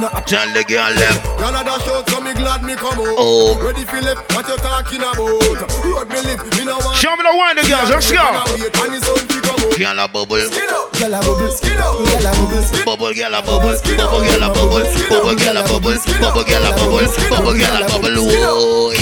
man. 0.00 0.04
If 0.04 0.12
you 0.12 0.18
not 0.18 0.26
Tell 0.26 0.48
the 0.52 0.64
girl 0.64 0.92
them 0.94 1.16
Girl, 1.36 1.54
I 1.54 1.62
dash 1.62 1.88
out, 1.88 2.08
so 2.08 2.20
me 2.20 2.32
glad 2.34 2.62
me 2.64 2.74
come 2.74 2.98
out. 2.98 3.16
Oh. 3.18 3.58
Ready 3.60 3.84
for 3.84 4.00
left, 4.00 4.24
what 4.34 4.48
you 4.48 4.56
talking 4.56 5.00
about? 5.00 5.18
Road 5.20 6.08
me 6.08 6.20
live, 6.24 6.42
me 6.56 6.64
no 6.64 6.78
want. 6.80 6.96
Show 6.96 7.16
me 7.16 7.22
the 7.22 7.32
wine 7.36 7.56
the 7.56 7.64
girls, 7.68 7.90
let's 7.90 8.10
go 8.12 8.22
And 8.22 8.94
it's 8.96 9.08
on 9.08 9.20
to 9.28 9.38
come 9.44 9.60
out. 9.60 9.76
Girl 9.76 9.98
a 9.98 10.06
bubble 10.08 10.48
Girl 10.48 11.14
a 11.14 11.20
bubble. 11.20 11.52
Girl 11.52 12.24
a 12.24 12.40
bubble, 12.40 12.72
Bubble 12.84 13.12
girl 13.14 13.34
a 13.34 13.40
bubble 13.42 13.76
Bubble 13.82 14.24
girl 14.24 14.42
a 14.42 14.48
bubble 14.52 14.84
Bubble 15.10 15.36
girl 15.36 15.56
a 15.56 15.62
bubble 15.66 15.96
Bubble 16.20 16.44
girl 16.44 16.64
a 16.64 16.72
bubble 16.72 17.08
Bubble 17.28 17.56
girl 17.58 17.82
a 17.82 17.88
bubble 17.90 18.16
Whoa 18.30 18.96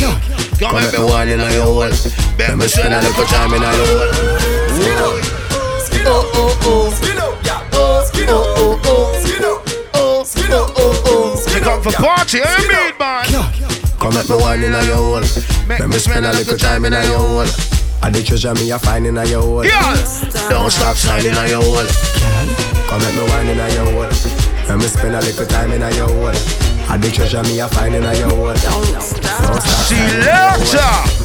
Come 0.59 0.76
make 0.76 0.93
me 0.93 1.01
one 1.05 1.28
in 1.28 1.41
your 1.41 1.64
hole 1.64 1.95
Bet 2.36 2.57
me 2.57 2.66
spend 2.68 2.95
a 2.95 3.01
little 3.01 3.24
time 3.26 3.55
in 3.55 3.62
your 3.62 3.72
hole 3.72 4.51
Oh, 6.03 6.30
oh, 6.34 6.59
oh. 6.64 6.91
Skin 6.91 7.18
out. 7.18 7.45
Yeah. 7.45 7.68
Oh. 7.74 8.11
Oh, 8.28 8.80
oh. 8.84 9.20
Skin 10.51 10.59
out. 10.59 10.72
Oh. 10.76 11.03
Oh, 11.07 11.36
oh. 11.36 11.53
They 11.53 11.61
come 11.61 11.82
for 11.82 11.92
party, 11.92 12.38
eh, 12.42 12.59
mean 12.66 12.94
man 12.98 13.24
Come 13.98 14.14
make 14.14 14.28
me 14.28 14.36
one 14.36 14.62
in 14.62 14.72
your 14.72 14.96
hole. 14.96 15.20
Make 15.68 15.86
me 15.86 15.98
spend 15.98 16.26
a 16.26 16.32
little 16.32 16.57
time 16.57 16.84
in 16.84 16.92
your 16.92 17.18
hole. 17.18 17.46
And 18.03 18.14
the 18.14 18.22
treasure 18.22 18.55
me 18.55 18.70
a 18.70 18.78
find 18.78 19.07
in 19.07 19.14
your 19.14 19.42
hole. 19.42 19.62
Girl 19.62 19.94
Don't 20.48 20.70
stop 20.70 20.96
sliding 20.96 21.36
on 21.36 21.48
your 21.48 21.62
hole 21.62 21.86
Come 22.88 23.01
make 23.03 23.14
me 23.14 23.22
wine 23.28 23.48
in 23.48 23.59
your 23.59 23.84
hole. 23.92 24.11
Let 24.66 24.78
me 24.78 24.86
spend 24.86 25.14
a 25.14 25.20
little 25.20 25.46
time 25.46 25.72
in 25.72 25.80
your 25.94 26.09
hole. 26.09 26.32
And 26.90 27.03
the 27.03 27.11
treasure 27.11 27.42
me 27.44 27.61
a 27.61 27.68
find 27.68 27.94
in 27.94 28.03
your 28.03 28.30
hole. 28.30 28.55
Don't 28.55 29.03
stop. 29.03 29.62
Selector 29.86 31.20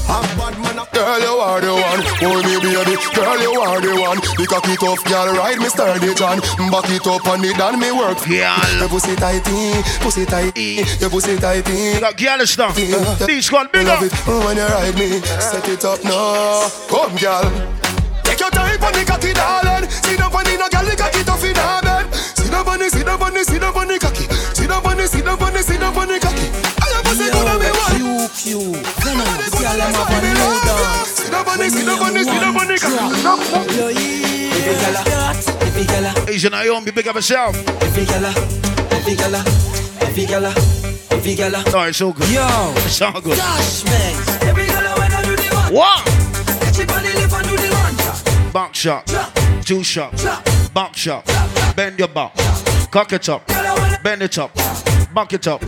Girl, 0.93 1.19
you 1.19 1.35
are 1.43 1.59
the 1.61 1.73
one. 1.73 2.01
Oh, 2.23 2.39
me 2.43 2.55
baby. 2.59 2.95
Girl, 3.15 3.39
you 3.41 3.59
are 3.59 3.81
the 3.81 3.99
one. 3.99 4.19
The 4.35 4.45
cocky 4.47 4.75
tough 4.75 5.03
girl, 5.05 5.31
ride 5.31 5.59
me 5.59 5.69
sturdy 5.71 6.13
John. 6.13 6.43
Back 6.67 6.91
it 6.91 7.07
up 7.07 7.25
and 7.31 7.45
it 7.45 7.55
done 7.55 7.79
me 7.79 7.91
work. 7.91 8.19
Girl 8.27 8.79
Your 8.79 8.89
pussy 8.89 9.15
tighty, 9.15 9.79
pussy 10.03 10.25
tighty, 10.25 10.79
eh. 10.79 10.85
your 10.99 11.09
pussy 11.09 11.37
tighty. 11.39 11.99
Got 12.03 12.17
girl 12.17 12.45
stuff 12.45 12.75
These 12.75 13.51
one 13.51 13.69
big 13.71 13.87
up 13.87 14.01
Love 14.01 14.45
when 14.45 14.57
you 14.57 14.67
ride 14.67 14.95
me. 14.99 15.23
Set 15.39 15.67
it 15.69 15.85
up 15.85 16.03
now. 16.03 16.67
Come, 16.91 17.15
girl. 17.15 17.47
Take 18.27 18.39
your 18.43 18.51
time 18.51 18.83
on 18.83 18.91
the 18.91 19.03
cocky, 19.07 19.31
darling. 19.31 19.87
On 19.87 20.43
the 20.43 20.53
no 20.59 20.67
girl, 20.67 20.83
the 20.83 20.95
cocky 20.99 21.23
tough 21.23 21.43
in 21.47 21.55
her 21.55 21.79
bed. 21.79 22.05
On 22.67 22.79
the, 22.79 22.89
down 23.07 23.21
on 23.23 23.31
the, 23.31 23.43
down 23.55 23.71
on 23.71 23.87
the 23.87 23.99
cocky. 23.99 24.27
Sit 24.51 24.67
down 24.67 24.83
on 24.83 24.97
the, 24.99 25.07
down 25.07 25.39
on 25.39 25.53
the, 25.55 25.63
down 25.63 25.95
on 25.95 26.07
the 26.11 26.19
cocky. 26.19 26.47
I 26.83 26.91
have 26.91 27.03
pussy 27.07 27.31
gonna 27.31 27.55
be 27.55 27.71
one. 27.71 27.94
Pew 28.33 28.57
pew. 28.57 28.73
Venom. 29.05 29.25
The 29.37 29.49
girl 29.61 29.77
them 29.77 29.93
have 29.93 30.09
a 30.09 30.21
new 30.25 30.33
dance. 30.65 31.29
On 31.29 31.35
on 31.35 31.45
on. 31.45 31.65
Every 34.65 34.81
gala, 34.81 35.01
every 35.61 35.85
gala, 35.85 36.11
Asian 36.27 36.51
Naomi, 36.51 36.91
big 36.91 37.07
up 37.07 37.15
yourself 37.15 37.55
every 37.83 38.05
gala, 38.05 38.29
every 38.91 39.15
gala, 39.15 39.43
every 40.01 40.25
gala, 40.25 40.53
every 41.11 41.35
gala. 41.35 41.63
No, 41.71 41.83
it's 41.83 42.01
all 42.01 42.13
good 42.13 42.29
Yo, 42.29 42.73
It's 42.77 43.01
all 43.01 43.21
good 43.21 43.37
Dash 43.37 43.85
man. 43.85 44.15
Every 44.49 44.65
gala 44.65 44.97
when 44.97 45.13
I 45.13 45.23
do 45.23 45.35
the 45.35 45.49
one. 45.53 45.73
What? 45.73 46.05
Chip 46.73 46.89
on 46.89 47.03
the 47.03 47.13
lip 47.13 47.31
and 47.31 47.47
do 47.47 47.55
the 47.57 47.69
one. 47.75 48.51
Back 48.51 48.73
shot 48.73 49.05
Two 49.63 49.83
shot 49.83 50.11
Back 50.73 50.95
shot 50.95 51.25
Bend 51.75 51.99
your 51.99 52.07
back 52.07 52.33
Cock 52.89 53.13
it 53.13 53.29
up 53.29 53.45
Bend 54.01 54.23
it 54.23 54.37
up 54.39 54.51
Back 55.13 55.33
it 55.33 55.47
up 55.47 55.61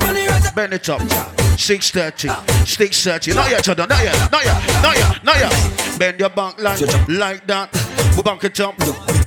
Bend 0.55 0.73
it 0.73 0.89
up 0.89 1.36
630 1.57 2.29
630 2.65 3.33
Not 3.33 3.49
yet, 3.49 3.63
Jordan. 3.63 3.89
Not 3.89 4.03
yet. 4.03 4.31
Not 4.31 4.45
yet. 4.45 4.83
Not 4.83 4.95
yet. 4.95 5.23
Not 5.23 5.37
yet. 5.37 5.99
Bend 5.99 6.19
your 6.19 6.29
back 6.29 6.61
like 6.61 6.79
Like 7.07 7.47
that. 7.47 7.73
We 8.15 8.21
Back 8.21 8.43
it 8.43 8.59
up. 8.59 8.77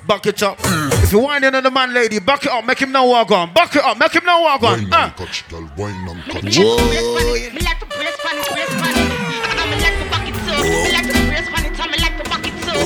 Back 0.07 0.27
it 0.27 0.43
up. 0.43 0.59
If 1.03 1.13
you're 1.13 1.23
whining 1.23 1.55
on 1.55 1.63
the 1.63 1.71
man 1.71 1.93
lady 1.93 2.21
Back 2.21 2.45
it 2.47 2.53
up. 2.53 2.65
Make 2.65 2.81
him 2.81 2.93
know 2.93 3.05
what 3.07 3.31
on 3.33 3.53
Back 3.53 3.75
it 3.75 3.85
up. 3.85 3.99
Make 3.99 4.13
him 4.15 4.25
know 4.25 4.41
what 4.41 4.63
on 4.63 4.93
uh. 4.93 5.11
Touch, 5.11 5.49
girl, 5.49 5.69
wine 5.77 6.09
and 6.09 6.21
Whoa. 6.23 6.77
Me 6.77 7.61
like 7.61 7.81
to 7.81 7.87
brace 7.87 8.15
it, 8.15 8.49
brace 8.51 8.75
pan. 8.79 8.95
I'm 9.59 9.71
like 9.81 9.99
to 9.99 10.05
back 10.11 10.29
it 10.29 10.35
too. 10.35 10.63
Me 10.63 10.93
like 10.93 11.07
to 11.07 11.13
brace 11.27 11.49
it, 11.49 11.81
I'm 11.81 11.91
like 11.91 12.17
to 12.17 12.25
back 12.31 12.47
it 12.47 12.55
too. 12.63 12.79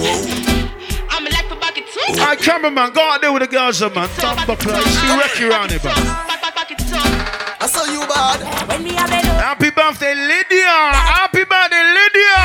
I'm 1.11 1.25
like 1.25 1.49
to 1.49 1.57
back 1.57 1.79
it 1.79 1.87
too. 1.93 2.21
Alright, 2.21 2.39
cameraman, 2.39 2.93
go 2.93 3.03
out 3.03 3.21
there 3.21 3.33
with 3.33 3.43
the 3.43 3.49
girls, 3.49 3.81
man. 3.81 4.09
Thumb 4.09 4.47
buckler, 4.47 4.81
see 4.81 5.17
Ricky 5.17 5.45
around 5.45 5.71
man. 5.71 5.77
It 5.77 6.79
too. 6.79 7.35
I 7.61 7.67
saw 7.67 7.85
you 7.91 8.01
bad. 8.07 8.64
Birthday, 9.95 10.15
Lydia! 10.15 10.91
Happy 10.91 11.45
birthday, 11.45 11.85
Lydia! 11.95 12.43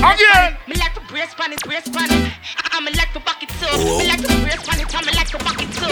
Again! 0.00 0.56
me 0.66 0.76
like 0.76 0.94
to 0.94 1.00
brace 1.12 1.34
pan 1.34 1.52
it, 1.52 1.62
brace 1.62 1.88
pan 1.88 2.08
it. 2.10 2.32
I'm 2.72 2.84
like 2.84 3.12
to 3.12 3.20
back 3.20 3.42
it 3.42 3.48
too. 3.60 3.76
Me 3.76 4.08
like 4.08 4.20
to 4.20 4.28
brace 4.40 4.62
pan 4.66 4.80
it, 4.80 4.94
I'm 4.94 5.04
like 5.04 5.28
to 5.28 5.38
back 5.38 5.60
it 5.60 5.72
too. 5.76 5.84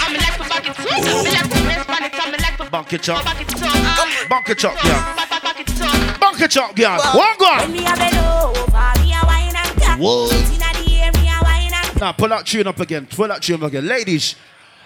I'm 0.00 0.14
like 0.14 0.36
to 0.36 0.48
back 0.48 0.64
it 0.64 0.76
too. 0.76 0.88
Me 1.22 1.30
like 1.30 1.48
to 1.50 1.60
brace 1.64 1.84
pan 1.84 2.04
it, 2.04 2.14
I'm 2.14 2.32
like 2.32 2.56
to 2.56 2.70
Back 2.70 2.92
it 2.92 3.08
up. 3.08 3.24
back 3.24 3.40
it 3.40 3.48
too. 3.48 3.64
Uh, 3.64 4.28
back 4.28 4.48
yeah. 4.48 5.16
Back, 5.16 5.30
back, 5.30 5.42
back 5.42 5.60
it 5.60 5.66
too. 5.66 6.20
Back 6.20 6.40
it 6.40 6.56
up, 6.56 6.78
yeah. 6.78 6.98
One 7.14 7.36
go! 7.38 7.56
When 7.58 7.72
me 7.72 7.82
have 7.82 8.00
it 8.00 8.14
over, 8.16 9.02
me 9.02 9.12
a 9.12 9.26
wine 9.26 9.54
and 9.54 9.80
cat. 9.80 9.98
Whoa. 10.00 10.28
Inna 10.28 10.72
the 10.72 11.02
air, 11.02 11.12
me 11.12 11.28
a 11.28 11.42
wine 11.42 11.72
and 11.72 12.00
Now, 12.00 12.12
pull 12.12 12.28
that 12.28 12.46
tune 12.46 12.66
up 12.66 12.80
again. 12.80 13.06
Pull 13.06 13.28
that 13.28 13.42
tune 13.42 13.62
up 13.62 13.68
again. 13.68 13.86
Ladies, 13.86 14.36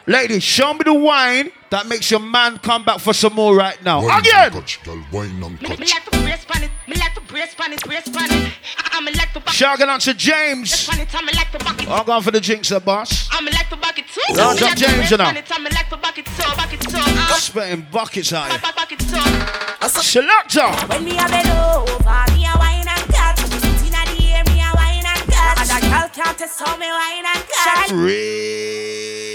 ladies, 0.08 0.42
show 0.42 0.72
me 0.74 0.80
the 0.84 0.94
wine 0.94 1.50
that 1.70 1.86
makes 1.86 2.10
your 2.10 2.20
man 2.20 2.58
come 2.58 2.84
back 2.84 2.98
for 2.98 3.12
some 3.12 3.34
more 3.34 3.54
right 3.54 3.80
now. 3.84 4.02
wine 4.02 4.20
Again! 4.20 4.52
touch, 4.52 4.82
girl, 4.82 5.04
wine 5.12 5.42
and 5.42 5.60
Me, 5.62 5.68
me 5.68 5.76
like 5.76 6.04
to 6.04 6.18
brace 6.22 6.44
pan 6.46 6.64
it, 6.64 6.70
me 6.88 6.96
like 6.96 7.14
to 7.14 7.20
brace 7.20 7.54
pan 7.54 7.72
it, 7.72 7.82
brace 7.84 8.08
pan 8.08 8.30
it. 8.30 8.52
I'm 8.92 9.04
like 9.04 9.32
to 9.34 9.40
back 9.40 9.54
Shouting 9.54 9.86
out 9.88 10.00
to 10.00 10.12
brace 10.12 10.24
James. 10.24 10.88
I'm 10.90 10.98
like 10.98 11.50
to 11.52 11.58
back 11.58 11.82
it. 11.82 11.88
I'm 11.88 12.06
going 12.06 12.22
for 12.22 12.30
the 12.30 12.40
jinx, 12.40 12.70
boss. 12.80 13.28
I'm 13.30 13.44
like 13.44 13.68
to 13.68 13.76
back 13.76 13.98
it 13.98 14.06
too. 14.08 14.20
Lord 14.34 14.56
Me 14.56 14.62
like 14.62 14.76
James, 14.76 14.96
brace 14.96 15.10
you 15.10 15.16
know. 15.18 15.24
pan 15.24 15.44
I'm 15.50 15.64
like 15.64 15.88
to 15.90 15.96
back 15.98 16.18
it 16.18 16.26
too, 16.26 16.56
back 16.56 16.72
it 16.72 16.80
too. 16.80 16.98
Uh, 16.98 17.34
Spitting 17.34 17.86
buckets 17.92 18.32
out 18.32 18.50
here. 18.50 18.60
back, 18.60 18.76
back 18.76 18.92
it 18.92 19.00
too. 19.00 19.88
Selector! 19.88 20.68
When 20.88 21.04
me 21.04 21.14
have 21.16 21.30
it 21.32 21.46
over, 21.52 22.34
me 22.34 22.46
a 22.46 22.58
wine 22.58 22.88
and 22.88 23.12
cat. 23.12 23.38
Inna 23.38 24.02
the 24.08 24.32
air, 24.32 24.42
me 24.44 24.60
a 24.60 24.72
wine 24.74 25.04
and 25.06 25.30
cat. 25.30 25.58
And 25.60 25.70
a 25.70 25.88
girl 25.88 26.08
can't 26.12 26.38
test 26.38 26.58
how 26.60 26.76
me 26.76 26.86
wine 26.86 27.24
and 27.24 27.44
cat. 27.48 27.90
Real. 27.92 29.27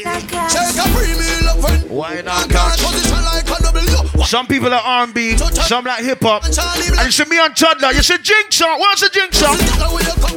Shake 0.49 0.77
a 0.79 0.85
free 0.95 1.13
meal 1.15 1.49
up 1.49 1.57
when 1.63 1.79
Why 1.89 2.21
not 2.21 2.49
God 2.49 2.71
catch? 2.75 2.81
position 2.83 3.21
like 3.23 3.47
a 3.47 3.57
W. 3.63 4.25
Some 4.25 4.47
people 4.47 4.73
are 4.73 4.81
R&B, 4.81 5.37
some 5.37 5.85
like 5.85 6.03
hip 6.03 6.19
hop. 6.21 6.43
And 6.45 7.05
you 7.05 7.11
see 7.11 7.25
me 7.25 7.39
on 7.39 7.53
Toddler, 7.53 7.91
you 7.93 8.01
see 8.01 8.17
Jinx 8.17 8.61
up. 8.61 8.79
What's 8.79 9.01
the 9.01 9.09
Jinx 9.09 9.41
up? 9.43 9.57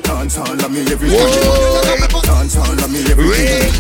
Dance 0.03 0.39
all 0.39 0.53
of 0.53 0.71
me 0.71 0.81
everything. 0.91 1.19
Dance 2.23 2.57
all 2.57 2.73
of 2.73 2.91
me 2.91 3.01
everything. 3.11 3.73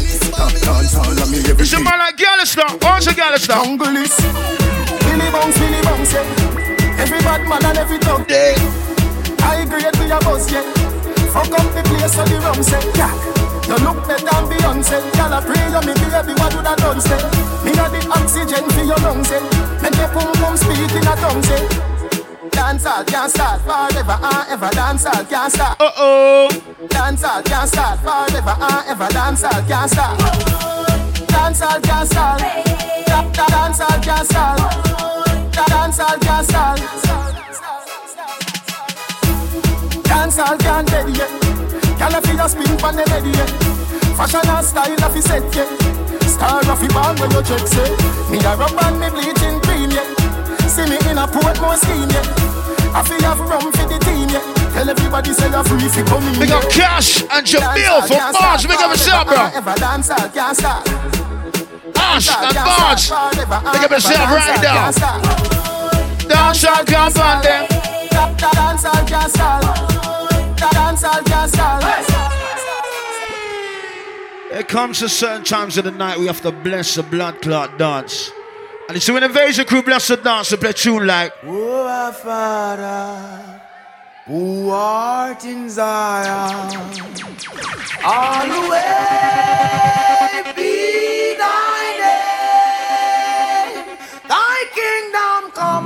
Dance 0.63 0.97
all 0.97 1.11
of 1.11 1.31
me 1.31 1.39
You 1.39 1.45
see 1.45 1.51
everything. 1.51 1.85
man 1.85 1.99
like 1.99 2.17
Gallistar. 2.17 2.71
What's 2.83 3.07
the 3.07 3.13
Gallistar? 3.13 3.63
Jungle 3.65 3.87
Billy 3.93 5.31
bounce, 5.33 5.59
Billy 5.59 5.83
bounce, 5.83 6.13
yeah. 6.13 7.01
Every 7.03 7.19
bad 7.21 7.47
man 7.49 7.65
and 7.65 7.79
every 7.79 7.99
dog. 7.99 8.25
I 8.31 9.65
grade 9.69 9.85
with 9.99 10.09
your 10.09 10.21
boss, 10.21 10.51
yeah. 10.51 10.63
Fuck 11.33 11.53
up 11.53 11.67
the 11.75 11.83
place 11.89 12.15
so 12.15 12.25
the 12.25 12.39
rum 12.41 12.63
say, 12.63 12.81
yeah. 12.97 13.36
You 13.67 13.75
look 13.83 13.99
better 14.07 14.23
than 14.25 14.45
Beyonce. 14.47 15.03
Girl, 15.19 15.35
I 15.35 15.41
pray 15.43 15.67
you 15.67 15.81
me 15.83 15.93
baby, 15.99 16.33
what 16.39 16.55
would 16.55 16.67
I 16.67 16.75
done 16.77 17.01
say? 17.01 17.19
Me 17.65 17.73
got 17.75 17.91
the 17.91 18.01
oxygen 18.15 18.63
for 18.71 18.85
your 18.87 18.99
lungs, 19.03 19.31
eh. 19.33 19.43
Make 19.83 19.97
your 19.99 20.09
pum 20.15 20.33
pum 20.39 20.57
speak 20.57 20.91
in 20.95 21.03
a 21.03 21.15
tongue, 21.19 21.43
say. 21.43 21.67
Dancehall 22.55 23.07
can't 23.07 23.31
start 23.31 23.61
forever 23.63 24.19
and 24.23 24.49
ever. 24.51 24.71
Dancehall 24.71 25.29
can't 25.29 25.53
start. 25.53 25.81
Uh 25.81 25.91
oh. 25.99 26.49
Dancehall 26.89 27.45
can't 27.45 27.69
start 27.69 27.99
forever 28.01 28.55
and 28.59 28.87
ever. 28.89 29.09
Dancehall 29.09 29.67
can't 29.67 29.91
start. 29.91 30.19
Dancehall 31.27 31.83
can't 31.83 32.09
start. 32.09 32.41
Da- 33.07 33.31
da- 33.33 33.47
Dancehall 33.47 34.03
can't 34.03 34.27
start. 34.27 34.59
Da- 35.53 35.67
Dancehall 35.67 36.21
can't 36.21 36.47
start. 36.47 36.79
Dancehall 40.07 40.59
can't 40.61 40.87
dead 40.89 41.46
yet. 41.99 41.99
Girl, 41.99 42.17
I 42.17 42.21
feel 42.21 42.37
your 42.37 42.49
spin 42.49 42.77
pon 42.79 42.97
the 42.97 43.05
bed 43.05 43.27
yet. 43.27 43.51
Fashion 44.17 44.41
and 44.49 44.65
style 44.65 45.05
of 45.05 45.17
set 45.23 45.45
yet. 45.55 45.69
Star 46.29 46.61
of 46.61 46.81
the 46.81 46.89
band 46.93 47.19
when 47.21 47.31
you 47.33 47.43
check 47.43 47.65
say. 47.67 47.89
Me 48.31 48.39
a 48.45 48.57
rub 48.57 48.73
and 48.85 49.01
me 49.01 49.09
bleaching 49.11 49.61
cream 49.65 49.91
yet. 49.91 50.09
See 50.69 50.85
me 50.89 50.97
in 51.11 51.19
a 51.19 51.27
Portmore 51.27 51.77
scheme 51.77 52.11
yet. 52.11 52.29
I 52.93 53.03
feel 53.05 53.21
have 53.25 53.41
rum 53.41 53.73
for 53.73 53.87
the 53.89 53.99
team 54.05 54.29
yet. 54.29 54.45
Tell 54.73 54.89
everybody 54.89 55.33
say 55.33 55.49
you're 55.51 55.65
free 55.65 55.85
if 55.85 55.97
you 55.97 56.05
come 56.05 56.23
in. 56.29 56.39
Big 56.41 56.51
up. 56.51 56.69
Cash 56.71 57.23
and 57.23 57.45
Jamil 57.47 58.01
Dancehall 58.01 58.07
from 58.09 58.17
can't 58.17 58.37
Bars. 58.37 58.61
start 58.61 58.69
Big 58.69 58.81
up 58.81 58.91
yourself, 58.93 59.27
bro. 59.27 59.37
and 59.37 59.55
Ever 59.57 59.75
dancehall 59.81 60.35
can't 60.35 60.57
start. 60.57 60.89
Ash 61.97 62.29
and 62.29 62.53
can't 62.53 62.67
Bars. 62.67 63.03
start 63.05 63.35
forever 63.35 63.55
and 63.65 63.73
Big 63.73 63.85
up 63.85 63.91
yourself 63.91 64.29
right 64.31 64.63
now. 64.63 64.91
start. 64.91 65.23
Dancehall 66.29 66.87
can't 66.87 67.15
ban 67.15 67.43
them. 67.43 67.67
Da- 68.11 68.33
da- 68.37 68.57
can't. 69.07 69.96
Da- 70.57 70.71
Dancehall 70.71 71.25
can't. 71.27 71.57
It 74.53 74.69
comes 74.69 75.01
to 75.01 75.09
certain 75.09 75.45
times 75.45 75.77
of 75.77 75.85
the 75.85 75.91
night 75.91 76.19
we 76.19 76.27
have 76.27 76.41
to 76.41 76.51
bless 76.53 76.95
the 76.95 77.03
blood 77.03 77.43
clot 77.43 77.77
dance. 77.79 78.31
And 78.89 78.97
it's 78.97 79.11
when 79.11 79.23
Invasion 79.23 79.67
Crew 79.67 79.83
bless 79.83 80.09
the 80.09 80.17
dance 80.17 80.49
to 80.51 80.57
play 80.57 80.73
tune 80.73 81.07
like 81.07 81.33
Oh, 81.45 81.87
our 81.87 82.13
Father, 82.13 83.61
who 84.27 84.71
art 84.71 85.45
in 85.45 85.69
Zion, 85.69 86.71
all 88.05 88.47
the 88.47 88.61
way 88.71 90.53
be 90.57 91.37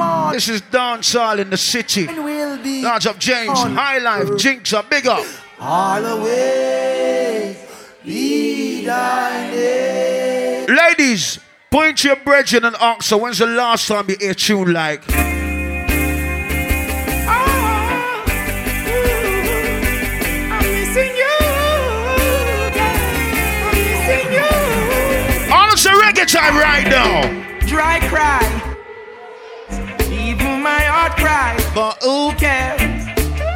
on. 0.00 0.32
This 0.32 0.48
is 0.48 0.62
dancehall 0.62 1.38
in 1.38 1.50
the 1.50 1.56
city. 1.56 2.06
And 2.06 2.24
will 2.24 2.58
be 2.62 2.82
Large 2.82 3.06
up 3.06 3.18
James, 3.18 3.58
on. 3.58 3.74
High 3.74 3.98
Life, 3.98 4.36
Jinx 4.36 4.72
up, 4.72 4.90
big 4.90 5.06
up. 5.06 5.24
all 5.58 6.02
the 6.02 6.16
way. 6.22 7.56
Be 8.04 8.84
thine 8.84 9.50
name. 9.50 10.66
Ladies, 10.74 11.38
point 11.70 11.98
to 11.98 12.08
your 12.08 12.16
brethren 12.16 12.64
and 12.64 12.76
ask 12.76 13.10
her 13.10 13.18
when's 13.18 13.38
the 13.38 13.46
last 13.46 13.88
time 13.88 14.08
you 14.08 14.16
hear 14.18 14.30
a 14.30 14.34
tune 14.34 14.72
like. 14.72 15.02
Honestly, 25.52 25.92
reggae 25.92 26.26
time 26.26 26.56
right 26.56 26.86
now. 26.88 27.22
Dry 27.66 27.98
cry. 28.08 28.69
Heart 31.10 31.18
cries. 31.18 31.74
But 31.74 32.02
who 32.02 32.32
cares? 32.34 32.80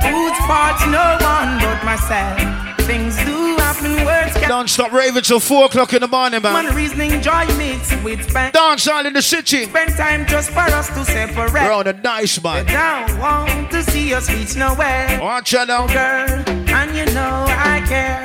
Whose 0.04 0.38
fault's 0.46 0.86
no 0.86 1.18
one 1.20 1.58
but 1.60 1.84
myself. 1.84 2.38
Things 2.86 3.16
do 3.24 3.56
happen, 3.56 4.04
words 4.04 4.34
can 4.34 4.48
Don't 4.48 4.68
stop 4.68 4.92
raving 4.92 5.22
till 5.22 5.40
4 5.40 5.66
o'clock 5.66 5.94
in 5.94 6.00
the 6.02 6.08
morning, 6.08 6.42
Man, 6.42 6.66
man. 6.66 6.74
reasoning 6.74 7.22
joy 7.22 7.46
mixed 7.56 8.02
with 8.04 8.32
pain. 8.34 8.50
Dance 8.52 8.86
all 8.88 9.06
in 9.06 9.14
the 9.14 9.22
city. 9.22 9.64
Spend 9.64 9.96
time 9.96 10.26
just 10.26 10.50
for 10.50 10.60
us 10.60 10.88
to 10.88 11.04
separate. 11.06 11.52
We're 11.52 11.72
on 11.72 11.86
a 11.86 11.94
nice 11.94 12.42
man. 12.42 12.66
Don't 12.66 13.18
want 13.18 13.70
to 13.70 13.82
see 13.84 14.12
us 14.12 14.30
reach 14.30 14.54
nowhere. 14.56 15.18
Watch 15.20 15.54
out 15.54 15.68
now. 15.68 15.86
Girl, 15.86 16.44
and 16.46 16.94
you 16.94 17.06
know 17.14 17.46
I 17.48 17.82
care. 17.88 18.22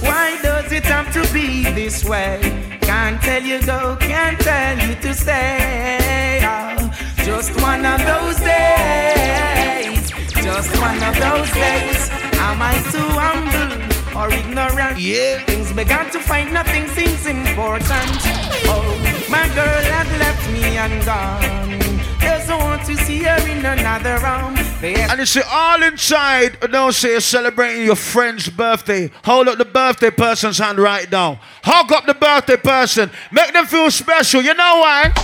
Why 0.00 0.38
does 0.42 0.72
it 0.72 0.84
have 0.84 1.12
to 1.12 1.30
be 1.34 1.64
this 1.74 2.04
way? 2.06 2.40
Can't 2.80 3.20
tell 3.20 3.42
you 3.42 3.60
go, 3.66 3.96
can't 4.00 4.40
tell 4.40 4.78
you 4.78 4.94
to 4.94 5.12
stay. 5.14 6.40
Oh, 6.42 6.90
just 7.24 7.58
one 7.62 7.86
of 7.86 7.98
those 8.04 8.36
days. 8.36 10.10
Just 10.44 10.70
one 10.78 11.02
of 11.02 11.14
those 11.16 11.50
days. 11.52 12.10
Am 12.36 12.60
I 12.60 12.74
too 12.92 13.10
humble 13.16 14.18
or 14.18 14.30
ignorant? 14.30 14.98
Yeah. 14.98 15.38
Things 15.44 15.72
began 15.72 16.10
to 16.10 16.20
find 16.20 16.52
nothing 16.52 16.86
seems 16.88 17.24
important. 17.24 18.20
Oh, 18.68 18.84
my 19.30 19.48
girl 19.54 19.82
had 19.94 20.08
left 20.20 20.50
me 20.52 20.76
and 20.76 21.04
gone. 21.06 21.80
Doesn't 22.20 22.58
want 22.58 22.84
to 22.86 22.96
see 22.98 23.22
her 23.22 23.48
in 23.48 23.64
another 23.64 24.18
room. 24.18 24.54
And 24.82 25.18
you 25.18 25.24
see, 25.24 25.40
all 25.50 25.82
inside, 25.82 26.60
don't 26.60 26.92
say 26.92 27.12
you're 27.12 27.20
celebrating 27.20 27.86
your 27.86 27.96
friend's 27.96 28.50
birthday. 28.50 29.10
Hold 29.24 29.48
up 29.48 29.56
the 29.56 29.64
birthday 29.64 30.10
person's 30.10 30.58
hand 30.58 30.78
right 30.78 31.10
now. 31.10 31.40
Hug 31.62 31.90
up 31.90 32.04
the 32.04 32.12
birthday 32.12 32.58
person. 32.58 33.10
Make 33.32 33.54
them 33.54 33.64
feel 33.64 33.90
special. 33.90 34.42
You 34.42 34.52
know 34.52 34.80
why? 34.80 35.14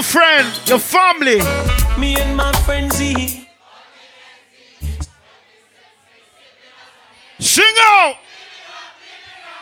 Your 0.00 0.04
friend, 0.04 0.48
your 0.66 0.78
family. 0.78 1.40
Me 1.98 2.16
and 2.16 2.34
my 2.34 2.50
friends 2.64 2.96
Z. 2.96 3.46
Sing 7.38 7.76
out! 7.82 8.14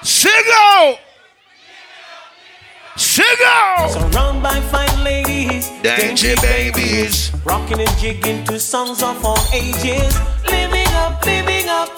Sing 0.02 0.44
out! 0.52 0.98
Sing 2.96 3.24
out! 3.44 3.90
Surrounded 3.90 4.42
by 4.44 4.60
fine 4.70 5.02
ladies, 5.02 5.70
Dainty 5.82 6.34
babies. 6.40 7.32
rocking 7.44 7.80
and 7.80 7.98
jigging 7.98 8.44
to 8.44 8.60
songs 8.60 9.02
of 9.02 9.24
all 9.24 9.42
ages. 9.52 10.14
Living 10.46 10.86
up, 11.02 11.24
living 11.26 11.68
up, 11.68 11.90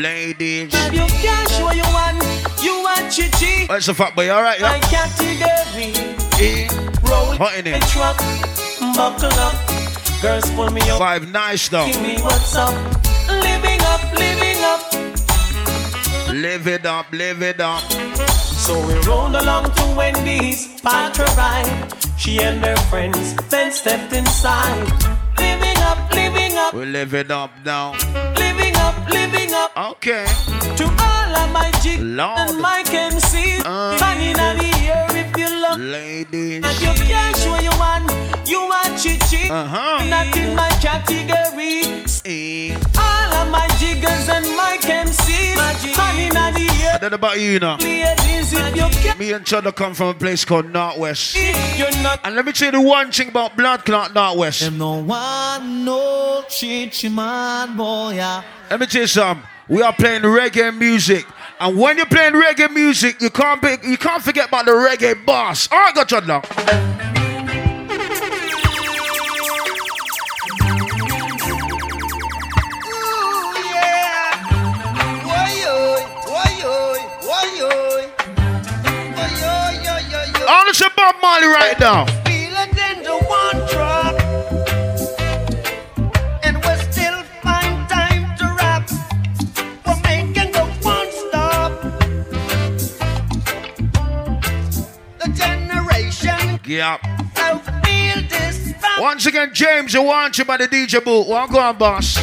Ladies. 0.00 0.72
Have 0.74 0.94
you 0.94 1.06
cash 1.20 1.60
what 1.60 1.76
you 1.76 1.82
want? 1.92 2.16
You 2.62 2.72
want 2.82 3.12
chichi? 3.12 3.66
What's 3.66 3.86
the 3.86 3.92
fuck, 3.94 4.14
boy? 4.14 4.30
All 4.30 4.42
right, 4.42 4.60
My 4.60 4.76
yeah? 4.76 5.06
category. 5.12 5.92
Roll. 7.04 7.36
Hot 7.36 7.54
in 7.58 7.66
A 7.66 7.76
it. 7.76 7.82
truck, 7.92 8.16
buckle 8.96 9.28
up. 9.44 9.54
Girls 10.22 10.50
pull 10.52 10.70
me 10.70 10.80
up. 10.88 10.98
Five 10.98 11.30
nice 11.30 11.68
though. 11.68 11.86
Give 11.86 12.00
me 12.00 12.16
what's 12.22 12.56
up. 12.56 12.72
Living 13.28 13.80
up, 13.92 14.02
living 14.16 14.60
up. 14.64 14.80
Live 16.32 16.66
it 16.66 16.86
up, 16.86 17.06
live 17.12 17.42
it 17.42 17.60
up. 17.60 17.82
So 18.64 18.74
we 18.86 18.94
rolled 19.06 19.34
along 19.34 19.64
to 19.74 19.94
Wendy's, 19.96 20.80
parked 20.80 21.18
her 21.18 21.24
ride. 21.36 21.92
She 22.16 22.40
and 22.40 22.64
her 22.64 22.76
friends 22.88 23.34
then 23.50 23.70
stepped 23.72 24.12
inside. 24.14 24.80
Living 25.38 25.76
up, 25.82 25.98
living 26.14 26.56
up, 26.56 26.72
We 26.74 26.86
live 26.86 27.12
it 27.14 27.30
up 27.30 27.50
now. 27.66 27.92
living 28.36 28.76
up, 28.76 28.94
living 29.10 29.39
up. 29.52 29.72
Okay. 29.76 30.24
To 30.76 30.84
all 30.84 31.36
of 31.36 31.52
my 31.52 31.70
jigs 31.82 32.02
Lord. 32.02 32.38
and 32.38 32.60
my 32.60 32.82
MCs, 32.84 33.62
uh. 33.64 33.96
hanging 33.98 34.38
out 34.38 34.56
the 34.58 34.79
air 35.78 36.22
if 36.22 36.32
you. 36.32 36.38
Ladies. 36.38 36.64
And 36.64 36.80
you 36.80 37.04
can't 37.06 37.36
show 37.36 37.58
you 37.58 37.70
want, 37.78 38.48
you 38.48 38.60
want 38.60 38.98
chichi. 39.00 39.50
Uh-huh. 39.50 40.04
Not 40.08 40.36
in 40.36 40.54
my 40.54 40.68
category. 40.80 42.04
Eh. 42.24 42.74
All 42.98 43.34
of 43.34 43.50
my 43.50 43.66
jiggers 43.78 44.28
and 44.28 44.44
my 44.56 44.76
MCs, 44.80 45.94
hanging 45.96 46.36
out 46.36 46.54
the 46.54 46.68
I 46.68 46.92
air. 46.92 46.98
don't 47.00 47.10
know 47.10 47.14
about 47.16 47.40
you, 47.40 47.52
you 47.52 47.58
know. 47.60 47.76
Ladies, 47.80 48.52
if 48.52 48.76
you 48.76 48.82
can't, 49.02 49.18
Me 49.18 49.32
and 49.32 49.44
Cheddar 49.46 49.72
come 49.72 49.94
from 49.94 50.08
a 50.08 50.14
place 50.14 50.44
called 50.44 50.70
Northwest. 50.70 51.34
you're 51.78 51.90
not. 52.02 52.20
And 52.24 52.34
let 52.36 52.44
me 52.44 52.52
tell 52.52 52.66
you 52.72 52.72
the 52.72 52.86
one 52.86 53.10
thing 53.10 53.28
about 53.28 53.56
Blood 53.56 53.84
Clot 53.84 54.14
Northwest. 54.14 54.60
Them 54.60 54.78
no 54.78 54.98
one 55.02 55.84
no 55.84 56.44
chichi 56.48 57.08
man 57.08 57.76
boy. 57.76 58.12
yeah. 58.14 58.42
Let 58.70 58.80
me 58.80 58.86
tell 58.86 59.02
you 59.02 59.06
something. 59.06 59.46
We 59.68 59.82
are 59.82 59.92
playing 59.92 60.22
reggae 60.22 60.76
music. 60.76 61.26
And 61.62 61.76
when 61.76 61.98
you're 61.98 62.06
playing 62.06 62.32
reggae 62.32 62.72
music, 62.72 63.20
you 63.20 63.28
can't 63.28 63.60
be, 63.60 63.76
you 63.86 63.98
can't 63.98 64.22
forget 64.22 64.48
about 64.48 64.64
the 64.64 64.70
reggae 64.70 65.26
boss. 65.26 65.68
All 65.70 65.78
right, 65.78 65.94
go 65.94 66.04
Cheddar. 66.04 66.40
Honestly, 80.48 80.88
Bob 80.96 81.14
Marley 81.20 81.46
right 81.46 81.76
now. 81.78 82.19
Yeah. 96.70 96.98
so 97.34 97.58
feel 97.82 98.22
this 98.28 98.72
vibe 98.74 99.00
Once 99.00 99.26
again, 99.26 99.50
James, 99.52 99.92
you 99.92 100.04
want 100.04 100.38
you 100.38 100.44
by 100.44 100.56
the 100.56 100.68
DJ 100.68 101.04
booth. 101.04 101.26
Go 101.26 101.58
on, 101.58 101.76
boss. 101.76 102.16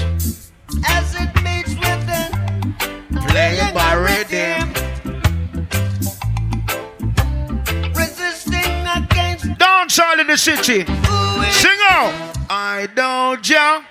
as 0.87 1.15
it 1.19 1.35
meets 1.43 1.75
within. 1.75 2.73
Playing 3.27 3.73
by 3.73 3.93
rhythm. 3.95 4.71
Resisting 7.93 8.87
against 8.95 9.57
Dance 9.57 9.99
all 9.99 10.17
in 10.17 10.27
the 10.27 10.37
city. 10.37 10.85
Sing 11.51 11.79
out. 11.89 12.13
I 12.49 12.87
don't 12.95 13.49
ya. 13.49 13.81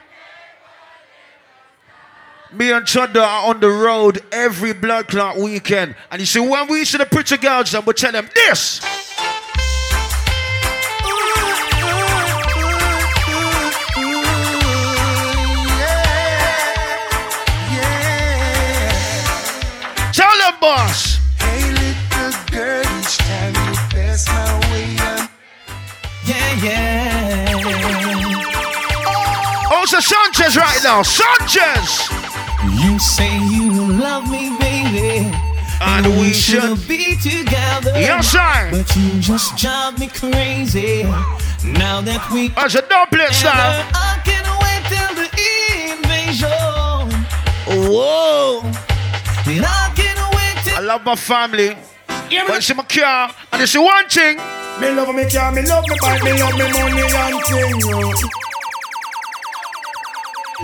Me 2.55 2.73
and 2.73 2.87
Chudda 2.87 3.23
are 3.23 3.51
on 3.51 3.61
the 3.61 3.69
road 3.69 4.21
every 4.33 4.73
blood 4.73 5.09
clot 5.09 5.37
weekend. 5.37 5.95
And 6.11 6.21
you 6.21 6.25
see, 6.25 6.41
when 6.41 6.67
we 6.69 6.87
see 6.87 6.97
the 6.97 7.05
pretty 7.05 7.37
girls, 7.37 7.75
and 7.75 7.85
we 7.85 7.93
tell 7.93 8.13
them 8.13 8.31
this. 8.35 9.06
Boss. 20.77 21.19
Hey, 21.39 21.63
little 21.81 22.33
girl, 22.53 22.85
each 22.99 23.17
time 23.19 23.55
you 23.65 23.73
pass 23.93 24.29
my 24.29 24.51
way, 24.71 24.89
I'm 25.11 25.29
Yeah, 26.29 26.67
yeah. 26.67 27.63
Oh, 29.73 29.83
it's 29.83 30.07
Sanchez 30.13 30.57
right 30.57 30.81
now. 30.85 31.03
Sanchez. 31.03 31.89
You 32.83 32.99
say 32.99 33.33
you 33.55 33.93
love 34.05 34.31
me, 34.31 34.57
baby. 34.59 35.33
And 35.81 36.07
we 36.19 36.33
should 36.33 36.87
be 36.89 37.17
together. 37.17 37.93
Yes, 37.99 38.33
sir. 38.33 38.71
But 38.71 38.89
you 38.97 39.21
just 39.21 39.57
drive 39.57 39.99
me 39.99 40.09
crazy. 40.09 41.05
Now 41.83 42.01
that 42.03 42.23
we 42.33 42.49
That's 42.49 42.75
a 42.75 42.83
doublet 42.83 43.33
style. 43.33 43.85
I 43.93 44.21
can't 44.25 44.49
wait 44.63 44.83
till 44.93 45.13
the 45.21 45.29
invasion. 45.93 47.07
Whoa. 47.91 48.63
And 49.49 49.65
I 49.65 49.93
can't 49.95 49.99
wait 49.99 50.05
till 50.05 50.16
I 50.77 50.81
love 50.81 51.07
my 51.07 51.17
family. 51.17 51.75
But 52.29 52.61
it's 52.61 52.69
in 52.69 52.77
my 52.77 52.85
car, 52.85 53.33
and 53.51 53.63
it's 53.63 53.73
the 53.73 53.81
one 53.81 54.07
thing. 54.13 54.37
Me 54.77 54.93
love 54.93 55.09
me 55.15 55.25
car, 55.25 55.51
me 55.51 55.65
love 55.65 55.89
me 55.89 55.97
bike, 56.05 56.23
me 56.23 56.37
love 56.37 56.53
me 56.53 56.69
money 56.69 57.01
and 57.01 57.41
thing. 57.49 57.81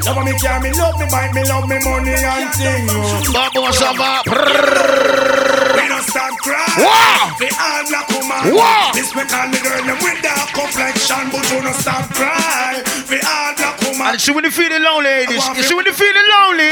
Love 0.05 0.21
me 0.21 0.37
car, 0.37 0.61
me 0.61 0.69
love 0.77 1.01
me 1.01 1.07
bike, 1.09 1.33
me 1.33 1.49
love 1.49 1.65
me 1.65 1.81
money 1.81 2.13
and 2.13 2.53
thing. 2.53 2.93
yo. 2.93 3.33
Bubble 3.33 3.73
Sava. 3.73 4.21
We 4.29 5.89
don't 5.89 6.05
stop 6.05 6.37
crying. 6.45 6.77
Wow. 6.77 7.33
The 7.41 7.49
all 7.57 7.81
black 7.89 8.09
woman. 8.13 8.53
Wow. 8.53 8.93
This 8.93 9.17
me 9.17 9.25
call 9.25 9.49
me 9.49 9.65
girl, 9.65 9.81
them 9.81 9.97
with 9.97 10.21
dark 10.21 10.53
complexion, 10.53 11.33
but 11.33 11.41
you 11.49 11.65
don't 11.65 11.73
stop 11.73 12.05
crying. 12.13 12.85
The 13.09 13.17
all 13.25 13.57
black 13.57 13.81
woman. 13.81 14.13
And 14.13 14.21
see 14.21 14.33
when 14.33 14.45
you 14.45 14.51
feeling 14.51 14.83
lonely, 14.83 15.09
ladies. 15.09 15.41
You 15.57 15.63
see 15.63 15.75
when 15.75 15.87
you 15.87 15.95
feeling 15.97 16.29
lonely. 16.37 16.71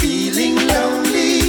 Feeling 0.00 0.56
lonely. 0.72 1.45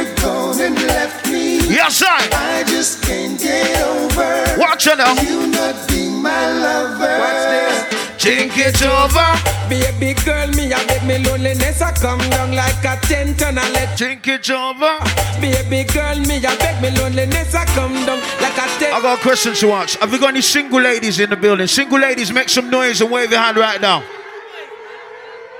Now 0.00 0.06
you're 0.06 0.16
gone 0.16 0.60
and 0.60 0.74
left 0.86 1.26
me. 1.26 1.58
Yes, 1.68 2.02
I. 2.04 2.28
I 2.32 2.64
just 2.64 3.02
can't 3.02 3.38
get 3.38 3.82
over. 3.82 4.58
Watch 4.58 4.86
it 4.86 4.96
now. 4.96 5.12
You 5.20 5.46
not 5.48 5.76
being 5.88 6.22
my 6.22 6.52
lover. 6.58 7.18
Watch 7.20 7.44
this. 7.52 8.22
Think 8.22 8.52
it 8.56 8.82
over. 8.82 9.28
Baby 9.68 10.14
girl, 10.24 10.48
me 10.48 10.72
a 10.72 10.76
beg 10.86 11.06
me 11.06 11.18
loneliness 11.24 11.80
I 11.80 11.92
come 11.92 12.18
down 12.30 12.52
like 12.52 12.84
a 12.84 12.96
tent 13.06 13.42
and 13.42 13.58
I 13.58 13.70
let 13.72 13.98
Think 13.98 14.26
it 14.26 14.50
over. 14.50 14.98
Baby 15.40 15.84
girl, 15.92 16.18
me 16.20 16.38
a 16.38 16.56
beg 16.56 16.82
me 16.82 16.90
loneliness 16.98 17.54
I 17.54 17.64
come 17.66 17.92
down 18.06 18.20
like 18.40 18.56
a 18.56 18.66
tent. 18.78 18.94
I 18.94 19.00
got 19.02 19.18
a 19.18 19.22
question 19.22 19.54
to 19.54 19.72
ask. 19.72 19.98
Have 20.00 20.12
we 20.12 20.18
got 20.18 20.30
any 20.30 20.42
single 20.42 20.80
ladies 20.80 21.20
in 21.20 21.30
the 21.30 21.36
building? 21.36 21.66
Single 21.66 21.98
ladies, 21.98 22.32
make 22.32 22.48
some 22.48 22.70
noise 22.70 23.00
and 23.00 23.10
wave 23.10 23.30
your 23.30 23.40
hand 23.40 23.56
right 23.56 23.80
now. 23.80 24.02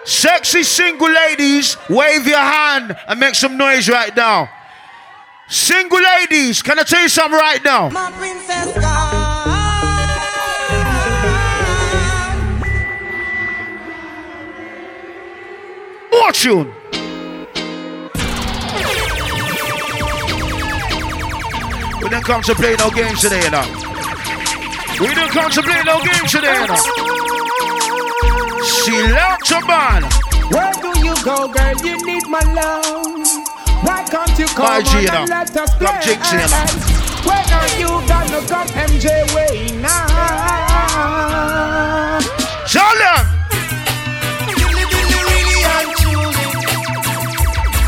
Sexy 0.05 0.62
single 0.62 1.11
ladies, 1.11 1.76
wave 1.88 2.26
your 2.26 2.38
hand 2.38 2.96
and 3.07 3.20
make 3.20 3.34
some 3.34 3.57
noise 3.57 3.88
right 3.88 4.14
now. 4.16 4.48
Single 5.48 6.01
ladies, 6.01 6.62
can 6.62 6.78
I 6.78 6.84
tell 6.84 7.03
you 7.03 7.09
something 7.09 7.38
right 7.38 7.62
now? 7.64 7.90
My 7.90 8.11
princess 8.12 8.72
gone. 8.78 9.30
More 16.12 16.32
tune. 16.32 16.72
We 22.03 22.09
didn't 22.09 22.24
come 22.24 22.42
to 22.42 22.55
play 22.55 22.76
no 22.76 22.90
games 22.90 23.20
today, 23.20 23.42
you 23.42 23.51
know. 23.51 23.64
We 25.01 25.09
didn't 25.14 25.30
come 25.30 25.51
to 25.51 25.62
play 25.62 25.82
no 25.84 26.01
games 26.05 26.32
today, 26.32 26.61
you 26.61 26.66
know. 26.66 27.30
Cilantro 28.62 29.61
man. 29.66 30.02
Where 30.52 30.72
do 30.82 30.90
you 31.00 31.14
go, 31.24 31.48
girl? 31.48 31.74
You 31.84 31.96
need 32.04 32.26
my 32.28 32.40
love. 32.52 33.26
Why 33.84 34.04
can't 34.04 34.38
you 34.38 34.46
come 34.46 34.66
My 34.66 34.76
on 34.78 34.84
G, 34.84 35.00
you 35.00 35.06
know. 35.08 35.20
and 35.20 35.30
let 35.30 35.56
us 35.56 35.74
play? 35.76 35.86
Come 35.86 36.00
jinx, 36.02 36.32
you 36.32 36.38
know. 36.38 36.66
When 37.24 37.44
are 37.52 37.72
you 37.80 37.88
gonna 38.06 38.40
come 38.46 38.68
MJ 38.76 39.06
way 39.34 39.70
now? 39.80 40.06
Tell 42.66 42.94
them. 43.00 43.24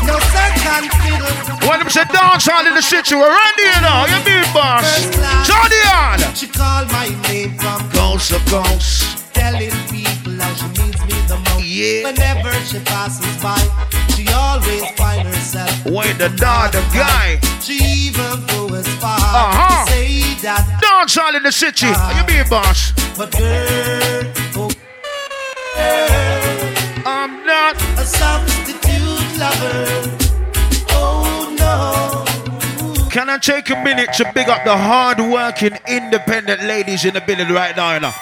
No 0.05 0.15
second 0.33 0.91
fiddle. 1.01 1.69
When 1.69 1.79
them 1.79 1.89
say 1.89 2.03
dance 2.05 2.47
all 2.49 2.65
in 2.65 2.73
the 2.75 2.81
city, 2.81 3.15
we're 3.15 3.29
ready, 3.29 3.63
you 3.63 3.81
know. 3.81 4.05
You 4.09 4.17
be 4.25 4.41
boss. 4.53 5.05
Johnny 5.47 5.81
on. 5.93 6.19
She 6.35 6.47
called 6.47 6.91
my 6.91 7.09
name 7.29 7.57
from 7.57 7.87
Ghost 7.93 8.31
of 8.31 8.43
ghosts. 8.49 9.21
telling 9.33 9.69
people 9.89 9.92
how 10.39 10.53
she 10.53 10.67
needs 10.81 11.01
me 11.05 11.17
the 11.27 11.37
most. 11.49 11.63
Yeah. 11.65 12.03
Whenever 12.03 12.51
she 12.65 12.79
passes 12.79 13.25
by, 13.41 13.57
she 14.15 14.27
always 14.33 14.83
find 14.91 15.27
herself. 15.27 15.85
Wait, 15.85 16.17
the 16.17 16.29
dog, 16.29 16.71
the 16.73 16.81
guy. 16.93 17.39
She 17.61 17.73
even 18.07 18.45
go 18.47 18.73
as 18.75 18.87
far 19.01 19.17
Uh-huh. 19.19 19.85
to 19.85 19.91
say 19.91 20.33
that. 20.43 20.63
Dance 20.81 21.17
all 21.17 21.35
in 21.35 21.43
the 21.43 21.51
city. 21.51 21.87
Are 21.87 22.13
You 22.17 22.23
be 22.25 22.49
boss. 22.49 22.91
But 23.17 23.31
girl, 23.31 24.23
oh, 24.57 24.71
I'm 27.05 27.45
not 27.45 27.75
a 27.97 28.05
substitute 28.05 29.37
lover. 29.37 30.17
Oh 30.89 31.55
no. 31.59 33.09
Can 33.09 33.29
I 33.29 33.37
take 33.37 33.69
a 33.69 33.75
minute 33.83 34.13
to 34.13 34.31
big 34.33 34.49
up 34.49 34.63
the 34.63 34.75
hard-working, 34.75 35.77
independent 35.87 36.63
ladies 36.63 37.05
in 37.05 37.13
the 37.13 37.21
building 37.21 37.49
right 37.49 37.75
now? 37.75 37.93
You 37.93 37.99
know? 38.01 38.13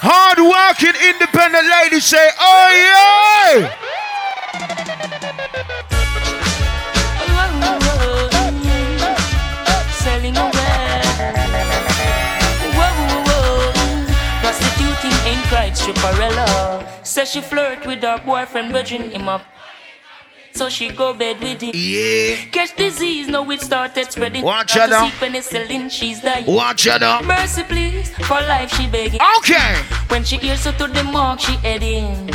Hard-working, 0.00 0.94
independent 1.10 1.66
ladies 1.66 2.04
say, 2.06 2.30
"Oh 2.38 2.70
yeah!" 2.86 3.66
Selling 9.98 10.36
away. 10.36 11.02
Whoa, 12.78 12.90
whoa. 13.26 13.74
Prostituting 14.40 15.16
ain't 15.26 15.44
quite 15.50 15.74
stripperella. 15.74 16.46
Says 17.04 17.30
she 17.32 17.40
flirt 17.40 17.84
with 17.84 18.02
her 18.02 18.18
boyfriend, 18.24 18.72
virgin 18.72 19.10
him 19.10 19.28
up. 19.28 19.42
So 20.58 20.68
she 20.68 20.88
go 20.90 21.14
bed 21.14 21.40
with 21.40 21.60
him. 21.60 21.70
Yeah. 21.72 22.34
Catch 22.50 22.74
disease, 22.74 23.28
now 23.28 23.48
it 23.48 23.60
started 23.60 24.10
spreading. 24.10 24.42
Watch 24.42 24.72
her 24.72 24.88
seek 24.88 25.14
penicillin, 25.20 25.88
she's 25.88 26.20
dying. 26.20 26.46
Watch 26.46 26.82
her 26.86 26.98
now. 26.98 27.22
Mercy, 27.22 27.62
please, 27.62 28.10
for 28.26 28.40
life 28.40 28.74
she 28.74 28.88
begging. 28.88 29.20
Okay. 29.38 29.76
When 30.08 30.24
she 30.24 30.36
hears 30.36 30.64
her 30.64 30.72
to 30.72 30.88
the 30.88 31.04
mark, 31.04 31.38
she 31.38 31.52
heading. 31.58 32.28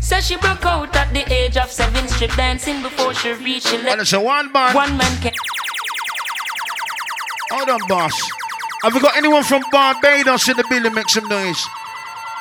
Says 0.00 0.28
she 0.28 0.36
broke 0.36 0.64
out 0.64 0.94
at 0.94 1.12
the 1.12 1.24
age 1.32 1.56
of 1.56 1.72
seven, 1.72 2.06
strip 2.06 2.30
dancing 2.36 2.80
before 2.82 3.12
she 3.14 3.32
reached 3.32 3.66
she 3.66 3.78
And 3.78 4.00
it's 4.00 4.12
a 4.12 4.20
one 4.20 4.52
man. 4.52 4.72
One 4.72 4.96
man 4.96 5.20
can. 5.20 5.32
Hold 7.50 7.68
on, 7.68 7.88
boss. 7.88 8.14
Have 8.84 8.94
we 8.94 9.00
got 9.00 9.16
anyone 9.16 9.42
from 9.42 9.64
Barbados 9.72 10.48
in 10.48 10.56
the 10.56 10.64
building? 10.70 10.94
Make 10.94 11.08
some 11.08 11.26
noise. 11.26 11.66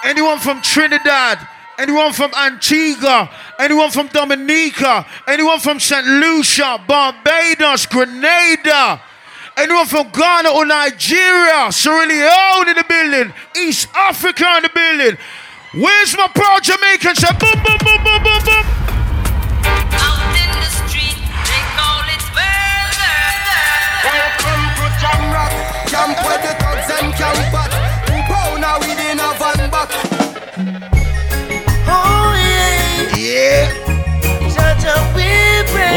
Anyone 0.03 0.37
from 0.37 0.61
Trinidad? 0.61 1.39
Anyone 1.79 2.13
from 2.13 2.31
Antigua? 2.35 3.31
Anyone 3.59 3.91
from 3.91 4.07
Dominica? 4.07 5.05
Anyone 5.27 5.59
from 5.59 5.79
St. 5.79 6.05
Lucia, 6.05 6.83
Barbados, 6.87 7.85
Grenada? 7.85 9.01
Anyone 9.55 9.85
from 9.85 10.09
Ghana 10.09 10.49
or 10.49 10.65
Nigeria? 10.65 11.71
Sierra 11.71 12.05
Leone 12.05 12.69
in 12.69 12.75
the 12.75 12.85
building? 12.87 13.33
East 13.55 13.87
Africa 13.93 14.45
in 14.57 14.63
the 14.63 14.69
building? 14.73 15.17
Where's 15.73 16.17
my 16.17 16.27
proud 16.27 16.63
Jamaicans? 16.63 17.19
Say 17.19 17.31
boom, 17.39 17.63
boom, 17.63 17.77
boom, 17.83 18.03
boom, 18.03 18.23
boom, 18.23 18.45
boom. 18.45 18.92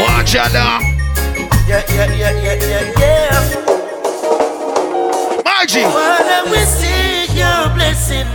Watch 0.01 0.35
out 0.35 0.53
now. 0.53 0.79
Yeah, 1.67 1.83
yeah, 1.89 2.13
yeah, 2.13 2.31
yeah, 2.43 2.53
yeah, 2.53 2.99
yeah. 2.99 3.67
Margie. 5.43 5.83
Oh, 5.83 5.91
Father, 5.91 6.41
we 6.51 6.59
seek 6.65 7.29
your 7.35 7.69
blessing. 7.75 8.27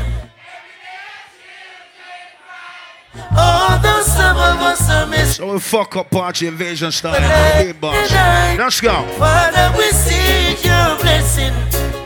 Although 3.36 4.02
some 4.02 4.36
of 4.36 4.60
us 4.60 4.90
are 4.90 5.06
missing. 5.06 5.46
So 5.46 5.52
we 5.52 5.58
fuck 5.60 5.96
up 5.96 6.10
party 6.10 6.46
invasion 6.46 6.90
style. 6.90 7.72
Boss. 7.74 8.10
Let's 8.58 8.80
go. 8.80 9.04
Father, 9.18 9.72
we 9.78 9.90
seek 9.92 10.64
your 10.64 10.96
blessing. 11.00 11.54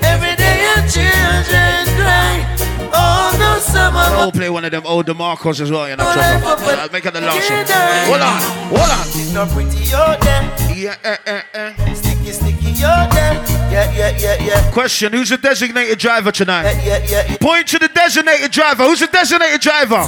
Every 0.03 0.37
day 0.37 0.63
your 0.67 0.83
children 0.89 1.87
cry. 1.97 2.45
Although 2.93 3.61
some 4.05 4.19
I'll 4.19 4.33
play 4.33 4.51
one 4.51 4.65
of 4.65 4.71
them 4.71 4.83
old 4.87 5.07
DeMarcos 5.07 5.61
as 5.61 5.71
well, 5.71 5.89
you 5.89 5.97
know. 5.97 6.05
So, 6.05 6.21
I'll 6.21 6.91
make 6.91 7.05
it 7.07 7.13
the 7.13 7.21
last 7.21 7.51
one. 7.51 7.67
Hold 8.07 8.23
on, 8.23 8.41
hold 8.69 8.91
on. 8.91 9.07
It's 9.07 9.33
not 9.33 9.49
pretty, 9.51 9.77
you're 9.89 10.17
there. 10.21 10.43
Yeah, 10.77 10.97
eh, 11.05 11.17
eh, 11.27 11.43
eh. 11.55 11.95
Sticky, 11.95 12.33
sticky, 12.33 12.71
you're 12.73 13.09
there. 13.17 13.35
Yeah, 13.73 13.93
yeah, 13.93 14.17
yeah, 14.19 14.45
yeah. 14.45 14.73
Question: 14.73 15.13
Who's 15.13 15.31
the 15.31 15.39
designated 15.39 15.99
driver 15.99 16.31
tonight? 16.33 16.73
Yeah, 16.85 16.99
yeah, 17.09 17.27
yeah. 17.29 17.37
Point 17.39 17.67
to 17.69 17.79
the 17.79 17.89
designated 17.89 18.51
driver. 18.53 18.85
Who's 18.85 19.01
the 19.01 19.07
designated 19.07 19.61
driver? 19.61 20.05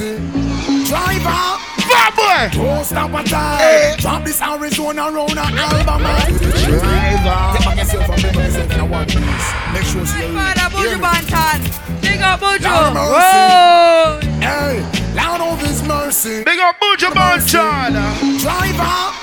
Driver. 0.85 1.57
Bad 1.89 2.13
boy. 2.15 2.63
Don't 2.63 2.85
stop 2.85 3.09
a 3.09 3.23
time. 3.27 3.57
Hey. 3.57 3.95
Drop 3.97 4.23
this 4.23 4.41
Arizona 4.41 5.09
round 5.11 5.33
a 5.37 5.41
album. 5.41 6.03
man. 6.03 6.31
Driver. 6.37 7.57
Take 7.57 7.65
back 7.65 7.77
yourself 7.77 8.09
and 8.09 8.17
remember 8.23 8.41
yourself 8.43 8.71
in 8.71 8.79
a 8.79 8.85
one 8.85 9.05
piece. 9.07 9.47
Make 9.73 9.83
sure 9.83 10.05
she 10.05 10.21
Father 10.21 10.77
hear 10.77 10.97
Buju 10.97 10.97
me. 10.97 11.01
Banton. 11.01 11.98
Big 12.19 12.27
up 12.27 12.39
Buju. 12.41 12.63
Lord 12.65 12.97
Whoa. 13.15 14.19
Hey, 14.41 14.83
Lord 15.15 15.39
of 15.39 15.61
His 15.65 15.81
mercy. 15.83 16.43
Big 16.43 16.59
up 16.59 16.75
Buju 16.81 17.11
Banton. 17.13 17.93
Driver. 18.41 19.15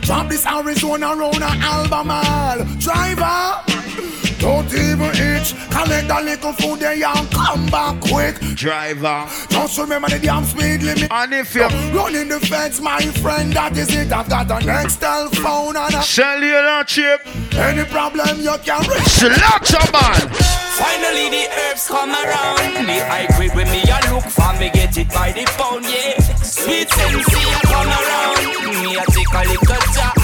Drop 0.00 0.28
this 0.28 0.46
Arizona 0.46 1.16
round 1.16 1.42
a 1.42 1.50
album. 1.66 2.10
all. 2.12 2.64
Driver. 2.78 4.29
Don't 4.40 4.72
even 4.72 5.12
itch. 5.12 5.52
Collect 5.68 6.08
that 6.08 6.24
little 6.24 6.52
food 6.54 6.80
there 6.80 6.96
and 6.96 7.30
come 7.30 7.66
back 7.66 8.00
quick. 8.00 8.40
Driver. 8.56 9.28
Just 9.50 9.78
remember 9.78 10.08
the 10.08 10.18
damn 10.18 10.44
speed 10.44 10.82
limit. 10.82 11.12
And 11.12 11.34
if 11.34 11.54
you're 11.54 11.68
running 11.92 12.28
the 12.28 12.40
fence, 12.40 12.80
my 12.80 13.02
friend, 13.20 13.52
that 13.52 13.76
is 13.76 13.94
it. 13.94 14.10
I've 14.10 14.30
got 14.30 14.50
an 14.50 14.62
Nextel 14.62 15.28
phone 15.36 15.76
and 15.76 15.94
a 15.94 16.02
cellular 16.02 16.84
chip. 16.84 17.20
Any 17.52 17.84
problem 17.84 18.40
you 18.40 18.56
can 18.64 18.80
reach. 18.88 19.12
Slaughter 19.20 19.84
man. 19.92 20.32
Finally 20.80 21.28
the 21.28 21.44
herbs 21.68 21.86
come 21.86 22.10
around. 22.10 22.88
The 22.88 22.96
high 23.04 23.28
grade 23.36 23.54
when 23.54 23.68
me 23.68 23.82
I 23.84 24.00
look 24.10 24.24
for 24.24 24.52
me 24.58 24.70
get 24.72 24.96
it 24.96 25.10
by 25.10 25.32
the 25.32 25.44
pound, 25.60 25.84
yeah. 25.84 26.16
Sweet 26.40 26.88
sensei 26.88 27.44
a 27.44 27.60
come 27.68 27.92
around. 27.92 28.40
Me 28.80 28.96
a 28.96 29.04
take 29.04 29.34
a 29.36 29.42
little 29.52 29.84
jar 29.92 30.20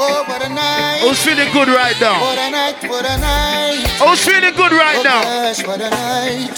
Oh, 0.00 0.24
what 0.28 0.42
a 0.42 0.48
night. 0.48 1.00
Who's 1.02 1.20
feeling 1.24 1.52
good 1.52 1.68
right 1.68 1.96
now? 2.00 2.20
What 2.20 2.38
a 2.38 2.50
night, 2.50 2.82
what 2.88 3.04
a 3.04 3.18
night. 3.18 3.86
Who's 3.98 4.24
feeling 4.24 4.54
good 4.54 4.70
right 4.70 4.98
oh 4.98 5.02
now? 5.02 5.22
Gosh, 5.22 5.66
what 5.66 5.80
a 5.80 5.90
night. 5.90 6.56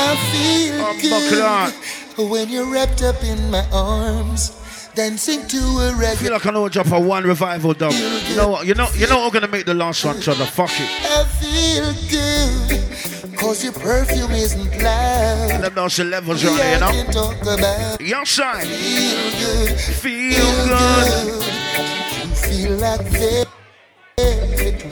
I 0.00 0.16
feel 0.32 0.84
I'm 0.84 0.98
good 1.00 2.28
when 2.28 2.48
you're 2.48 2.66
wrapped 2.66 3.02
up 3.02 3.22
in 3.22 3.50
my 3.50 3.64
arms. 3.70 4.56
Dancing 4.94 5.46
to 5.46 5.58
a 5.58 5.92
reggae. 5.92 6.12
I 6.12 6.16
feel 6.16 6.32
like 6.32 6.46
I 6.46 6.50
know 6.50 6.68
drop 6.68 6.90
a 6.90 6.98
one 6.98 7.22
revival 7.22 7.74
dub. 7.74 7.92
You 7.92 8.34
know 8.34 8.48
what? 8.48 8.66
You 8.66 8.74
know, 8.74 8.88
you 8.96 9.06
know 9.06 9.24
we're 9.24 9.30
gonna 9.30 9.46
make 9.46 9.64
the 9.64 9.74
last 9.74 10.04
one, 10.04 10.20
Chudder. 10.20 10.44
Fuck 10.46 10.70
it. 10.72 10.90
I 11.04 11.24
feel 11.38 11.92
good. 12.10 13.38
Cause 13.38 13.62
your 13.62 13.72
perfume 13.72 14.32
isn't 14.32 14.82
loud. 14.82 15.62
Them 15.62 15.74
those 15.74 16.00
levels 16.00 16.44
right 16.44 16.56
there, 16.56 16.74
you 16.74 16.80
know? 16.80 16.90
Can 16.90 17.12
talk 17.12 17.40
about. 17.42 18.00
Your 18.00 18.26
side. 18.26 18.66
Feel 18.66 19.30
good. 19.38 19.78
Feel, 19.78 20.66
good. 20.66 22.17
You 22.38 22.46
feel 22.46 22.76
like 22.78 23.00
velvet 23.02 23.48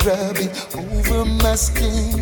rubbing 0.05 0.51
over 0.75 1.25
my 1.25 1.55
skin. 1.55 2.19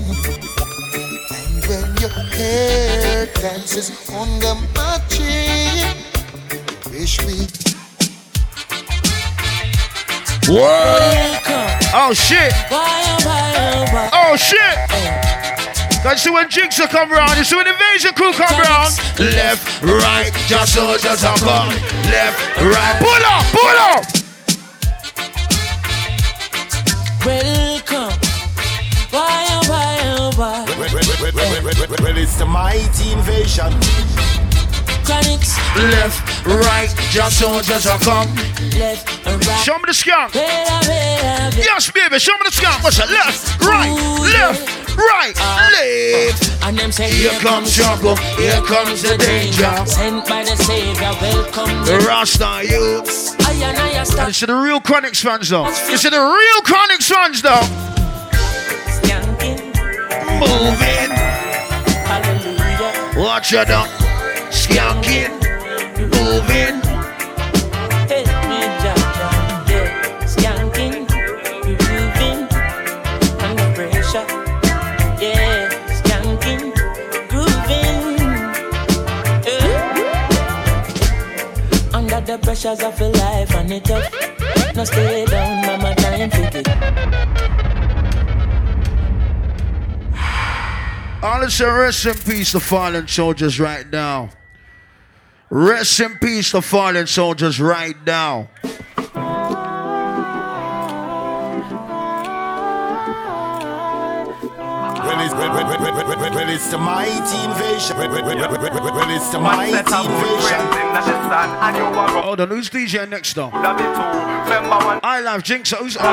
And 1.31 1.65
when 1.67 1.97
your 1.97 2.11
hair 2.11 3.27
dances 3.35 3.91
under 4.11 4.55
my 4.75 5.01
chin, 5.09 5.97
wish 6.91 7.21
we 7.25 7.47
Whoa! 10.47 11.39
Oh 11.95 12.13
shit! 12.13 12.53
Oh 14.13 14.37
shit! 14.37 14.79
Cause 16.03 16.21
see 16.21 16.31
when 16.31 16.51
Jigsaw 16.51 16.87
come 16.87 17.11
around, 17.13 17.39
you 17.39 17.45
see 17.45 17.57
when 17.57 17.67
Invasion 17.67 18.13
crew 18.13 18.33
come 18.33 18.61
around. 18.61 18.93
Left, 19.19 19.83
right, 19.83 20.31
just 20.47 20.75
so 20.75 20.99
just 20.99 21.25
a 21.25 21.29
come. 21.43 21.69
Left, 22.11 22.57
right, 22.61 22.97
pull 23.01 23.25
up, 23.25 23.45
pull 23.53 23.79
up. 23.79 24.14
Welcome. 27.25 28.13
Why, 29.09 29.47
oh, 29.49 29.63
why, 29.67 29.99
oh, 30.19 30.31
why? 30.37 30.65
Well, 30.77 32.19
it's 32.19 32.37
the 32.37 32.45
mighty 32.45 33.13
invasion. 33.13 33.73
Chronixx. 35.09 35.57
Left, 35.91 36.47
right, 36.47 36.93
just 37.11 37.39
so 37.39 37.63
just 37.63 37.87
a 37.87 37.97
come. 38.05 38.29
Left 38.79 39.27
and 39.27 39.47
right. 39.47 39.65
Show 39.65 39.79
me 39.79 39.85
the 39.87 39.95
skunk. 39.95 40.35
Better, 40.35 40.87
better, 40.87 41.57
better. 41.57 41.57
Yes, 41.57 41.91
baby, 41.91 42.19
show 42.19 42.35
me 42.35 42.41
the 42.45 42.53
skunk. 42.53 42.85
What's 42.85 42.99
that? 42.99 43.09
Left, 43.09 43.59
right, 43.61 43.91
left, 44.21 44.84
right, 44.97 45.35
uh, 45.39 45.71
left. 45.73 46.51
Uh, 46.51 46.69
and 46.69 46.79
them 46.79 46.93
say, 46.93 47.11
Here 47.11 47.39
comes 47.41 47.75
trouble, 47.75 48.17
here 48.17 48.61
comes 48.63 49.03
the 49.03 49.17
danger. 49.19 49.73
Sent 49.87 50.27
by 50.29 50.45
the 50.45 50.57
Savior, 50.57 51.13
welcome. 51.21 51.85
The 51.85 52.05
Rasta 52.07 52.63
youths. 52.65 53.35
I 53.41 53.53
and 53.53 53.77
I 53.79 53.99
are 53.99 54.29
it's 54.29 54.41
to 54.41 54.47
the 54.47 54.55
real 54.55 54.81
Chronixx 54.81 55.23
fans 55.23 55.49
though. 55.49 55.67
It's 55.67 56.03
to 56.03 56.11
the 56.11 56.19
real 56.19 56.61
Chronixx 56.63 57.09
fans 57.09 57.43
though. 57.43 57.67
Skanking. 58.97 59.75
Moving. 60.41 61.11
Hallelujah. 62.07 63.23
Watch 63.23 63.53
your 63.53 63.65
dog. 63.65 63.89
Skanking. 64.51 65.33
Moving. 65.99 66.94
Pressures 82.55 82.85
of 82.85 83.01
your 83.01 83.11
life 83.11 83.53
and 83.57 83.73
it 83.73 83.85
tough. 83.85 84.09
No 84.77 84.85
stay 84.85 85.25
down, 85.27 85.67
mama, 85.67 85.95
time 85.97 86.31
to 86.31 86.43
it. 86.59 86.69
All 91.25 91.41
let's 91.41 91.55
say 91.55 91.65
rest 91.65 92.07
in 92.07 92.15
peace 92.15 92.53
to 92.53 92.61
fallen 92.61 93.09
soldiers 93.09 93.59
right 93.59 93.91
now. 93.91 94.31
Rest 95.51 95.99
in 95.99 96.17
peace 96.19 96.53
to 96.53 96.63
fallen 96.63 97.09
soldiers 97.09 97.59
right 97.61 97.97
now. 98.07 98.49
Well, 105.03 105.21
it's, 105.21 105.35
it's 106.55 106.71
the 106.71 106.79
mighty 106.79 107.39
invasion. 107.51 107.97
Well, 107.97 109.11
it's 109.11 109.31
the 109.31 109.41
mighty 109.41 109.73
invasion. 109.73 110.84
Hold 110.95 112.41
on, 112.41 112.49
who's 112.49 112.71
DJ 112.71 113.09
next 113.09 113.35
though? 113.35 113.51
I 113.53 115.21
love 115.21 115.43
Jinx. 115.43 115.71
So 115.71 115.77
who's 115.77 115.97
oh. 115.97 116.03
Oh. 116.03 116.11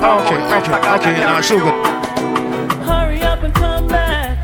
oh, 0.00 0.24
okay, 0.24 0.40
okay, 0.56 0.72
okay. 0.96 1.20
Nah, 1.20 1.38
it's 1.38 1.50
all 1.50 1.58
good. 1.58 1.74
Hurry 2.84 3.20
up 3.22 3.42
and 3.42 3.54
come 3.54 3.88
back. 3.88 4.38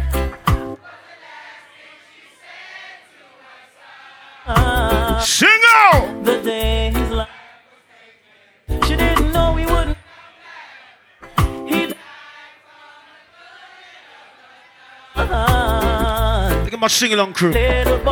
My 16.78 16.88
sing 16.88 17.12
along 17.14 17.32
crew. 17.34 17.52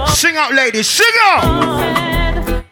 Sing 0.08 0.36
out, 0.36 0.54
ladies. 0.54 0.88
Sing 0.88 1.14
out! 1.24 2.62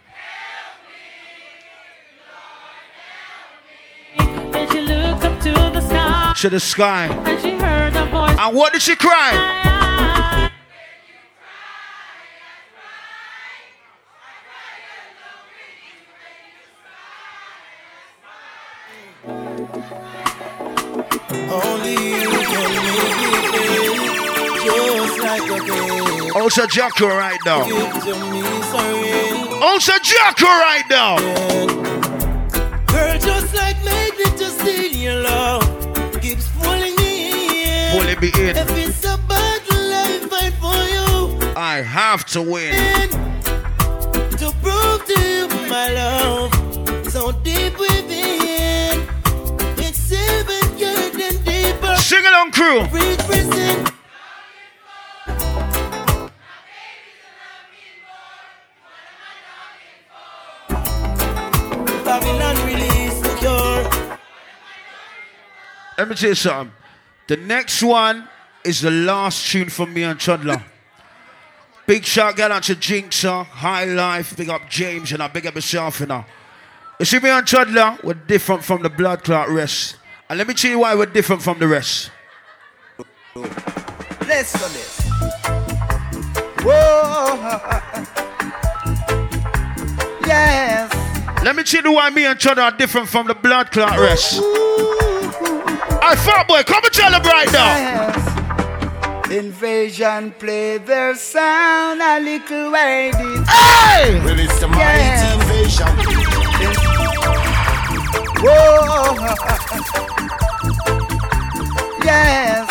And 4.17 4.71
she 4.71 4.81
looked 4.81 5.23
up 5.23 5.39
to 5.41 5.51
the 5.51 5.81
sky 5.81 6.33
To 6.37 6.49
the 6.49 6.59
sky. 6.59 7.05
and 7.07 7.41
she 7.41 7.51
heard 7.51 7.95
a 7.95 8.05
voice. 8.05 8.37
And 8.39 8.55
what 8.55 8.73
did 8.73 8.81
she 8.81 8.95
cry? 8.95 9.31
Also 26.41 26.65
Jacko 26.65 27.07
right 27.07 27.37
now. 27.45 27.61
Also 29.61 29.93
Jacko 30.01 30.47
right 30.47 30.83
now. 30.89 31.17
Girl, 32.87 33.19
just 33.19 33.53
like 33.53 33.77
magnet, 33.85 34.39
just 34.39 34.59
in 34.65 34.97
your 34.97 35.21
love 35.21 36.19
keeps 36.19 36.49
pulling 36.57 36.95
me 36.95 37.63
in. 37.63 37.91
Pulling 37.91 38.19
me 38.19 38.29
in. 38.29 38.57
If 38.57 38.71
it's 38.75 39.05
a 39.05 39.19
battle, 39.29 39.93
I 39.93 40.19
fight 40.31 40.53
for 40.53 40.81
you. 40.95 41.53
I 41.55 41.83
have 41.83 42.25
to 42.33 42.41
win. 42.41 42.73
to 44.39 44.51
prove 44.63 45.05
to 45.05 45.21
you 45.21 45.47
my 45.69 45.93
love 45.93 46.51
so 47.11 47.31
deep 47.43 47.77
within. 47.77 49.07
It's 49.77 50.11
even 50.11 50.77
getting 50.79 51.43
deeper. 51.43 51.95
Sing 51.97 52.25
along, 52.25 52.51
crew. 52.51 52.87
Babylon 62.11 62.57
release 62.65 63.21
the 63.21 63.33
cure. 63.39 64.17
Let 65.97 66.09
me 66.09 66.15
tell 66.15 66.29
you 66.31 66.35
something. 66.35 66.75
The 67.27 67.37
next 67.37 67.81
one 67.81 68.27
is 68.65 68.81
the 68.81 68.91
last 68.91 69.49
tune 69.49 69.69
from 69.69 69.93
me 69.93 70.03
and 70.03 70.19
Chudler. 70.19 70.61
Big 71.87 72.03
shout 72.03 72.37
out 72.37 72.63
to 72.63 72.75
Jinxer, 72.75 73.45
High 73.45 73.85
Life, 73.85 74.35
big 74.35 74.49
up 74.49 74.69
James, 74.69 75.13
and 75.13 75.23
I 75.23 75.29
big 75.29 75.47
up 75.47 75.55
myself, 75.55 76.01
you 76.01 76.07
know. 76.07 76.25
You 76.99 77.05
see 77.05 77.19
me 77.19 77.29
and 77.29 77.47
Chudler, 77.47 78.03
we're 78.03 78.15
different 78.15 78.65
from 78.65 78.83
the 78.83 78.89
blood 78.89 79.23
clot 79.23 79.47
rest. 79.47 79.95
And 80.27 80.37
let 80.37 80.49
me 80.49 80.53
tell 80.53 80.71
you 80.71 80.79
why 80.79 80.93
we're 80.95 81.05
different 81.05 81.41
from 81.41 81.59
the 81.59 81.67
rest. 81.69 82.11
Let's 84.27 84.51
do 84.51 84.67
this. 84.73 84.99
Whoa. 86.61 87.71
Yes. 90.27 90.90
Let 91.43 91.55
me 91.55 91.63
tell 91.63 91.83
you 91.83 91.93
why 91.93 92.09
me 92.11 92.25
and 92.25 92.39
Chudder 92.39 92.61
are 92.61 92.71
different 92.71 93.09
from 93.09 93.27
the 93.27 93.33
blood 93.33 93.71
clot 93.71 93.97
rest. 93.99 94.39
I 96.03 96.15
fat 96.15 96.47
boy, 96.47 96.61
come 96.63 96.83
and 96.83 96.93
tell 96.93 97.11
them 97.11 97.23
right 97.23 97.51
now. 97.51 98.11
Invasion 99.31 100.31
play 100.37 100.77
their 100.77 101.15
sound 101.15 102.01
a 102.01 102.19
little 102.19 102.71
way 102.71 103.11
this. 103.11 103.47
Hey! 103.49 104.19
Well, 104.23 104.39
it's 104.39 104.59
the 104.59 104.67
mighty 104.67 104.79
Yeah. 104.81 105.33
invasion. 105.33 105.87
Whoa. 108.43 109.15
yes. 112.03 112.67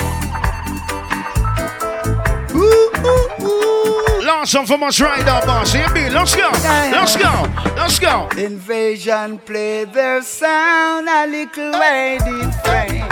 Last 4.31 4.55
one 4.55 4.64
from 4.64 4.83
us 4.85 5.01
right 5.01 5.26
now, 5.26 5.45
boss. 5.45 5.74
You 5.74 5.85
be, 5.93 6.09
let's 6.09 6.37
go. 6.37 6.51
Let's 6.53 7.16
go. 7.16 7.53
Let's 7.76 7.99
go. 7.99 8.28
Invasion 8.39 9.39
play 9.41 9.85
their 9.87 10.22
sound 10.22 11.09
a 11.09 11.26
little 11.26 11.72
way 11.72 12.16
different. 12.24 13.11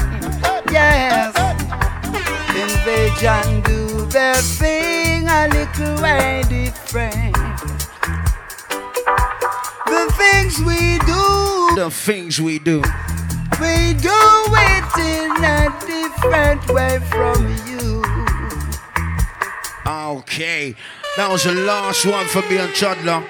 Yes. 0.71 1.35
Invasion 2.55 3.61
do 3.63 4.07
their 4.07 4.37
thing 4.37 5.29
a 5.29 5.49
little 5.49 6.01
way 6.03 6.45
different. 6.49 7.35
The 9.87 10.05
things 10.17 10.61
we 10.61 10.99
do, 11.01 11.75
The 11.75 11.91
things 11.91 12.41
we 12.41 12.61
do. 12.61 12.79
we 13.61 13.95
do 13.95 14.21
it 14.71 14.91
in 15.03 15.45
a 15.45 15.69
different 15.85 16.69
way 16.71 17.01
from 17.11 17.41
you. 17.67 18.05
Okay. 19.87 20.75
That 21.19 21.33
was 21.33 21.43
the 21.43 21.53
last 21.53 22.07
one 22.07 22.27
for 22.27 22.43
me 22.43 22.59
and 22.59 22.73
Chudler. 22.73 23.27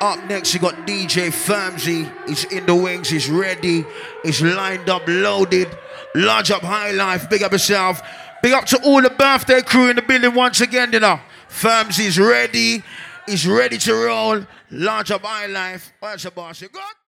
Up 0.00 0.24
next, 0.28 0.54
you 0.54 0.58
got 0.58 0.74
DJ 0.84 1.30
Firmsy. 1.30 2.10
He's 2.26 2.42
in 2.46 2.66
the 2.66 2.74
wings. 2.74 3.08
He's 3.10 3.30
ready. 3.30 3.86
He's 4.24 4.42
lined 4.42 4.90
up, 4.90 5.04
loaded. 5.06 5.68
Large 6.16 6.50
up 6.50 6.62
high 6.62 6.90
life. 6.90 7.30
Big 7.30 7.44
up 7.44 7.52
yourself. 7.52 8.02
Big 8.42 8.52
up 8.52 8.64
to 8.64 8.82
all 8.82 9.00
the 9.00 9.10
birthday 9.10 9.62
crew 9.62 9.88
in 9.88 9.94
the 9.94 10.02
building 10.02 10.34
once 10.34 10.60
again, 10.60 10.92
you 10.92 10.98
know. 10.98 11.20
Firmsy's 11.46 12.18
ready. 12.18 12.82
He's 13.26 13.46
ready 13.46 13.78
to 13.78 13.94
roll. 13.94 14.44
Large 14.72 15.12
up 15.12 15.22
high 15.22 15.46
life. 15.46 15.92
Where's 16.00 16.24
the 16.24 16.32
boss? 16.32 16.60
You 16.60 16.70
good? 16.70 16.82